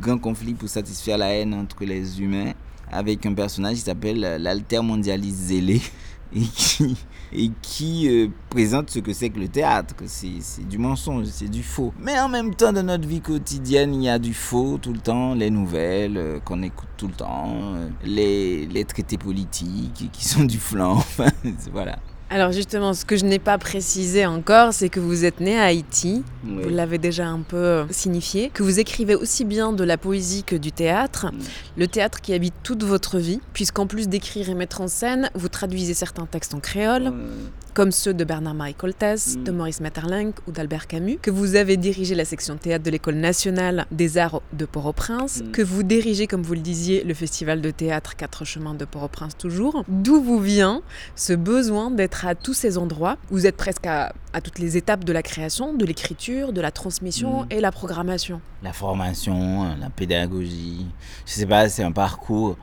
grand 0.00 0.18
conflit 0.18 0.54
pour 0.54 0.68
satisfaire 0.68 1.16
la 1.16 1.28
haine 1.28 1.54
entre 1.54 1.84
les 1.84 2.20
humains 2.20 2.52
avec 2.90 3.24
un 3.24 3.32
personnage 3.32 3.76
qui 3.76 3.80
s'appelle 3.80 4.20
l'altermondialiste 4.38 5.36
zélé 5.36 5.80
et 6.36 6.40
qui, 6.40 6.96
et 7.34 7.50
qui 7.62 8.08
euh, 8.08 8.28
présente 8.50 8.90
ce 8.90 8.98
que 8.98 9.12
c'est 9.12 9.30
que 9.30 9.38
le 9.38 9.48
théâtre. 9.48 9.94
C'est 10.06 10.68
du 10.68 10.78
mensonge, 10.78 11.26
c'est 11.26 11.50
du 11.50 11.62
faux. 11.62 11.92
Mais 12.00 12.18
en 12.20 12.28
même 12.28 12.54
temps, 12.54 12.72
dans 12.72 12.82
notre 12.82 13.08
vie 13.08 13.20
quotidienne, 13.20 13.94
il 13.94 14.04
y 14.04 14.08
a 14.08 14.18
du 14.18 14.34
faux 14.34 14.78
tout 14.80 14.92
le 14.92 15.00
temps, 15.00 15.34
les 15.34 15.50
nouvelles 15.50 16.16
euh, 16.16 16.40
qu'on 16.40 16.62
écoute 16.62 16.88
tout 16.96 17.08
le 17.08 17.14
temps, 17.14 17.54
euh, 17.74 17.88
les, 18.04 18.66
les 18.66 18.84
traités 18.84 19.18
politiques 19.18 20.10
qui 20.12 20.24
sont 20.24 20.44
du 20.44 20.58
flanc. 20.58 21.02
voilà. 21.72 21.98
Alors 22.32 22.50
justement, 22.50 22.94
ce 22.94 23.04
que 23.04 23.14
je 23.14 23.26
n'ai 23.26 23.38
pas 23.38 23.58
précisé 23.58 24.24
encore, 24.24 24.72
c'est 24.72 24.88
que 24.88 25.00
vous 25.00 25.26
êtes 25.26 25.40
né 25.40 25.58
à 25.58 25.64
Haïti, 25.64 26.24
vous 26.42 26.70
l'avez 26.70 26.96
déjà 26.96 27.26
un 27.26 27.42
peu 27.42 27.58
euh, 27.58 27.84
signifié, 27.90 28.48
que 28.48 28.62
vous 28.62 28.80
écrivez 28.80 29.14
aussi 29.14 29.44
bien 29.44 29.74
de 29.74 29.84
la 29.84 29.98
poésie 29.98 30.42
que 30.42 30.56
du 30.56 30.72
théâtre, 30.72 31.26
mm. 31.26 31.38
le 31.76 31.88
théâtre 31.88 32.22
qui 32.22 32.32
habite 32.32 32.54
toute 32.62 32.84
votre 32.84 33.18
vie, 33.18 33.38
puisqu'en 33.52 33.86
plus 33.86 34.08
d'écrire 34.08 34.48
et 34.48 34.54
mettre 34.54 34.80
en 34.80 34.88
scène, 34.88 35.28
vous 35.34 35.50
traduisez 35.50 35.92
certains 35.92 36.24
textes 36.24 36.54
en 36.54 36.60
créole, 36.60 37.12
comme 37.74 37.92
ceux 37.92 38.14
de 38.14 38.24
Bernard-Marie 38.24 38.74
Coltès, 38.74 39.38
de 39.38 39.50
mm. 39.50 39.56
Maurice 39.56 39.80
Maeterlinck 39.80 40.36
ou 40.46 40.52
d'Albert 40.52 40.86
Camus, 40.86 41.18
que 41.20 41.30
vous 41.30 41.56
avez 41.56 41.76
dirigé 41.76 42.14
la 42.14 42.24
section 42.24 42.56
théâtre 42.56 42.84
de 42.84 42.90
l'École 42.90 43.14
nationale 43.14 43.86
des 43.90 44.18
arts 44.18 44.42
de 44.52 44.64
Port-au-Prince, 44.64 45.42
mm. 45.42 45.50
que 45.52 45.62
vous 45.62 45.82
dirigez, 45.82 46.26
comme 46.26 46.42
vous 46.42 46.54
le 46.54 46.60
disiez, 46.60 47.04
le 47.04 47.14
festival 47.14 47.60
de 47.60 47.70
théâtre 47.70 48.16
Quatre 48.16 48.44
chemins 48.44 48.74
de 48.74 48.84
Port-au-Prince 48.84 49.36
toujours. 49.36 49.84
D'où 49.88 50.20
vous 50.20 50.38
vient 50.38 50.82
ce 51.16 51.32
besoin 51.32 51.90
d'être 51.90 52.26
à 52.26 52.34
tous 52.34 52.54
ces 52.54 52.78
endroits? 52.78 53.16
Vous 53.30 53.46
êtes 53.46 53.56
presque 53.56 53.86
à, 53.86 54.12
toutes 54.42 54.58
les 54.58 54.76
étapes 54.76 55.04
de 55.04 55.12
la 55.12 55.22
création, 55.22 55.74
de 55.74 55.84
l'écriture, 55.84 56.52
de 56.52 56.60
la 56.60 56.70
transmission 56.70 57.42
mm. 57.42 57.46
et 57.50 57.60
la 57.60 57.72
programmation. 57.72 58.40
La 58.62 58.72
formation, 58.72 59.74
la 59.80 59.90
pédagogie, 59.90 60.86
je 61.26 61.32
sais 61.32 61.46
pas, 61.46 61.68
c'est 61.68 61.82
un 61.82 61.92
parcours 61.92 62.56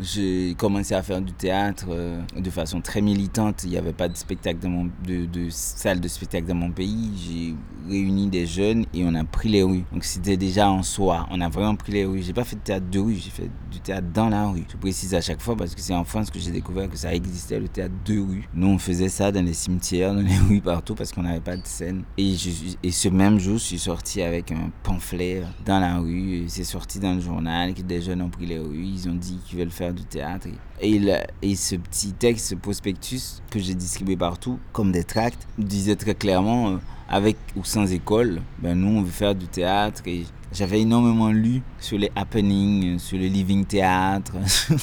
j'ai 0.00 0.54
commencé 0.58 0.94
à 0.94 1.02
faire 1.02 1.20
du 1.20 1.32
théâtre 1.32 1.86
euh, 1.90 2.20
de 2.36 2.50
façon 2.50 2.80
très 2.80 3.00
militante. 3.00 3.64
Il 3.64 3.70
n'y 3.70 3.78
avait 3.78 3.92
pas 3.92 4.08
de 4.08 4.16
spectacle 4.16 4.58
dans 4.60 4.68
mon, 4.68 4.90
de, 5.06 5.24
de, 5.24 5.48
salle 5.50 6.00
de 6.00 6.08
spectacle 6.08 6.46
dans 6.46 6.54
mon 6.54 6.70
pays. 6.70 7.10
J'ai 7.16 7.54
réuni 7.88 8.28
des 8.28 8.46
jeunes 8.46 8.84
et 8.92 9.04
on 9.04 9.14
a 9.14 9.24
pris 9.24 9.48
les 9.48 9.62
rues. 9.62 9.84
Donc 9.92 10.04
c'était 10.04 10.36
déjà 10.36 10.70
en 10.70 10.82
soi. 10.82 11.26
On 11.30 11.40
a 11.40 11.48
vraiment 11.48 11.76
pris 11.76 11.92
les 11.92 12.04
rues. 12.04 12.22
J'ai 12.22 12.32
pas 12.32 12.44
fait 12.44 12.56
de 12.56 12.60
théâtre 12.60 12.86
de 12.90 12.98
rue, 12.98 13.14
j'ai 13.14 13.30
fait 13.30 13.50
du 13.70 13.80
théâtre 13.80 14.08
dans 14.12 14.28
la 14.28 14.46
rue. 14.48 14.64
Je 14.70 14.76
précise 14.76 15.14
à 15.14 15.20
chaque 15.20 15.40
fois 15.40 15.56
parce 15.56 15.74
que 15.74 15.80
c'est 15.80 15.94
en 15.94 16.04
France 16.04 16.30
que 16.30 16.38
j'ai 16.38 16.50
découvert 16.50 16.90
que 16.90 16.96
ça 16.96 17.14
existait 17.14 17.58
le 17.58 17.68
théâtre 17.68 17.94
de 18.04 18.18
rue. 18.18 18.48
Nous 18.54 18.68
on 18.68 18.78
faisait 18.78 19.08
ça 19.08 19.32
dans 19.32 19.44
les 19.44 19.54
cimetières, 19.54 20.14
dans 20.14 20.22
les 20.22 20.38
rues 20.48 20.60
partout 20.60 20.94
parce 20.94 21.12
qu'on 21.12 21.22
n'avait 21.22 21.40
pas 21.40 21.56
de 21.56 21.66
scène. 21.66 22.04
Et, 22.18 22.36
ce 22.36 23.08
même 23.08 23.38
jour, 23.38 23.58
je 23.58 23.64
suis 23.64 23.78
sorti 23.78 24.22
avec 24.22 24.52
un 24.52 24.70
pamphlet 24.82 25.42
dans 25.64 25.80
la 25.80 25.98
rue. 25.98 26.44
C'est 26.48 26.64
sorti 26.64 26.98
dans 26.98 27.14
le 27.14 27.20
journal 27.20 27.74
que 27.74 27.82
des 27.82 28.00
jeunes 28.00 28.22
ont 28.22 28.30
pris 28.30 28.46
les 28.46 28.58
rues. 28.58 28.84
Ils 28.84 29.08
ont 29.08 29.14
dit 29.14 29.38
qu'ils 29.46 29.58
veulent 29.58 29.70
faire 29.70 29.85
du 29.92 30.04
théâtre. 30.04 30.48
Et, 30.80 31.00
et 31.42 31.56
ce 31.56 31.76
petit 31.76 32.12
texte, 32.12 32.50
ce 32.50 32.54
prospectus 32.54 33.42
que 33.50 33.58
j'ai 33.58 33.74
distribué 33.74 34.16
partout, 34.16 34.58
comme 34.72 34.92
des 34.92 35.04
tracts, 35.04 35.46
disait 35.58 35.96
très 35.96 36.14
clairement, 36.14 36.70
euh, 36.70 36.76
avec 37.08 37.36
ou 37.56 37.64
sans 37.64 37.90
école, 37.92 38.42
ben 38.58 38.74
nous 38.78 38.98
on 38.98 39.02
veut 39.02 39.10
faire 39.10 39.34
du 39.34 39.46
théâtre. 39.46 40.02
Et 40.06 40.24
j'avais 40.52 40.80
énormément 40.80 41.30
lu 41.30 41.62
sur 41.78 41.98
les 41.98 42.10
happenings, 42.14 42.98
sur 42.98 43.18
le 43.18 43.26
living 43.26 43.64
théâtre. 43.64 44.34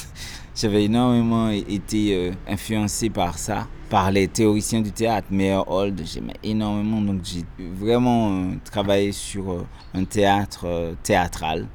j'avais 0.55 0.85
énormément 0.85 1.49
été 1.49 2.15
euh, 2.15 2.31
influencé 2.47 3.09
par 3.09 3.37
ça, 3.37 3.67
par 3.89 4.11
les 4.11 4.27
théoriciens 4.27 4.81
du 4.81 4.91
théâtre. 4.91 5.27
Meyer 5.29 5.61
Hold, 5.67 6.01
j'aimais 6.05 6.35
énormément. 6.43 7.01
Donc 7.01 7.21
j'ai 7.23 7.45
vraiment 7.59 8.31
euh, 8.31 8.55
travaillé 8.63 9.11
sur 9.11 9.65
un 9.93 10.05
théâtre 10.05 10.95
théâtral 11.03 11.67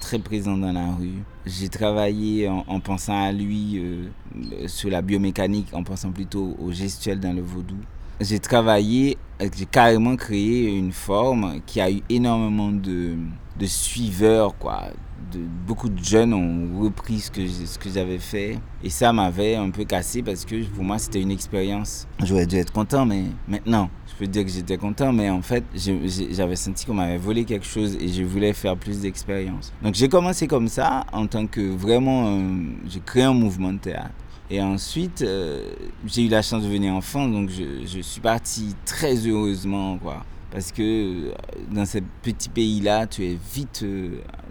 très 0.00 0.18
présent 0.18 0.56
dans 0.56 0.72
la 0.72 0.92
rue. 0.92 1.22
J'ai 1.46 1.68
travaillé 1.68 2.48
en, 2.48 2.80
pensant 2.80 3.22
à 3.22 3.30
lui 3.30 3.78
euh, 3.78 4.66
sur 4.66 4.90
la 4.90 5.00
biomécanique, 5.00 5.68
en 5.72 5.84
pensant 5.84 6.10
plutôt 6.10 6.56
au 6.58 6.72
gestuel 6.72 7.20
dans 7.20 7.32
le 7.32 7.40
vaudou. 7.40 7.76
J'ai 8.20 8.40
travaillé, 8.40 9.16
j'ai 9.56 9.66
carrément 9.66 10.16
créé 10.16 10.76
une 10.76 10.90
forme 10.90 11.60
qui 11.64 11.80
a 11.80 11.88
eu 11.88 12.02
énormément 12.08 12.72
de, 12.72 13.14
de 13.58 13.66
suiveurs, 13.66 14.58
quoi. 14.58 14.84
De, 15.32 15.38
beaucoup 15.66 15.88
de 15.88 16.02
jeunes 16.02 16.34
ont 16.34 16.80
repris 16.82 17.20
ce 17.20 17.30
que, 17.30 17.90
j'avais 17.90 18.18
fait. 18.18 18.58
Et 18.82 18.90
ça 18.90 19.12
m'avait 19.12 19.54
un 19.54 19.70
peu 19.70 19.84
cassé 19.84 20.22
parce 20.22 20.44
que 20.44 20.64
pour 20.64 20.82
moi, 20.82 20.98
c'était 20.98 21.20
une 21.20 21.30
expérience. 21.30 22.08
J'aurais 22.24 22.46
dû 22.46 22.56
être 22.56 22.72
content, 22.72 23.06
mais 23.06 23.24
maintenant, 23.46 23.88
peux 24.16 24.26
dire 24.26 24.44
que 24.44 24.50
j'étais 24.50 24.76
content, 24.76 25.12
mais 25.12 25.30
en 25.30 25.42
fait, 25.42 25.64
j'avais 25.74 26.56
senti 26.56 26.86
qu'on 26.86 26.94
m'avait 26.94 27.18
volé 27.18 27.44
quelque 27.44 27.66
chose 27.66 27.96
et 28.00 28.08
je 28.08 28.22
voulais 28.22 28.52
faire 28.52 28.76
plus 28.76 29.00
d'expérience. 29.00 29.72
Donc 29.82 29.94
j'ai 29.94 30.08
commencé 30.08 30.46
comme 30.46 30.68
ça, 30.68 31.04
en 31.12 31.26
tant 31.26 31.46
que 31.46 31.60
vraiment, 31.60 32.26
euh, 32.26 32.40
j'ai 32.88 33.00
créé 33.00 33.24
un 33.24 33.34
mouvement 33.34 33.72
de 33.72 33.78
théâtre. 33.78 34.14
Et 34.48 34.62
ensuite, 34.62 35.22
euh, 35.22 35.70
j'ai 36.06 36.26
eu 36.26 36.28
la 36.28 36.42
chance 36.42 36.62
de 36.62 36.68
venir 36.68 36.94
en 36.94 37.00
France, 37.00 37.32
donc 37.32 37.50
je, 37.50 38.00
suis 38.00 38.20
parti 38.20 38.74
très 38.84 39.14
heureusement, 39.26 39.98
quoi. 39.98 40.24
Parce 40.52 40.70
que 40.70 40.82
euh, 40.82 41.32
dans 41.70 41.84
ce 41.84 41.98
petit 42.22 42.48
pays-là, 42.48 43.06
tu 43.06 43.24
es 43.24 43.36
vite 43.54 43.84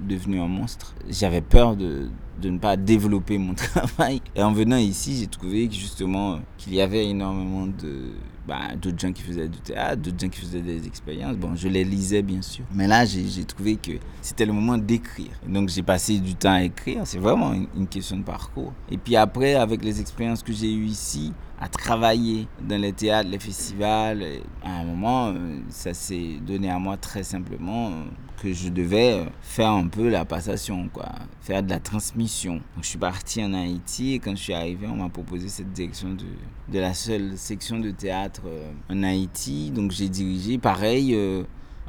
devenu 0.02 0.40
un 0.40 0.48
monstre. 0.48 0.94
J'avais 1.10 1.42
peur 1.42 1.76
de, 1.76 2.10
de 2.42 2.50
ne 2.50 2.58
pas 2.58 2.78
développer 2.78 3.38
mon 3.38 3.54
travail. 3.56 4.22
Et 4.36 4.44
en 4.44 4.52
venant 4.52 4.78
ici, 4.78 5.16
j'ai 5.20 5.28
trouvé 5.28 5.70
justement 5.72 6.40
qu'il 6.58 6.76
y 6.76 6.82
avait 6.82 7.08
énormément 7.08 7.66
de 7.66 8.12
bah, 8.48 8.76
d'autres 8.80 9.00
gens 9.00 9.12
qui 9.12 9.22
faisaient 9.22 9.48
du 9.48 9.60
théâtre, 9.60 10.02
d'autres 10.02 10.20
gens 10.20 10.30
qui 10.30 10.42
faisaient 10.42 10.62
des 10.62 10.86
expériences. 10.86 11.38
Bon, 11.38 11.56
je 11.56 11.68
les 11.68 11.84
lisais 11.84 12.22
bien 12.22 12.42
sûr. 12.42 12.66
Mais 12.74 12.88
là, 12.88 13.06
j'ai 13.06 13.44
trouvé 13.46 13.76
que 13.76 13.92
c'était 14.22 14.46
le 14.46 14.54
moment 14.54 14.78
d'écrire. 14.78 15.32
Donc 15.48 15.70
j'ai 15.70 15.84
passé 15.84 16.20
du 16.20 16.36
temps 16.36 16.54
à 16.54 16.64
écrire. 16.64 17.02
C'est 17.06 17.20
vraiment 17.20 17.54
une, 17.54 17.68
une 17.76 17.88
question 17.88 18.18
de 18.18 18.24
parcours. 18.24 18.74
Et 18.90 18.98
puis 18.98 19.16
après, 19.16 19.56
avec 19.56 19.84
les 19.84 20.00
expériences 20.02 20.44
que 20.44 20.54
j'ai 20.54 20.72
eues 20.72 20.86
ici, 20.86 21.34
à 21.60 21.68
travailler 21.68 22.48
dans 22.62 22.80
les 22.80 22.94
théâtres, 22.94 23.30
les 23.30 23.40
festivals. 23.40 24.24
À 24.64 24.80
un 24.80 24.84
moment, 24.84 25.28
euh, 25.28 25.60
ça 25.70 25.94
s'est 25.94 26.38
donné 26.46 26.70
à 26.70 26.80
moi 26.80 26.98
très 26.98 27.24
simplement 27.24 27.88
euh, 27.88 28.04
que 28.42 28.54
je 28.54 28.70
devais 28.70 29.14
euh, 29.14 29.26
faire 29.42 29.70
un 29.70 29.88
peu 29.88 30.10
la 30.10 30.26
passation, 30.26 30.90
quoi, 30.92 31.10
faire 31.42 31.64
de 31.64 31.70
la 31.70 31.80
transmission. 31.80 32.56
Donc, 32.56 32.84
je 32.84 32.88
suis 32.88 32.98
parti 32.98 33.44
en 33.44 33.54
Haïti 33.54 34.14
et 34.14 34.20
quand 34.20 34.36
je 34.36 34.42
suis 34.42 34.54
arrivé, 34.54 34.88
on 34.88 34.96
m'a 34.96 35.10
proposé 35.10 35.50
cette 35.50 35.72
direction 35.72 36.10
de, 36.10 36.26
de 36.72 36.80
la 36.80 36.94
seule 36.94 37.38
section 37.38 37.80
de 37.80 37.92
théâtre 37.92 38.44
en 38.90 39.04
Haïti. 39.04 39.72
Donc 39.72 39.92
j'ai 39.92 40.10
dirigé, 40.10 40.58
pareil 40.58 41.16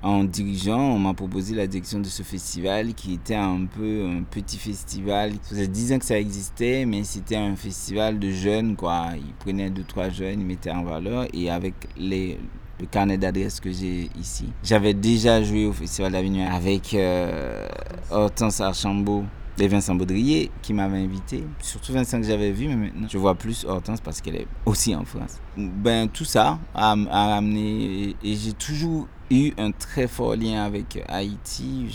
en 0.03 0.25
dirigeant, 0.25 0.79
on 0.79 0.99
m'a 0.99 1.15
proposé 1.15 1.55
la 1.55 1.67
direction 1.67 2.01
de 2.01 2.07
ce 2.07 2.23
festival 2.23 2.95
qui 2.95 3.15
était 3.15 3.35
un 3.35 3.67
peu 3.67 4.07
un 4.07 4.23
petit 4.23 4.59
festival. 4.59 5.33
Ça 5.43 5.51
faisait 5.51 5.67
10 5.67 5.93
ans 5.95 5.99
que 5.99 6.05
ça 6.05 6.19
existait, 6.19 6.85
mais 6.85 7.03
c'était 7.03 7.37
un 7.37 7.57
festival 7.57 8.19
de 8.19 8.31
jeunes, 8.31 8.77
quoi. 8.77 9.09
Ils 9.17 9.33
prenaient 9.35 9.71
deux, 9.71 9.85
trois 9.85 10.11
jeunes, 10.11 10.41
ils 10.41 10.47
mettaient 10.47 10.71
en 10.71 10.85
valeur 10.85 11.27
et 11.33 11.51
avec 11.51 11.75
les, 11.97 12.39
le 12.81 12.87
carnet 12.87 13.19
d'adresse 13.19 13.61
que 13.61 13.73
j'ai 13.73 14.11
ici. 14.19 14.47
J'avais 14.63 14.95
déjà 14.95 15.43
joué 15.43 15.67
au 15.67 15.73
Festival 15.73 16.13
d'Avignon 16.13 16.49
avec 16.51 16.95
euh, 16.95 17.67
Hortense 18.11 18.61
Archambault 18.61 19.25
et 19.59 19.69
Vincent 19.69 19.95
Baudrier 19.95 20.51
qui 20.61 20.75
m'avait 20.75 20.99
invité. 20.99 21.43
Surtout 21.63 21.93
Vincent 21.93 22.21
que 22.21 22.27
j'avais 22.27 22.53
vu, 22.53 22.69
mais 22.69 22.77
maintenant 22.77 23.09
je 23.11 23.19
vois 23.19 23.35
plus 23.35 23.65
Hortense 23.65 24.01
parce 24.01 24.21
qu'elle 24.21 24.37
est 24.37 24.47
aussi 24.67 24.95
en 24.95 25.05
France. 25.05 25.41
Ben 25.57 26.09
tout 26.09 26.27
ça 26.27 26.59
a, 26.75 26.93
a 27.11 27.37
amené 27.37 28.15
et 28.23 28.35
j'ai 28.35 28.53
toujours 28.53 29.09
eu 29.31 29.53
un 29.59 29.71
très 29.73 30.07
fort 30.07 30.37
lien 30.37 30.65
avec 30.65 31.03
Haïti. 31.09 31.87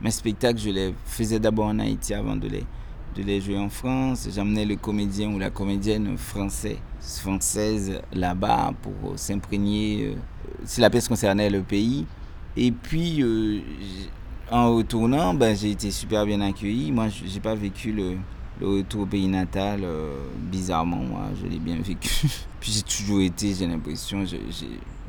mes 0.00 0.10
spectacles, 0.10 0.58
je 0.58 0.70
les 0.70 0.94
faisais 1.04 1.38
d'abord 1.38 1.66
en 1.66 1.78
Haïti 1.78 2.14
avant 2.14 2.36
de 2.36 2.48
les, 2.48 2.64
de 3.14 3.22
les 3.22 3.40
jouer 3.40 3.58
en 3.58 3.68
France. 3.68 4.28
J'amenais 4.34 4.64
le 4.64 4.76
comédien 4.76 5.30
ou 5.30 5.38
la 5.38 5.50
comédienne 5.50 6.18
français, 6.18 6.78
française 7.06 8.00
là-bas 8.12 8.72
pour 8.82 9.18
s'imprégner 9.18 10.06
euh, 10.06 10.14
si 10.64 10.80
la 10.80 10.90
pièce 10.90 11.08
concernait 11.08 11.50
le 11.50 11.62
pays. 11.62 12.06
Et 12.56 12.72
puis, 12.72 13.22
euh, 13.22 13.60
en 14.50 14.74
retournant, 14.74 15.34
ben, 15.34 15.54
j'ai 15.56 15.70
été 15.70 15.90
super 15.90 16.26
bien 16.26 16.40
accueilli. 16.40 16.90
Moi, 16.90 17.08
je 17.08 17.32
n'ai 17.32 17.40
pas 17.40 17.54
vécu 17.54 17.92
le, 17.92 18.16
retour 18.60 19.02
au 19.02 19.06
pays 19.06 19.28
natal, 19.28 19.80
euh, 19.84 20.16
bizarrement, 20.50 20.96
moi, 20.96 21.24
je 21.40 21.46
l'ai 21.46 21.58
bien 21.58 21.76
vécu. 21.76 22.26
Puis 22.60 22.72
j'ai 22.72 22.82
toujours 22.82 23.20
été, 23.20 23.54
j'ai 23.54 23.66
l'impression, 23.66 24.24
j'ai 24.24 24.40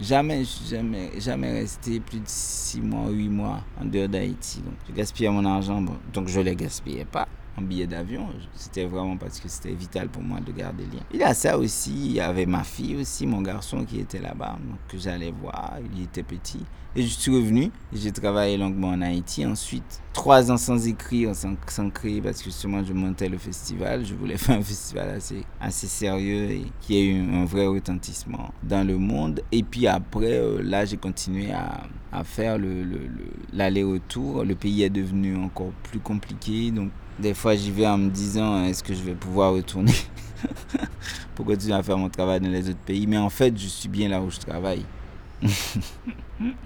jamais, 0.02 0.44
jamais, 0.70 1.12
jamais 1.18 1.54
resté 1.62 2.00
plus 2.02 2.20
de 2.20 2.28
6 2.28 2.82
mois, 2.82 3.10
8 3.10 3.30
mois 3.30 3.62
en 3.82 3.86
dehors 3.86 4.10
d'Haïti. 4.10 4.62
Donc, 4.62 4.76
je 4.90 4.94
gaspillais 4.94 5.30
mon 5.30 5.46
argent, 5.46 5.82
donc 6.14 6.28
je 6.28 6.40
ne 6.40 6.44
le 6.44 6.54
gaspillais 6.54 7.06
pas 7.06 7.28
en 7.58 7.62
billet 7.64 7.88
d'avion. 7.88 8.28
C'était 8.54 8.86
vraiment 8.86 9.18
parce 9.18 9.40
que 9.40 9.50
c'était 9.50 9.74
vital 9.74 10.10
pour 10.10 10.22
moi 10.22 10.40
de 10.40 10.52
garder 10.52 10.86
le 10.86 10.98
lien. 10.98 11.04
Il 11.14 11.20
y 11.20 11.24
a 11.24 11.34
ça 11.34 11.58
aussi, 11.58 11.92
il 11.94 12.12
y 12.14 12.20
avait 12.20 12.46
ma 12.46 12.64
fille 12.64 12.96
aussi, 12.98 13.26
mon 13.26 13.42
garçon 13.42 13.84
qui 13.86 14.00
était 14.00 14.20
là-bas, 14.20 14.58
que 14.88 14.98
j'allais 14.98 15.32
voir, 15.32 15.74
il 15.96 16.04
était 16.04 16.24
petit. 16.24 16.64
Et 16.96 17.04
je 17.04 17.10
suis 17.10 17.32
revenu, 17.32 17.70
j'ai 17.94 18.12
travaillé 18.12 18.58
longuement 18.58 18.88
en 18.88 19.02
Haïti. 19.04 19.46
Ensuite, 19.46 20.02
trois 20.14 20.52
ans 20.52 20.58
sans 20.58 20.88
écrire, 20.88 21.36
sans, 21.36 21.54
sans 21.68 21.92
créer, 21.92 22.22
parce 22.22 22.40
que 22.40 22.46
justement 22.46 22.84
je 22.84 22.92
montais 22.92 23.30
le 23.30 23.38
festival. 23.38 24.04
Je 24.04 24.16
voulais 24.16 24.38
faire 24.40 24.58
un 24.58 24.64
festival 24.64 25.20
assez, 25.60 25.88
sérieux 25.88 26.50
et 26.50 26.66
qui 26.82 26.98
ait 26.98 27.06
eu 27.06 27.36
un 27.36 27.46
vrai 27.46 27.68
retentissement 27.68 28.52
dans 28.64 28.86
le 28.86 28.98
monde. 28.98 29.42
Et 29.52 29.62
puis 29.62 29.86
après, 29.86 30.40
euh, 30.40 30.64
là, 30.64 30.86
j'ai 30.86 30.98
continué 30.98 31.52
à, 31.52 31.84
faire 32.24 32.58
l'aller-retour. 33.54 34.38
Le, 34.38 34.42
le, 34.42 34.50
le 34.50 34.56
pays 34.56 34.82
est 34.82 34.90
devenu 34.90 35.38
encore 35.38 35.74
plus 35.84 36.00
compliqué, 36.00 36.72
donc 36.72 36.90
des 37.20 37.34
fois, 37.34 37.56
j'y 37.56 37.72
vais 37.72 37.88
en 37.88 37.98
me 37.98 38.10
disant 38.10 38.64
est-ce 38.66 38.84
que 38.84 38.94
je 38.94 39.02
vais 39.02 39.16
pouvoir 39.16 39.54
retourner? 39.54 39.94
Pour 41.36 41.46
continuer 41.46 41.76
à 41.76 41.84
faire 41.84 41.98
mon 41.98 42.10
travail 42.10 42.40
dans 42.40 42.50
les 42.50 42.70
autres 42.70 42.80
pays? 42.80 43.08
Mais 43.08 43.18
en 43.18 43.30
fait, 43.30 43.58
je 43.58 43.68
suis 43.68 43.90
bien 43.90 44.10
là 44.10 44.22
où 44.22 44.30
je 44.30 44.40
travaille. 44.40 44.86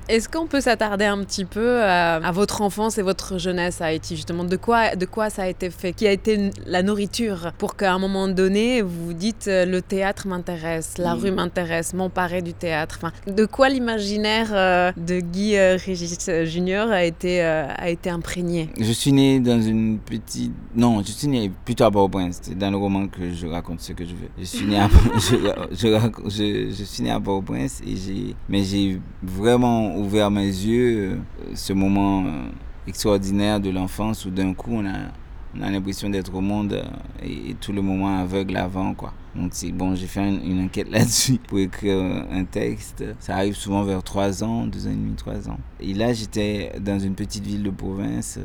Est-ce 0.09 0.27
qu'on 0.27 0.47
peut 0.47 0.61
s'attarder 0.61 1.05
un 1.05 1.23
petit 1.23 1.45
peu 1.45 1.81
à, 1.83 2.31
votre 2.31 2.61
enfance 2.61 2.97
et 2.97 3.01
votre 3.01 3.37
jeunesse 3.37 3.81
à 3.81 3.85
Haïti 3.85 4.15
justement 4.15 4.43
de 4.43 4.55
quoi, 4.55 4.95
de 4.95 5.05
quoi 5.05 5.29
ça 5.29 5.43
a 5.43 5.47
été 5.47 5.69
fait? 5.69 5.93
Qui 5.93 6.07
a 6.07 6.11
été 6.11 6.51
la 6.65 6.83
nourriture 6.83 7.51
pour 7.57 7.75
qu'à 7.75 7.93
un 7.93 7.99
moment 7.99 8.27
donné 8.27 8.81
vous 8.81 9.05
vous 9.07 9.13
dites 9.13 9.47
euh, 9.47 9.65
le 9.65 9.81
théâtre 9.81 10.27
m'intéresse, 10.27 10.97
la 10.97 11.13
rue 11.13 11.31
m'intéresse, 11.31 11.93
m'emparer 11.93 12.41
du 12.41 12.53
théâtre? 12.53 12.99
Enfin, 13.01 13.11
De 13.31 13.45
quoi 13.45 13.69
l'imaginaire 13.69 14.49
euh, 14.51 14.91
de 14.97 15.19
Guy 15.19 15.55
euh, 15.55 15.77
Régis 15.83 16.29
Junior 16.45 16.89
a 16.89 17.03
été, 17.03 17.41
a 17.41 17.89
été 17.89 18.09
imprégné? 18.09 18.69
Je 18.79 18.91
suis 18.91 19.11
né 19.11 19.39
dans 19.39 19.61
une 19.61 19.99
petite... 19.99 20.53
Non, 20.75 21.01
je 21.01 21.11
suis 21.11 21.27
né 21.27 21.51
plutôt 21.65 21.83
à 21.83 21.91
Port-au-Prince. 21.91 22.39
C'est 22.41 22.57
dans 22.57 22.71
le 22.71 22.77
roman 22.77 23.07
que 23.07 23.33
je 23.33 23.47
raconte 23.47 23.81
ce 23.81 23.93
que 23.93 24.05
je 24.05 24.11
veux. 24.11 24.29
Je 24.37 24.43
suis 24.43 24.65
né 24.65 24.79
à, 24.79 24.89
je, 25.15 25.35
je, 25.71 26.71
je, 26.71 26.83
suis 26.83 27.03
né 27.03 27.11
à 27.11 27.19
Port-au-Prince 27.19 27.81
et 27.85 27.95
j'ai... 27.95 28.35
Mais 28.49 28.63
j'ai 28.63 28.99
vraiment 29.23 29.60
ouvert 29.63 30.31
mes 30.31 30.45
yeux, 30.45 31.11
euh, 31.11 31.15
ce 31.55 31.73
moment 31.73 32.25
euh, 32.25 32.49
extraordinaire 32.87 33.59
de 33.59 33.69
l'enfance 33.69 34.25
où 34.25 34.29
d'un 34.29 34.53
coup 34.53 34.71
on 34.73 34.85
a, 34.85 34.97
on 35.55 35.61
a 35.61 35.69
l'impression 35.69 36.09
d'être 36.09 36.33
au 36.33 36.41
monde 36.41 36.73
euh, 36.73 36.83
et, 37.23 37.55
tout 37.59 37.71
le 37.71 37.81
moment 37.81 38.19
aveugle 38.19 38.57
avant 38.57 38.93
quoi. 38.93 39.13
Donc 39.35 39.51
c'est 39.53 39.71
bon, 39.71 39.95
j'ai 39.95 40.07
fait 40.07 40.27
une, 40.27 40.65
enquête 40.65 40.89
là-dessus 40.91 41.39
pour 41.47 41.59
écrire 41.59 41.99
un 42.31 42.43
texte. 42.43 43.03
Ça 43.19 43.35
arrive 43.35 43.55
souvent 43.55 43.83
vers 43.83 44.03
3 44.03 44.43
ans, 44.43 44.65
2 44.67 44.87
ans 44.87 44.91
et 44.91 44.95
demi, 44.95 45.13
3 45.15 45.49
ans. 45.49 45.59
Et 45.79 45.93
là 45.93 46.13
j'étais 46.13 46.73
dans 46.79 46.99
une 46.99 47.15
petite 47.15 47.45
ville 47.45 47.63
de 47.63 47.69
province 47.69 48.39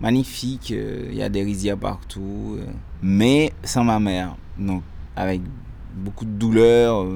magnifique, 0.00 0.70
il 0.70 1.14
y 1.14 1.22
a 1.22 1.30
des 1.30 1.42
rizières 1.42 1.78
partout, 1.78 2.58
mais 3.00 3.52
sans 3.62 3.82
ma 3.82 3.98
mère. 3.98 4.36
Donc 4.58 4.82
avec 5.14 5.40
beaucoup 5.94 6.26
de 6.26 6.30
douleur, 6.32 7.06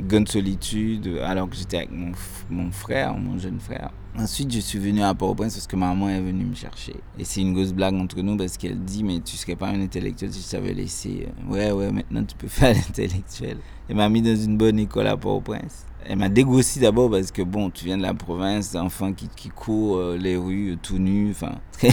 grande 0.00 0.28
solitude 0.28 1.20
alors 1.24 1.48
que 1.48 1.56
j'étais 1.56 1.78
avec 1.78 1.90
mon, 1.90 2.12
mon, 2.50 2.70
frère, 2.70 3.16
mon 3.16 3.38
jeune 3.38 3.60
frère. 3.60 3.90
Ensuite, 4.18 4.52
je 4.52 4.60
suis 4.60 4.78
venu 4.78 5.02
à 5.02 5.14
Port-au-Prince 5.14 5.54
parce 5.54 5.66
que 5.66 5.76
maman 5.76 6.08
est 6.08 6.20
venue 6.20 6.44
me 6.44 6.54
chercher. 6.54 6.94
Et 7.18 7.24
c'est 7.24 7.40
une 7.40 7.52
grosse 7.52 7.72
blague 7.72 7.94
entre 7.94 8.20
nous 8.20 8.36
parce 8.36 8.56
qu'elle 8.56 8.78
dit 8.78 9.04
Mais 9.04 9.20
tu 9.20 9.36
serais 9.36 9.56
pas 9.56 9.68
un 9.68 9.80
intellectuel 9.80 10.32
si 10.32 10.42
je 10.42 10.50
t'avais 10.50 10.72
laissé. 10.72 11.26
Euh, 11.28 11.52
ouais, 11.52 11.72
ouais, 11.72 11.92
maintenant 11.92 12.24
tu 12.24 12.36
peux 12.36 12.48
faire 12.48 12.74
l'intellectuel. 12.74 13.58
Elle 13.88 13.96
m'a 13.96 14.08
mis 14.08 14.22
dans 14.22 14.36
une 14.36 14.56
bonne 14.56 14.78
école 14.78 15.06
à 15.06 15.16
Port-au-Prince 15.16 15.86
elle 16.08 16.18
m'a 16.18 16.28
dégrossi 16.28 16.78
d'abord 16.78 17.10
parce 17.10 17.32
que 17.32 17.42
bon, 17.42 17.70
tu 17.70 17.84
viens 17.84 17.96
de 17.96 18.02
la 18.02 18.14
province, 18.14 18.74
enfants 18.76 19.12
qui, 19.12 19.28
qui 19.28 19.48
courent 19.48 19.98
euh, 19.98 20.16
les 20.16 20.36
rues 20.36 20.72
euh, 20.72 20.76
tout 20.80 20.98
nus, 20.98 21.30
enfin, 21.30 21.56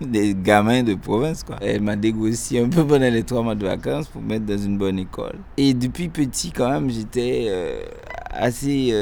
des 0.00 0.34
gamins 0.34 0.82
de 0.82 0.94
province 0.94 1.44
quoi. 1.44 1.56
Elle 1.62 1.82
m'a 1.82 1.96
dégrossi 1.96 2.58
un 2.58 2.68
peu 2.68 2.86
pendant 2.86 3.10
les 3.10 3.22
trois 3.22 3.42
mois 3.42 3.54
de 3.54 3.64
vacances 3.64 4.08
pour 4.08 4.20
me 4.20 4.28
mettre 4.28 4.44
dans 4.44 4.58
une 4.58 4.76
bonne 4.76 4.98
école. 4.98 5.38
Et 5.56 5.72
depuis 5.72 6.08
petit 6.08 6.52
quand 6.52 6.68
même, 6.68 6.90
j'étais 6.90 7.46
euh, 7.48 7.80
assez, 8.30 8.94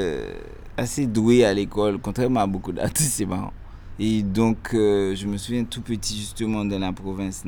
assez 0.77 1.07
doué 1.07 1.45
à 1.45 1.53
l'école, 1.53 1.99
contrairement 1.99 2.41
à 2.41 2.47
beaucoup 2.47 2.73
d'artistes, 2.73 3.15
c'est 3.15 3.27
marrant. 3.27 3.53
Et 3.99 4.23
donc, 4.23 4.69
je 4.73 5.27
me 5.27 5.39
souviens 5.39 5.65
tout 5.65 5.81
petit 5.81 6.19
justement 6.19 6.65
dans 6.65 6.79
la 6.79 6.93
province 6.93 7.45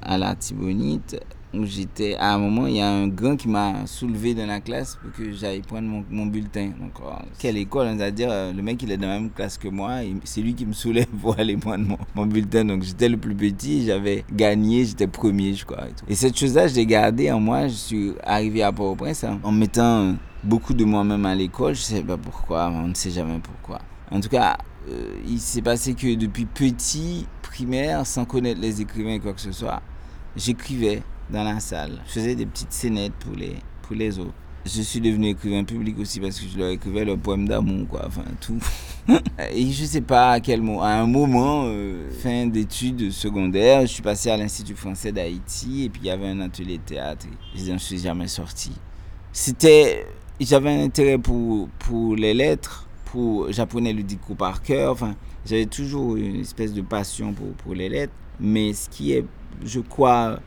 à 0.00 0.16
la 0.16 0.34
Tibonite 0.34 1.20
j'étais, 1.54 2.16
à 2.16 2.34
un 2.34 2.38
moment, 2.38 2.66
il 2.66 2.76
y 2.76 2.80
a 2.80 2.88
un 2.88 3.08
grand 3.08 3.36
qui 3.36 3.48
m'a 3.48 3.86
soulevé 3.86 4.34
dans 4.34 4.46
la 4.46 4.60
classe 4.60 4.96
pour 4.96 5.12
que 5.12 5.32
j'aille 5.32 5.60
prendre 5.60 6.04
mon, 6.10 6.26
bulletin. 6.26 6.72
Donc, 6.80 6.92
oh, 7.04 7.10
quelle 7.38 7.56
école, 7.56 7.88
on 7.88 7.96
va 7.96 8.10
dire, 8.10 8.28
euh, 8.30 8.52
le 8.52 8.62
mec, 8.62 8.82
il 8.82 8.90
est 8.90 8.96
dans 8.96 9.08
la 9.08 9.20
même 9.20 9.30
classe 9.30 9.58
que 9.58 9.68
moi, 9.68 9.98
c'est 10.24 10.40
lui 10.40 10.54
qui 10.54 10.66
me 10.66 10.72
soulève 10.72 11.06
pour 11.20 11.38
aller 11.38 11.56
prendre 11.56 11.98
mon, 12.14 12.26
bulletin. 12.26 12.64
Donc, 12.64 12.82
j'étais 12.82 13.08
le 13.08 13.16
plus 13.16 13.34
petit, 13.34 13.84
j'avais 13.84 14.24
gagné, 14.32 14.84
j'étais 14.84 15.06
premier, 15.06 15.54
je 15.54 15.64
crois. 15.64 15.84
Et, 16.08 16.14
cette 16.14 16.38
chose-là, 16.38 16.68
je 16.68 16.74
l'ai 16.74 16.86
gardée 16.86 17.30
en 17.30 17.40
moi. 17.40 17.68
Je 17.68 17.74
suis 17.74 18.12
arrivé 18.22 18.62
à 18.62 18.72
Port-au-Prince 18.72 19.24
hein, 19.24 19.38
en 19.42 19.52
mettant 19.52 20.14
beaucoup 20.42 20.74
de 20.74 20.84
moi-même 20.84 21.26
à 21.26 21.34
l'école. 21.34 21.74
Je 21.74 21.82
sais 21.82 22.02
pas 22.02 22.16
pourquoi, 22.16 22.70
on 22.70 22.88
ne 22.88 22.94
sait 22.94 23.10
jamais 23.10 23.38
pourquoi. 23.40 23.80
En 24.10 24.20
tout 24.20 24.28
cas, 24.28 24.56
euh, 24.88 25.16
il 25.26 25.38
s'est 25.38 25.62
passé 25.62 25.94
que 25.94 26.14
depuis 26.14 26.44
petit, 26.44 27.26
primaire, 27.42 28.06
sans 28.06 28.24
connaître 28.24 28.60
les 28.60 28.80
écrivains 28.80 29.18
quoi 29.18 29.32
que 29.32 29.40
ce 29.40 29.52
soit, 29.52 29.80
j'écrivais 30.36 31.02
dans 31.30 31.44
la 31.44 31.60
salle. 31.60 32.00
Je 32.06 32.12
faisais 32.12 32.34
des 32.34 32.46
petites 32.46 32.72
scénettes 32.72 33.14
pour 33.14 33.34
les, 33.34 33.56
pour 33.82 33.96
les 33.96 34.18
autres. 34.18 34.34
Je 34.64 34.80
suis 34.80 35.00
devenu 35.00 35.30
écrivain 35.30 35.64
public 35.64 35.98
aussi 35.98 36.20
parce 36.20 36.38
que 36.38 36.46
je 36.46 36.56
leur 36.56 36.68
écrivais 36.68 37.04
le 37.04 37.16
poème 37.16 37.48
d'amour, 37.48 37.88
quoi, 37.88 38.04
enfin 38.06 38.22
tout. 38.40 38.58
Et 39.52 39.68
je 39.72 39.84
sais 39.84 40.00
pas 40.00 40.32
à 40.32 40.40
quel 40.40 40.62
moment, 40.62 40.82
à 40.82 40.90
un 40.90 41.06
moment, 41.06 41.64
euh, 41.66 42.08
fin 42.22 42.46
d'études 42.46 43.10
secondaires, 43.10 43.80
je 43.82 43.86
suis 43.86 44.02
passé 44.02 44.30
à 44.30 44.36
l'Institut 44.36 44.76
français 44.76 45.10
d'Haïti 45.10 45.84
et 45.84 45.88
puis 45.88 46.02
il 46.04 46.06
y 46.06 46.10
avait 46.10 46.28
un 46.28 46.40
atelier 46.40 46.78
de 46.78 46.82
théâtre 46.82 47.26
je 47.56 47.72
ne 47.72 47.78
suis 47.78 47.98
jamais 47.98 48.28
sorti. 48.28 48.70
C'était, 49.32 50.06
j'avais 50.40 50.70
un 50.70 50.84
intérêt 50.84 51.18
pour, 51.18 51.68
pour 51.80 52.14
les 52.14 52.32
lettres, 52.32 52.86
pour, 53.06 53.50
j'apprenais 53.50 53.92
le 53.92 54.04
dico 54.04 54.34
par 54.36 54.62
cœur, 54.62 54.92
enfin, 54.92 55.16
J'avais 55.44 55.66
toujours 55.66 56.16
une 56.16 56.36
espèce 56.36 56.72
de 56.72 56.82
passion 56.82 57.32
pour, 57.32 57.48
pour 57.54 57.74
les 57.74 57.88
lettres. 57.88 58.12
Mais 58.38 58.72
ce 58.72 58.88
qui 58.88 59.12
est, 59.12 59.24
je 59.64 59.80
crois, 59.80 60.38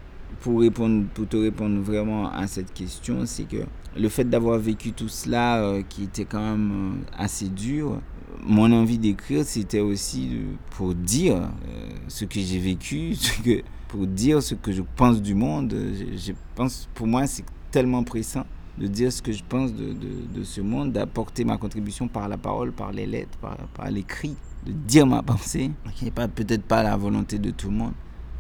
pour, 0.42 0.60
répondre, 0.62 1.06
pour 1.14 1.28
te 1.28 1.38
répondre 1.38 1.80
vraiment 1.82 2.32
à 2.32 2.48
cette 2.48 2.74
question, 2.74 3.26
c'est 3.26 3.44
que 3.44 3.66
le 3.98 4.10
fait 4.10 4.26
d'avoir 4.26 4.60
vécu 4.60 4.92
tout 4.92 5.08
cela, 5.08 5.62
euh, 5.62 5.82
qui 5.88 6.04
était 6.04 6.26
quand 6.26 6.42
même 6.42 6.72
euh, 6.72 7.18
assez 7.18 7.50
dur, 7.50 8.00
mon 8.44 8.72
envie 8.72 8.98
d'écrire, 8.98 9.44
c'était 9.46 9.80
aussi 9.80 10.42
pour 10.72 10.94
dire 10.94 11.36
euh, 11.38 11.90
ce 12.08 12.26
que 12.26 12.40
j'ai 12.40 12.60
vécu, 12.60 13.16
ce 13.16 13.42
que, 13.42 13.62
pour 13.88 14.06
dire 14.06 14.42
ce 14.44 14.56
que 14.56 14.72
je 14.72 14.82
pense 14.96 15.22
du 15.22 15.34
monde. 15.34 15.74
Je, 15.74 16.18
je 16.18 16.34
pense, 16.56 16.90
pour 16.94 17.08
moi, 17.08 17.26
c'est 17.28 17.46
tellement 17.72 18.04
pressant 18.04 18.46
de 18.78 18.88
dire 18.88 19.12
ce 19.12 19.22
que 19.22 19.32
je 19.32 19.44
pense 19.48 19.74
de, 19.74 19.94
de, 19.94 20.40
de 20.40 20.44
ce 20.44 20.60
monde, 20.62 20.92
d'apporter 20.92 21.46
ma 21.46 21.58
contribution 21.58 22.08
par 22.08 22.28
la 22.28 22.38
parole, 22.38 22.74
par 22.74 22.92
les 22.92 23.06
lettres, 23.06 23.38
par, 23.38 23.56
par 23.74 23.90
l'écrit, 23.90 24.36
de 24.66 24.74
dire 24.74 25.08
ma 25.08 25.24
pensée, 25.24 25.72
qui 25.96 26.06
n'est 26.06 26.12
peut-être 26.12 26.64
pas 26.64 26.84
la 26.84 26.98
volonté 26.98 27.40
de 27.40 27.52
tout 27.52 27.70
le 27.70 27.78
monde. 27.78 27.94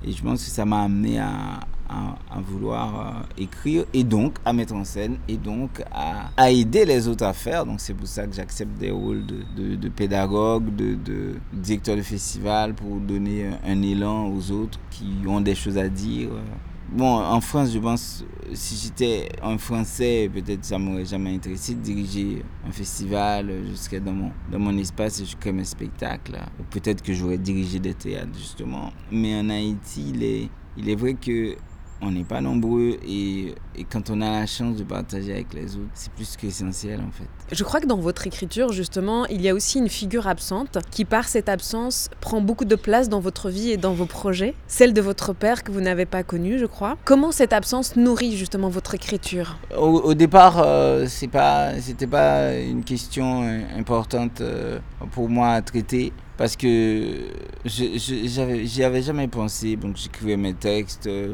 Et 0.04 0.12
je 0.12 0.22
pense 0.22 0.44
que 0.44 0.52
ça 0.52 0.66
m'a 0.66 0.84
amené 0.84 1.20
à, 1.20 1.62
à, 1.90 2.40
vouloir 2.42 3.00
euh, 3.00 3.42
écrire 3.42 3.86
et 3.94 4.04
donc 4.04 4.38
à 4.46 4.54
mettre 4.54 4.74
en 4.74 4.84
scène 4.84 5.18
et 5.28 5.38
donc 5.38 5.82
à, 5.92 6.52
aider 6.52 6.86
les 6.86 7.08
autres 7.08 7.26
à 7.26 7.34
faire. 7.34 7.66
Donc 7.66 7.80
c'est 7.80 7.94
pour 7.94 8.08
ça 8.08 8.26
que 8.28 8.34
j'accepte 8.36 8.78
des 8.78 8.92
rôles 8.92 9.26
de, 9.26 9.90
pédagogue, 9.90 10.76
de, 10.76 11.36
directeur 11.54 11.96
de 11.96 12.02
festival 12.02 12.74
pour 12.74 12.98
donner 12.98 13.50
un, 13.66 13.82
élan 13.82 14.28
aux 14.28 14.52
autres 14.52 14.80
qui 14.90 15.08
ont 15.28 15.42
des 15.42 15.56
choses 15.56 15.78
à 15.78 15.88
dire. 15.88 16.30
Bon, 16.92 17.18
en 17.18 17.42
France, 17.42 17.72
je 17.74 17.80
pense, 17.80 18.24
si 18.54 18.76
j'étais 18.76 19.30
un 19.42 19.58
Français, 19.58 20.30
peut-être 20.32 20.64
ça 20.64 20.78
m'aurait 20.78 21.06
jamais 21.06 21.34
intéressé 21.34 21.74
de 21.74 21.80
diriger 21.80 22.44
un 22.66 22.72
festival. 22.72 23.52
Je 23.70 23.76
serais 23.76 24.00
dans 24.00 24.14
mon, 24.14 24.32
dans 24.52 24.60
mon 24.60 24.78
espace 24.78 25.20
et 25.20 25.26
je 25.26 25.36
crée 25.36 25.52
mes 25.52 25.66
spectacles. 25.66 26.38
Peut-être 26.70 27.02
que 27.02 27.12
j'aurais 27.12 27.40
dirigé 27.40 27.80
des 27.80 27.96
théâtres, 27.96 28.38
justement. 28.38 28.94
Mais 29.12 29.38
en 29.40 29.50
Haïti, 29.50 30.12
il 30.14 30.24
est, 30.24 30.50
il 30.78 30.88
est 30.88 30.96
vrai 30.96 31.16
que 31.16 31.56
on 32.02 32.12
n'est 32.12 32.24
pas 32.26 32.42
nombreux 32.42 32.98
et, 33.08 33.56
et 33.78 33.84
quand 33.90 34.10
on 34.10 34.22
a 34.22 34.30
la 34.42 34.46
chance 34.46 34.76
de 34.76 34.84
partager 34.84 35.32
avec 35.32 35.54
les 35.54 35.76
autres, 35.78 35.90
c'est 35.94 36.12
plus 36.12 36.36
qu'essentiel 36.36 37.00
en 37.00 37.12
fait. 37.12 37.28
Je 37.52 37.64
crois 37.64 37.80
que 37.80 37.88
dans 37.88 37.98
votre 37.98 38.28
écriture, 38.28 38.72
justement, 38.74 39.26
il 39.28 39.42
y 39.42 39.50
a 39.50 39.54
aussi 39.54 39.80
une 39.80 39.88
figure 39.90 40.28
absente 40.28 40.78
qui, 40.92 41.06
par 41.06 41.28
cette 41.28 41.48
absence, 41.48 42.10
prend 42.20 42.42
beaucoup 42.42 42.66
de 42.66 42.76
place 42.76 43.08
dans 43.08 43.20
votre 43.22 43.50
vie 43.50 43.72
et 43.72 43.78
dans 43.78 43.94
vos 43.94 44.06
projets, 44.06 44.56
celle 44.68 44.94
de 44.94 45.02
votre 45.02 45.34
père 45.34 45.64
que 45.64 45.72
vous 45.72 45.82
n'avez 45.82 46.06
pas 46.06 46.24
connu, 46.24 46.60
je 46.60 46.66
crois. 46.66 46.98
Comment 47.06 47.32
cette 47.32 47.54
absence 47.54 47.96
nourrit 47.96 48.36
justement 48.36 48.70
votre 48.70 48.94
écriture? 48.94 49.58
Au, 49.78 50.02
au 50.02 50.14
départ, 50.14 50.60
euh, 50.60 51.06
c'est 51.08 51.28
pas, 51.30 51.80
c'était 51.80 52.08
pas 52.08 52.56
une 52.58 52.84
question 52.84 53.44
euh, 53.44 53.62
importante 53.78 54.42
euh, 54.42 54.80
pour 55.12 55.30
moi 55.30 55.50
à 55.52 55.62
traiter 55.62 56.12
parce 56.38 56.58
que 56.58 57.28
je, 57.64 57.98
je, 57.98 58.28
j'avais, 58.28 58.66
j'y 58.66 58.84
avais 58.84 59.02
jamais 59.02 59.28
pensé. 59.30 59.78
Donc 59.78 59.96
j'écrivais 59.96 60.36
mes 60.38 60.54
textes. 60.54 61.08
euh, 61.08 61.34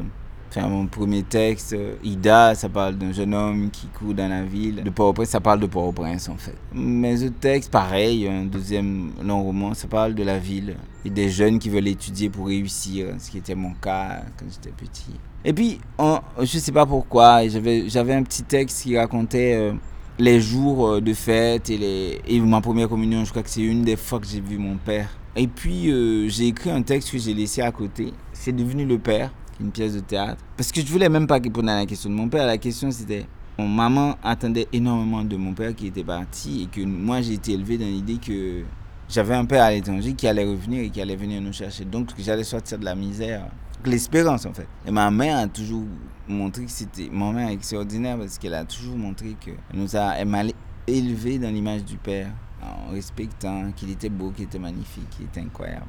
Enfin, 0.54 0.68
mon 0.68 0.86
premier 0.86 1.22
texte, 1.22 1.72
euh, 1.72 1.94
Ida, 2.04 2.54
ça 2.54 2.68
parle 2.68 2.98
d'un 2.98 3.10
jeune 3.10 3.32
homme 3.32 3.70
qui 3.70 3.86
court 3.86 4.12
dans 4.12 4.28
la 4.28 4.42
ville. 4.42 4.82
De 4.84 4.90
Port-au-Prince, 4.90 5.30
ça 5.30 5.40
parle 5.40 5.60
de 5.60 5.66
Port-au-Prince 5.66 6.28
en 6.28 6.36
fait. 6.36 6.54
Mes 6.74 7.24
autres 7.24 7.38
textes, 7.40 7.70
pareil, 7.70 8.28
un 8.28 8.44
deuxième 8.44 9.12
long 9.24 9.42
roman, 9.42 9.72
ça 9.72 9.88
parle 9.88 10.14
de 10.14 10.22
la 10.22 10.38
ville 10.38 10.76
et 11.06 11.10
des 11.10 11.30
jeunes 11.30 11.58
qui 11.58 11.70
veulent 11.70 11.88
étudier 11.88 12.28
pour 12.28 12.48
réussir, 12.48 13.14
ce 13.18 13.30
qui 13.30 13.38
était 13.38 13.54
mon 13.54 13.72
cas 13.72 14.24
quand 14.38 14.44
j'étais 14.46 14.74
petit. 14.76 15.14
Et 15.42 15.54
puis, 15.54 15.80
je 15.98 16.58
sais 16.58 16.72
pas 16.72 16.84
pourquoi, 16.84 17.48
j'avais, 17.48 18.12
un 18.12 18.22
petit 18.22 18.42
texte 18.42 18.82
qui 18.82 18.98
racontait 18.98 19.54
euh, 19.54 19.72
les 20.18 20.38
jours 20.38 20.86
euh, 20.86 21.00
de 21.00 21.14
fête 21.14 21.70
et, 21.70 21.78
les, 21.78 22.20
et 22.28 22.38
ma 22.40 22.60
première 22.60 22.90
communion. 22.90 23.24
Je 23.24 23.30
crois 23.30 23.42
que 23.42 23.48
c'est 23.48 23.62
une 23.62 23.84
des 23.84 23.96
fois 23.96 24.20
que 24.20 24.26
j'ai 24.26 24.42
vu 24.42 24.58
mon 24.58 24.76
père. 24.76 25.08
Et 25.34 25.46
puis, 25.46 25.90
j'ai 26.28 26.48
écrit 26.48 26.70
un 26.70 26.82
texte 26.82 27.10
que 27.10 27.16
j'ai 27.16 27.32
laissé 27.32 27.62
à 27.62 27.72
côté. 27.72 28.12
C'est 28.34 28.54
devenu 28.54 28.84
Le 28.84 28.98
Père 28.98 29.30
une 29.62 29.70
pièce 29.70 29.94
de 29.94 30.00
théâtre. 30.00 30.42
Parce 30.56 30.70
que 30.70 30.80
je 30.80 30.86
voulais 30.86 31.08
même 31.08 31.26
pas 31.26 31.38
répondre 31.38 31.70
à 31.70 31.76
la 31.76 31.86
question 31.86 32.10
de 32.10 32.14
mon 32.14 32.28
père. 32.28 32.46
La 32.46 32.58
question 32.58 32.90
c'était, 32.90 33.26
mon 33.58 33.68
maman 33.68 34.16
attendait 34.22 34.68
énormément 34.72 35.24
de 35.24 35.36
mon 35.36 35.54
père 35.54 35.74
qui 35.74 35.86
était 35.86 36.04
parti 36.04 36.62
et 36.62 36.66
que 36.66 36.84
moi 36.84 37.20
j'ai 37.20 37.34
été 37.34 37.52
élevé 37.52 37.78
dans 37.78 37.86
l'idée 37.86 38.16
que 38.16 38.62
j'avais 39.08 39.34
un 39.34 39.44
père 39.44 39.64
à 39.64 39.70
l'étranger 39.70 40.14
qui 40.14 40.26
allait 40.26 40.44
revenir 40.44 40.82
et 40.82 40.90
qui 40.90 41.00
allait 41.00 41.16
venir 41.16 41.40
nous 41.40 41.52
chercher. 41.52 41.84
Donc 41.84 42.10
j'allais 42.18 42.44
sortir 42.44 42.78
de 42.78 42.84
la 42.84 42.94
misère. 42.94 43.46
L'espérance 43.84 44.46
en 44.46 44.52
fait. 44.52 44.68
Et 44.86 44.90
ma 44.90 45.10
mère 45.10 45.38
a 45.38 45.46
toujours 45.48 45.84
montré 46.28 46.64
que 46.64 46.70
c'était, 46.70 47.08
ma 47.10 47.32
mère 47.32 47.48
est 47.48 47.54
extraordinaire 47.54 48.16
parce 48.18 48.38
qu'elle 48.38 48.54
a 48.54 48.64
toujours 48.64 48.96
montré 48.96 49.36
que 49.44 49.50
nous 49.74 49.96
a, 49.96 50.24
m'a 50.24 50.44
élevé 50.86 51.38
dans 51.38 51.50
l'image 51.50 51.84
du 51.84 51.96
père 51.96 52.30
en 52.62 52.92
respectant 52.92 53.72
qu'il 53.74 53.90
était 53.90 54.08
beau, 54.08 54.30
qu'il 54.30 54.44
était 54.44 54.58
magnifique, 54.58 55.08
qu'il 55.10 55.26
était 55.26 55.40
incroyable. 55.40 55.86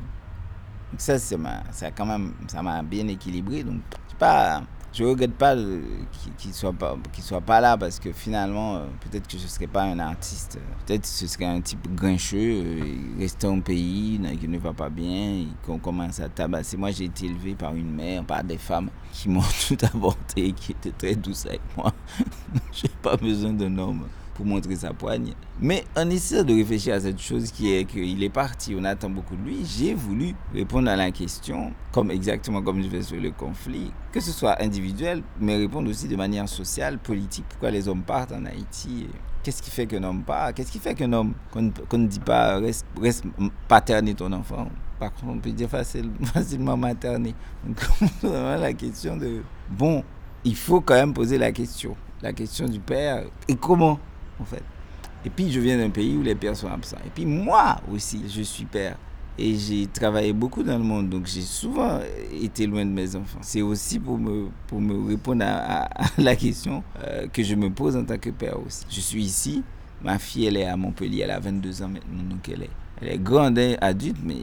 Ça, 0.97 1.17
ma, 1.37 1.63
ça 1.71 1.91
quand 1.91 2.05
même, 2.05 2.33
ça 2.47 2.61
m'a 2.61 2.81
bien 2.81 3.07
équilibré. 3.07 3.63
Donc, 3.63 3.81
je 4.09 4.15
pas, 4.15 4.61
je 4.93 5.03
regrette 5.03 5.33
pas 5.33 5.55
qu'il 5.55 6.33
qu'il 6.37 6.53
soit 6.53 6.71
pas, 7.41 7.61
là 7.61 7.77
parce 7.77 7.99
que 7.99 8.11
finalement, 8.11 8.75
euh, 8.75 8.85
peut-être 9.01 9.27
que 9.27 9.37
je 9.37 9.47
serais 9.47 9.67
pas 9.67 9.83
un 9.83 9.99
artiste. 9.99 10.59
Peut-être 10.85 11.01
que 11.01 11.07
ce 11.07 11.27
serait 11.27 11.45
un 11.45 11.61
type 11.61 11.93
grincheux, 11.95 12.37
euh, 12.37 12.95
il 13.15 13.21
restait 13.21 13.47
au 13.47 13.59
pays, 13.61 14.19
qui 14.39 14.47
ne 14.47 14.57
va 14.59 14.73
pas 14.73 14.89
bien, 14.89 15.45
qu'on 15.65 15.79
commence 15.79 16.19
à 16.19 16.29
tabasser. 16.29 16.77
Moi, 16.77 16.91
j'ai 16.91 17.05
été 17.05 17.25
élevé 17.25 17.55
par 17.55 17.73
une 17.75 17.91
mère, 17.91 18.23
par 18.23 18.43
des 18.43 18.57
femmes 18.57 18.89
qui 19.11 19.29
m'ont 19.29 19.41
tout 19.67 19.77
apporté, 19.81 20.51
qui 20.51 20.73
étaient 20.73 20.91
très 20.91 21.15
douces 21.15 21.47
avec 21.47 21.61
moi. 21.75 21.91
J'ai 22.71 22.89
pas 23.01 23.17
besoin 23.17 23.53
d'un 23.53 23.77
homme 23.77 24.07
pour 24.33 24.45
montrer 24.45 24.75
sa 24.75 24.93
poigne. 24.93 25.33
Mais 25.59 25.83
on 25.95 26.09
essaie 26.09 26.43
de 26.43 26.53
réfléchir 26.53 26.95
à 26.95 26.99
cette 26.99 27.19
chose 27.19 27.51
qui 27.51 27.73
est 27.73 27.85
qu'il 27.85 28.23
est 28.23 28.29
parti, 28.29 28.75
on 28.77 28.83
attend 28.83 29.09
beaucoup 29.09 29.35
de 29.35 29.43
lui. 29.43 29.65
J'ai 29.65 29.93
voulu 29.93 30.35
répondre 30.53 30.89
à 30.89 30.95
la 30.95 31.11
question, 31.11 31.71
comme 31.91 32.11
exactement 32.11 32.61
comme 32.61 32.81
je 32.81 32.89
fais 32.89 33.01
sur 33.03 33.19
le 33.19 33.31
conflit, 33.31 33.91
que 34.11 34.19
ce 34.19 34.31
soit 34.31 34.61
individuel, 34.61 35.23
mais 35.39 35.57
répondre 35.57 35.89
aussi 35.89 36.07
de 36.07 36.15
manière 36.15 36.49
sociale, 36.49 36.97
politique. 36.97 37.45
Pourquoi 37.49 37.71
les 37.71 37.87
hommes 37.87 38.03
partent 38.03 38.31
en 38.31 38.45
Haïti 38.45 39.07
Qu'est-ce 39.43 39.61
qui 39.61 39.71
fait 39.71 39.85
qu'un 39.85 40.03
homme 40.03 40.23
part 40.23 40.53
Qu'est-ce 40.53 40.71
qui 40.71 40.79
fait 40.79 40.95
qu'un 40.95 41.11
homme, 41.11 41.33
qu'on 41.51 41.97
ne 41.97 42.07
dit 42.07 42.19
pas 42.21 42.59
reste, 42.59 42.85
reste 42.99 43.25
ton 44.15 44.31
enfant 44.31 44.69
Par 44.99 45.13
contre, 45.13 45.33
on 45.33 45.37
peut 45.39 45.51
dire 45.51 45.69
facile, 45.69 46.09
facilement 46.33 46.77
materner. 46.77 47.35
Donc, 47.65 47.77
vraiment 48.23 48.55
la 48.55 48.71
question 48.71 49.17
de 49.17 49.41
bon, 49.69 50.01
il 50.45 50.55
faut 50.55 50.79
quand 50.79 50.95
même 50.95 51.13
poser 51.13 51.37
la 51.37 51.51
question. 51.51 51.95
La 52.21 52.31
question 52.31 52.67
du 52.67 52.79
père. 52.79 53.25
Et 53.49 53.55
comment 53.57 53.99
Et 55.25 55.29
puis 55.29 55.51
je 55.51 55.59
viens 55.59 55.77
d'un 55.77 55.89
pays 55.89 56.15
où 56.17 56.21
les 56.21 56.35
pères 56.35 56.55
sont 56.55 56.69
absents. 56.69 56.97
Et 57.05 57.09
puis 57.09 57.25
moi 57.25 57.77
aussi, 57.91 58.21
je 58.27 58.41
suis 58.41 58.65
père. 58.65 58.97
Et 59.37 59.55
j'ai 59.55 59.87
travaillé 59.87 60.31
beaucoup 60.31 60.61
dans 60.61 60.77
le 60.77 60.83
monde, 60.83 61.09
donc 61.09 61.25
j'ai 61.25 61.41
souvent 61.41 61.99
été 62.39 62.67
loin 62.67 62.85
de 62.85 62.91
mes 62.91 63.15
enfants. 63.15 63.39
C'est 63.41 63.63
aussi 63.63 63.97
pour 63.97 64.19
me, 64.19 64.49
pour 64.67 64.79
me 64.79 65.07
répondre 65.07 65.43
à, 65.47 65.89
la 66.19 66.35
question 66.35 66.83
euh, 67.03 67.27
que 67.27 67.41
je 67.41 67.55
me 67.55 67.71
pose 67.71 67.95
en 67.95 68.03
tant 68.03 68.17
que 68.19 68.29
père 68.29 68.59
aussi. 68.63 68.85
Je 68.91 69.01
suis 69.01 69.23
ici, 69.23 69.63
ma 70.03 70.19
fille 70.19 70.45
elle 70.45 70.57
est 70.57 70.67
à 70.67 70.77
Montpellier, 70.77 71.21
elle 71.23 71.31
a 71.31 71.39
22 71.39 71.81
ans 71.81 71.87
maintenant, 71.87 72.23
donc 72.29 72.47
elle 72.47 72.63
est, 72.63 72.69
elle 73.01 73.09
est 73.09 73.17
grande, 73.17 73.57
hein, 73.57 73.75
adulte, 73.81 74.17
mais 74.23 74.35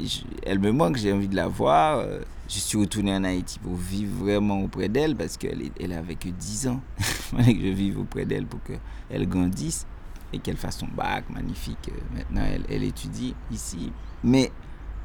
elle 0.45 0.59
me 0.59 0.73
manque, 0.73 0.97
j'ai 0.97 1.13
envie 1.13 1.29
de 1.29 1.37
la 1.37 1.47
voir. 1.47 1.99
Euh, 1.99 2.21
Je 2.53 2.59
suis 2.59 2.79
retourné 2.79 3.15
en 3.15 3.23
Haïti 3.23 3.61
pour 3.61 3.77
vivre 3.77 4.25
vraiment 4.25 4.61
auprès 4.61 4.89
d'elle 4.89 5.15
parce 5.15 5.37
qu'elle 5.37 5.63
elle 5.79 5.93
avait 5.93 6.17
que 6.17 6.29
10 6.31 6.67
ans. 6.67 6.81
Il 6.99 7.05
fallait 7.05 7.55
que 7.55 7.61
je 7.63 7.69
vive 7.69 8.01
auprès 8.01 8.25
d'elle 8.25 8.45
pour 8.45 8.59
qu'elle 8.65 9.29
grandisse 9.29 9.87
et 10.33 10.41
qu'elle 10.41 10.57
fasse 10.57 10.79
son 10.79 10.89
bac 10.89 11.31
magnifique. 11.31 11.89
Euh, 11.91 12.17
Maintenant, 12.17 12.43
elle, 12.53 12.65
elle 12.69 12.83
étudie 12.83 13.37
ici. 13.53 13.93
Mais 14.25 14.51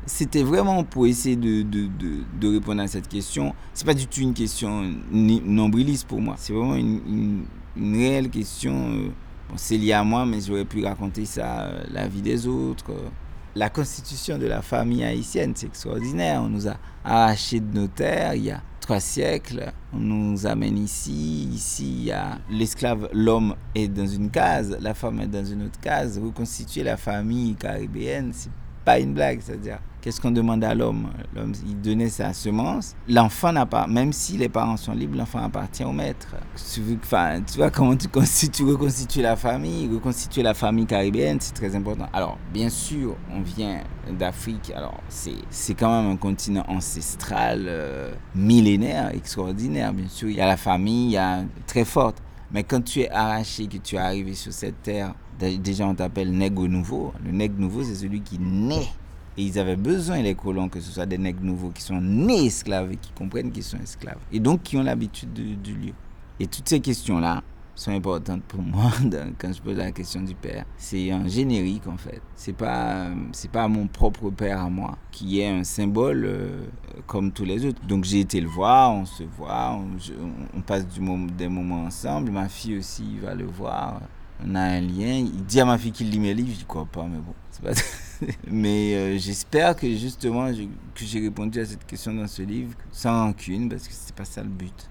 c'était 0.08 0.42
vraiment 0.42 0.84
pour 0.84 1.06
essayer 1.06 1.36
de, 1.36 1.62
de, 1.62 1.88
de, 2.40 2.48
répondre 2.48 2.82
à 2.82 2.88
cette 2.88 3.08
question. 3.08 3.54
C'est 3.76 3.86
pas 3.86 3.94
du 3.94 4.08
tout 4.08 4.22
une 4.22 4.34
question 4.34 4.92
nombriliste 5.12 6.08
pour 6.08 6.22
moi. 6.22 6.34
C'est 6.40 6.54
vraiment 6.54 6.76
une, 6.76 7.46
une, 7.76 7.96
réelle 7.96 8.32
question. 8.32 8.74
euh, 8.90 9.10
c'est 9.56 9.78
lié 9.78 9.94
à 9.94 10.04
moi, 10.04 10.26
mais 10.26 10.42
j'aurais 10.42 10.66
pu 10.66 10.84
raconter 10.84 11.26
ça, 11.26 11.66
euh, 11.66 11.84
la 11.92 12.08
vie 12.08 12.24
des 12.24 12.48
autres. 12.48 12.92
La 13.58 13.70
constitution 13.70 14.38
de 14.38 14.48
la 14.48 14.62
famille 14.62 15.06
haïtienne, 15.06 15.54
c'est 15.56 15.68
extraordinaire. 15.68 16.42
On 16.42 16.50
nous 16.50 16.68
a 16.68 16.76
arrachés 17.06 17.62
de 17.62 17.74
nos 17.74 17.88
terres 17.88 18.34
il 18.34 18.44
y 18.44 18.52
a 18.52 18.62
trois 18.82 19.00
siècles. 19.00 19.72
On 19.94 19.98
nous 19.98 20.46
amène 20.46 20.78
ici. 20.78 21.48
Ici, 21.54 21.90
il 21.90 22.04
y 22.04 22.12
a 22.12 22.38
l'esclave, 22.50 23.08
l'homme 23.14 23.56
est 23.74 23.88
dans 23.88 24.06
une 24.06 24.30
case, 24.30 24.78
la 24.82 24.94
femme 24.94 25.22
est 25.22 25.28
dans 25.28 25.46
une 25.46 25.64
autre 25.64 25.80
case. 25.80 26.20
Reconstituer 26.22 26.84
la 26.84 26.98
famille 26.98 27.56
caribéenne, 27.56 28.32
c'est 28.34 28.52
pas 28.84 29.00
une 29.00 29.14
blague. 29.14 29.40
C'est-à-dire, 29.42 29.80
qu'est-ce 30.06 30.22
qu'on 30.22 30.30
demande 30.30 30.64
à 30.64 30.76
l'homme? 30.76 31.10
L'homme, 31.36 31.54
il 31.66 31.82
donnait 31.82 32.10
sa 32.10 32.32
semence. 32.32 32.96
L'enfant 33.10 33.52
n'a 33.52 33.66
pas, 33.66 33.88
même 33.88 34.14
si 34.14 34.38
les 34.38 34.50
parents 34.50 34.78
sont 34.78 34.94
libres, 34.94 35.18
l'enfant 35.18 35.40
appartient 35.40 35.84
au 35.84 35.92
maître. 35.92 36.36
Tu, 36.72 37.58
vois 37.58 37.72
comment 37.72 37.96
tu 37.98 38.08
constitues, 38.08 38.66
reconstituer 38.66 39.24
la 39.24 39.36
famille, 39.36 39.90
reconstituer 39.92 40.44
la 40.44 40.54
famille 40.54 40.86
caribéenne, 40.86 41.40
c'est 41.42 41.56
très 41.56 41.76
important. 41.76 42.08
Alors, 42.14 42.38
bien 42.54 42.70
sûr, 42.70 43.16
on 43.34 43.42
vient 43.42 43.82
d'Afrique. 44.12 44.72
Alors, 44.76 45.02
c'est 45.10 45.74
quand 45.74 46.04
même 46.04 46.12
un 46.12 46.18
continent 46.18 46.66
ancestral, 46.68 47.66
euh, 47.68 48.14
millénaire, 48.36 49.10
extraordinaire. 49.16 49.92
Bien 49.92 50.08
sûr, 50.08 50.30
il 50.30 50.36
y 50.36 50.42
a 50.42 50.46
la 50.46 50.58
famille, 50.58 51.08
il 51.08 51.12
y 51.14 51.18
a 51.18 51.44
très 51.66 51.84
forte. 51.84 52.22
Mais 52.52 52.64
quand 52.64 52.84
tu 52.84 53.00
es 53.02 53.10
arraché, 53.10 53.66
que 53.66 53.78
tu 53.78 53.96
es 53.96 53.98
arrivé 53.98 54.36
sur 54.36 54.54
cette 54.54 54.84
terre, 54.84 55.16
dé- 55.40 55.58
déjà 55.58 55.88
on 55.88 55.96
t'appelle 55.96 56.32
nègre 56.32 56.68
nouveau. 56.68 57.12
Le 57.26 57.32
nègre 57.32 57.60
nouveau, 57.60 57.82
c'est 57.84 57.96
celui 57.96 58.22
qui 58.22 58.38
naît 58.38 58.88
Et 59.38 59.44
ils 59.44 59.60
avaient 59.60 59.76
besoin, 59.76 60.22
les 60.22 60.36
colons, 60.36 60.70
que 60.70 60.80
ce 60.80 60.92
soit 60.92 61.06
des 61.06 61.18
nègres 61.18 61.44
nouveaux 61.44 61.70
qui 61.70 61.82
sont 61.82 62.00
nés 62.00 62.46
esclaves 62.46 62.92
et 62.92 62.96
qui 62.96 63.12
comprennent 63.12 63.52
qu'ils 63.52 63.64
sont 63.64 63.78
esclaves. 63.78 64.20
Et 64.32 64.40
donc 64.40 64.64
qui 64.64 64.78
ont 64.78 64.84
l'habitude 64.84 65.34
du 65.34 65.74
lieu. 65.74 65.94
Et 66.40 66.48
toutes 66.48 66.68
ces 66.68 66.80
questions-là, 66.80 67.44
sont 67.76 67.92
importantes 67.92 68.44
pour 68.44 68.62
moi 68.64 68.92
quand 69.38 69.54
je 69.54 69.62
pose 69.62 69.78
la 69.78 69.92
question 69.92 70.22
du 70.22 70.34
père. 70.34 70.66
C'est 70.78 71.12
un 71.12 71.28
générique 71.28 71.88
en 71.88 71.98
fait. 71.98 72.22
C'est 72.36 72.54
pas 72.54 73.08
c'est 73.32 73.52
pas 73.52 73.68
mon 73.68 73.88
propre 73.88 74.30
père 74.30 74.62
à 74.62 74.70
moi 74.70 74.98
qui 75.12 75.42
est 75.42 75.50
un 75.50 75.64
symbole 75.64 76.26
euh, 76.26 76.64
comme 77.06 77.32
tous 77.32 77.46
les 77.46 77.66
autres. 77.66 77.82
Donc 77.86 78.06
j'ai 78.06 78.22
été 78.22 78.42
le 78.42 78.48
voir, 78.48 78.94
on 78.94 79.06
se 79.06 79.24
voit, 79.24 79.78
on, 80.56 80.62
passe 80.62 80.86
des 80.88 81.48
moments 81.50 81.84
ensemble. 81.84 82.32
Ma 82.32 82.50
fille 82.50 82.78
aussi 82.78 83.18
va 83.22 83.36
le 83.36 83.46
voir. 83.46 84.02
On 84.46 84.56
a 84.56 84.62
un 84.62 84.82
lien. 84.82 85.18
Il 85.18 85.46
dit 85.46 85.60
à 85.60 85.66
ma 85.66 85.78
fille 85.78 85.92
qu'il 85.92 86.10
lit 86.10 86.20
mes 86.20 86.34
livres, 86.34 86.58
je 86.60 86.66
crois 86.66 86.86
pas, 86.86 87.04
mais 87.04 87.20
bon, 87.20 87.34
mais 88.52 88.96
euh, 88.96 89.18
j'espère 89.18 89.76
que 89.76 89.88
justement 89.96 90.52
que 90.52 91.06
j'ai 91.06 91.20
répondu 91.20 91.60
à 91.60 91.66
cette 91.66 91.86
question 91.86 92.14
dans 92.14 92.28
ce 92.28 92.42
livre 92.42 92.74
sans 92.92 93.26
rancune 93.26 93.70
parce 93.70 93.88
que 93.88 93.94
c'est 93.94 94.16
pas 94.16 94.26
ça 94.26 94.42
le 94.42 94.50
but. 94.50 94.90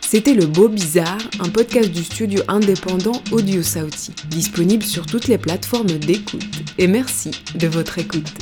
C'était 0.00 0.34
Le 0.34 0.46
Beau 0.46 0.68
Bizarre, 0.68 1.18
un 1.40 1.48
podcast 1.48 1.90
du 1.90 2.04
studio 2.04 2.40
indépendant 2.46 3.20
Audio 3.32 3.62
Sauti, 3.62 4.12
disponible 4.28 4.84
sur 4.84 5.06
toutes 5.06 5.26
les 5.26 5.38
plateformes 5.38 5.98
d'écoute. 5.98 6.44
Et 6.78 6.86
merci 6.86 7.32
de 7.56 7.66
votre 7.66 7.98
écoute. 7.98 8.32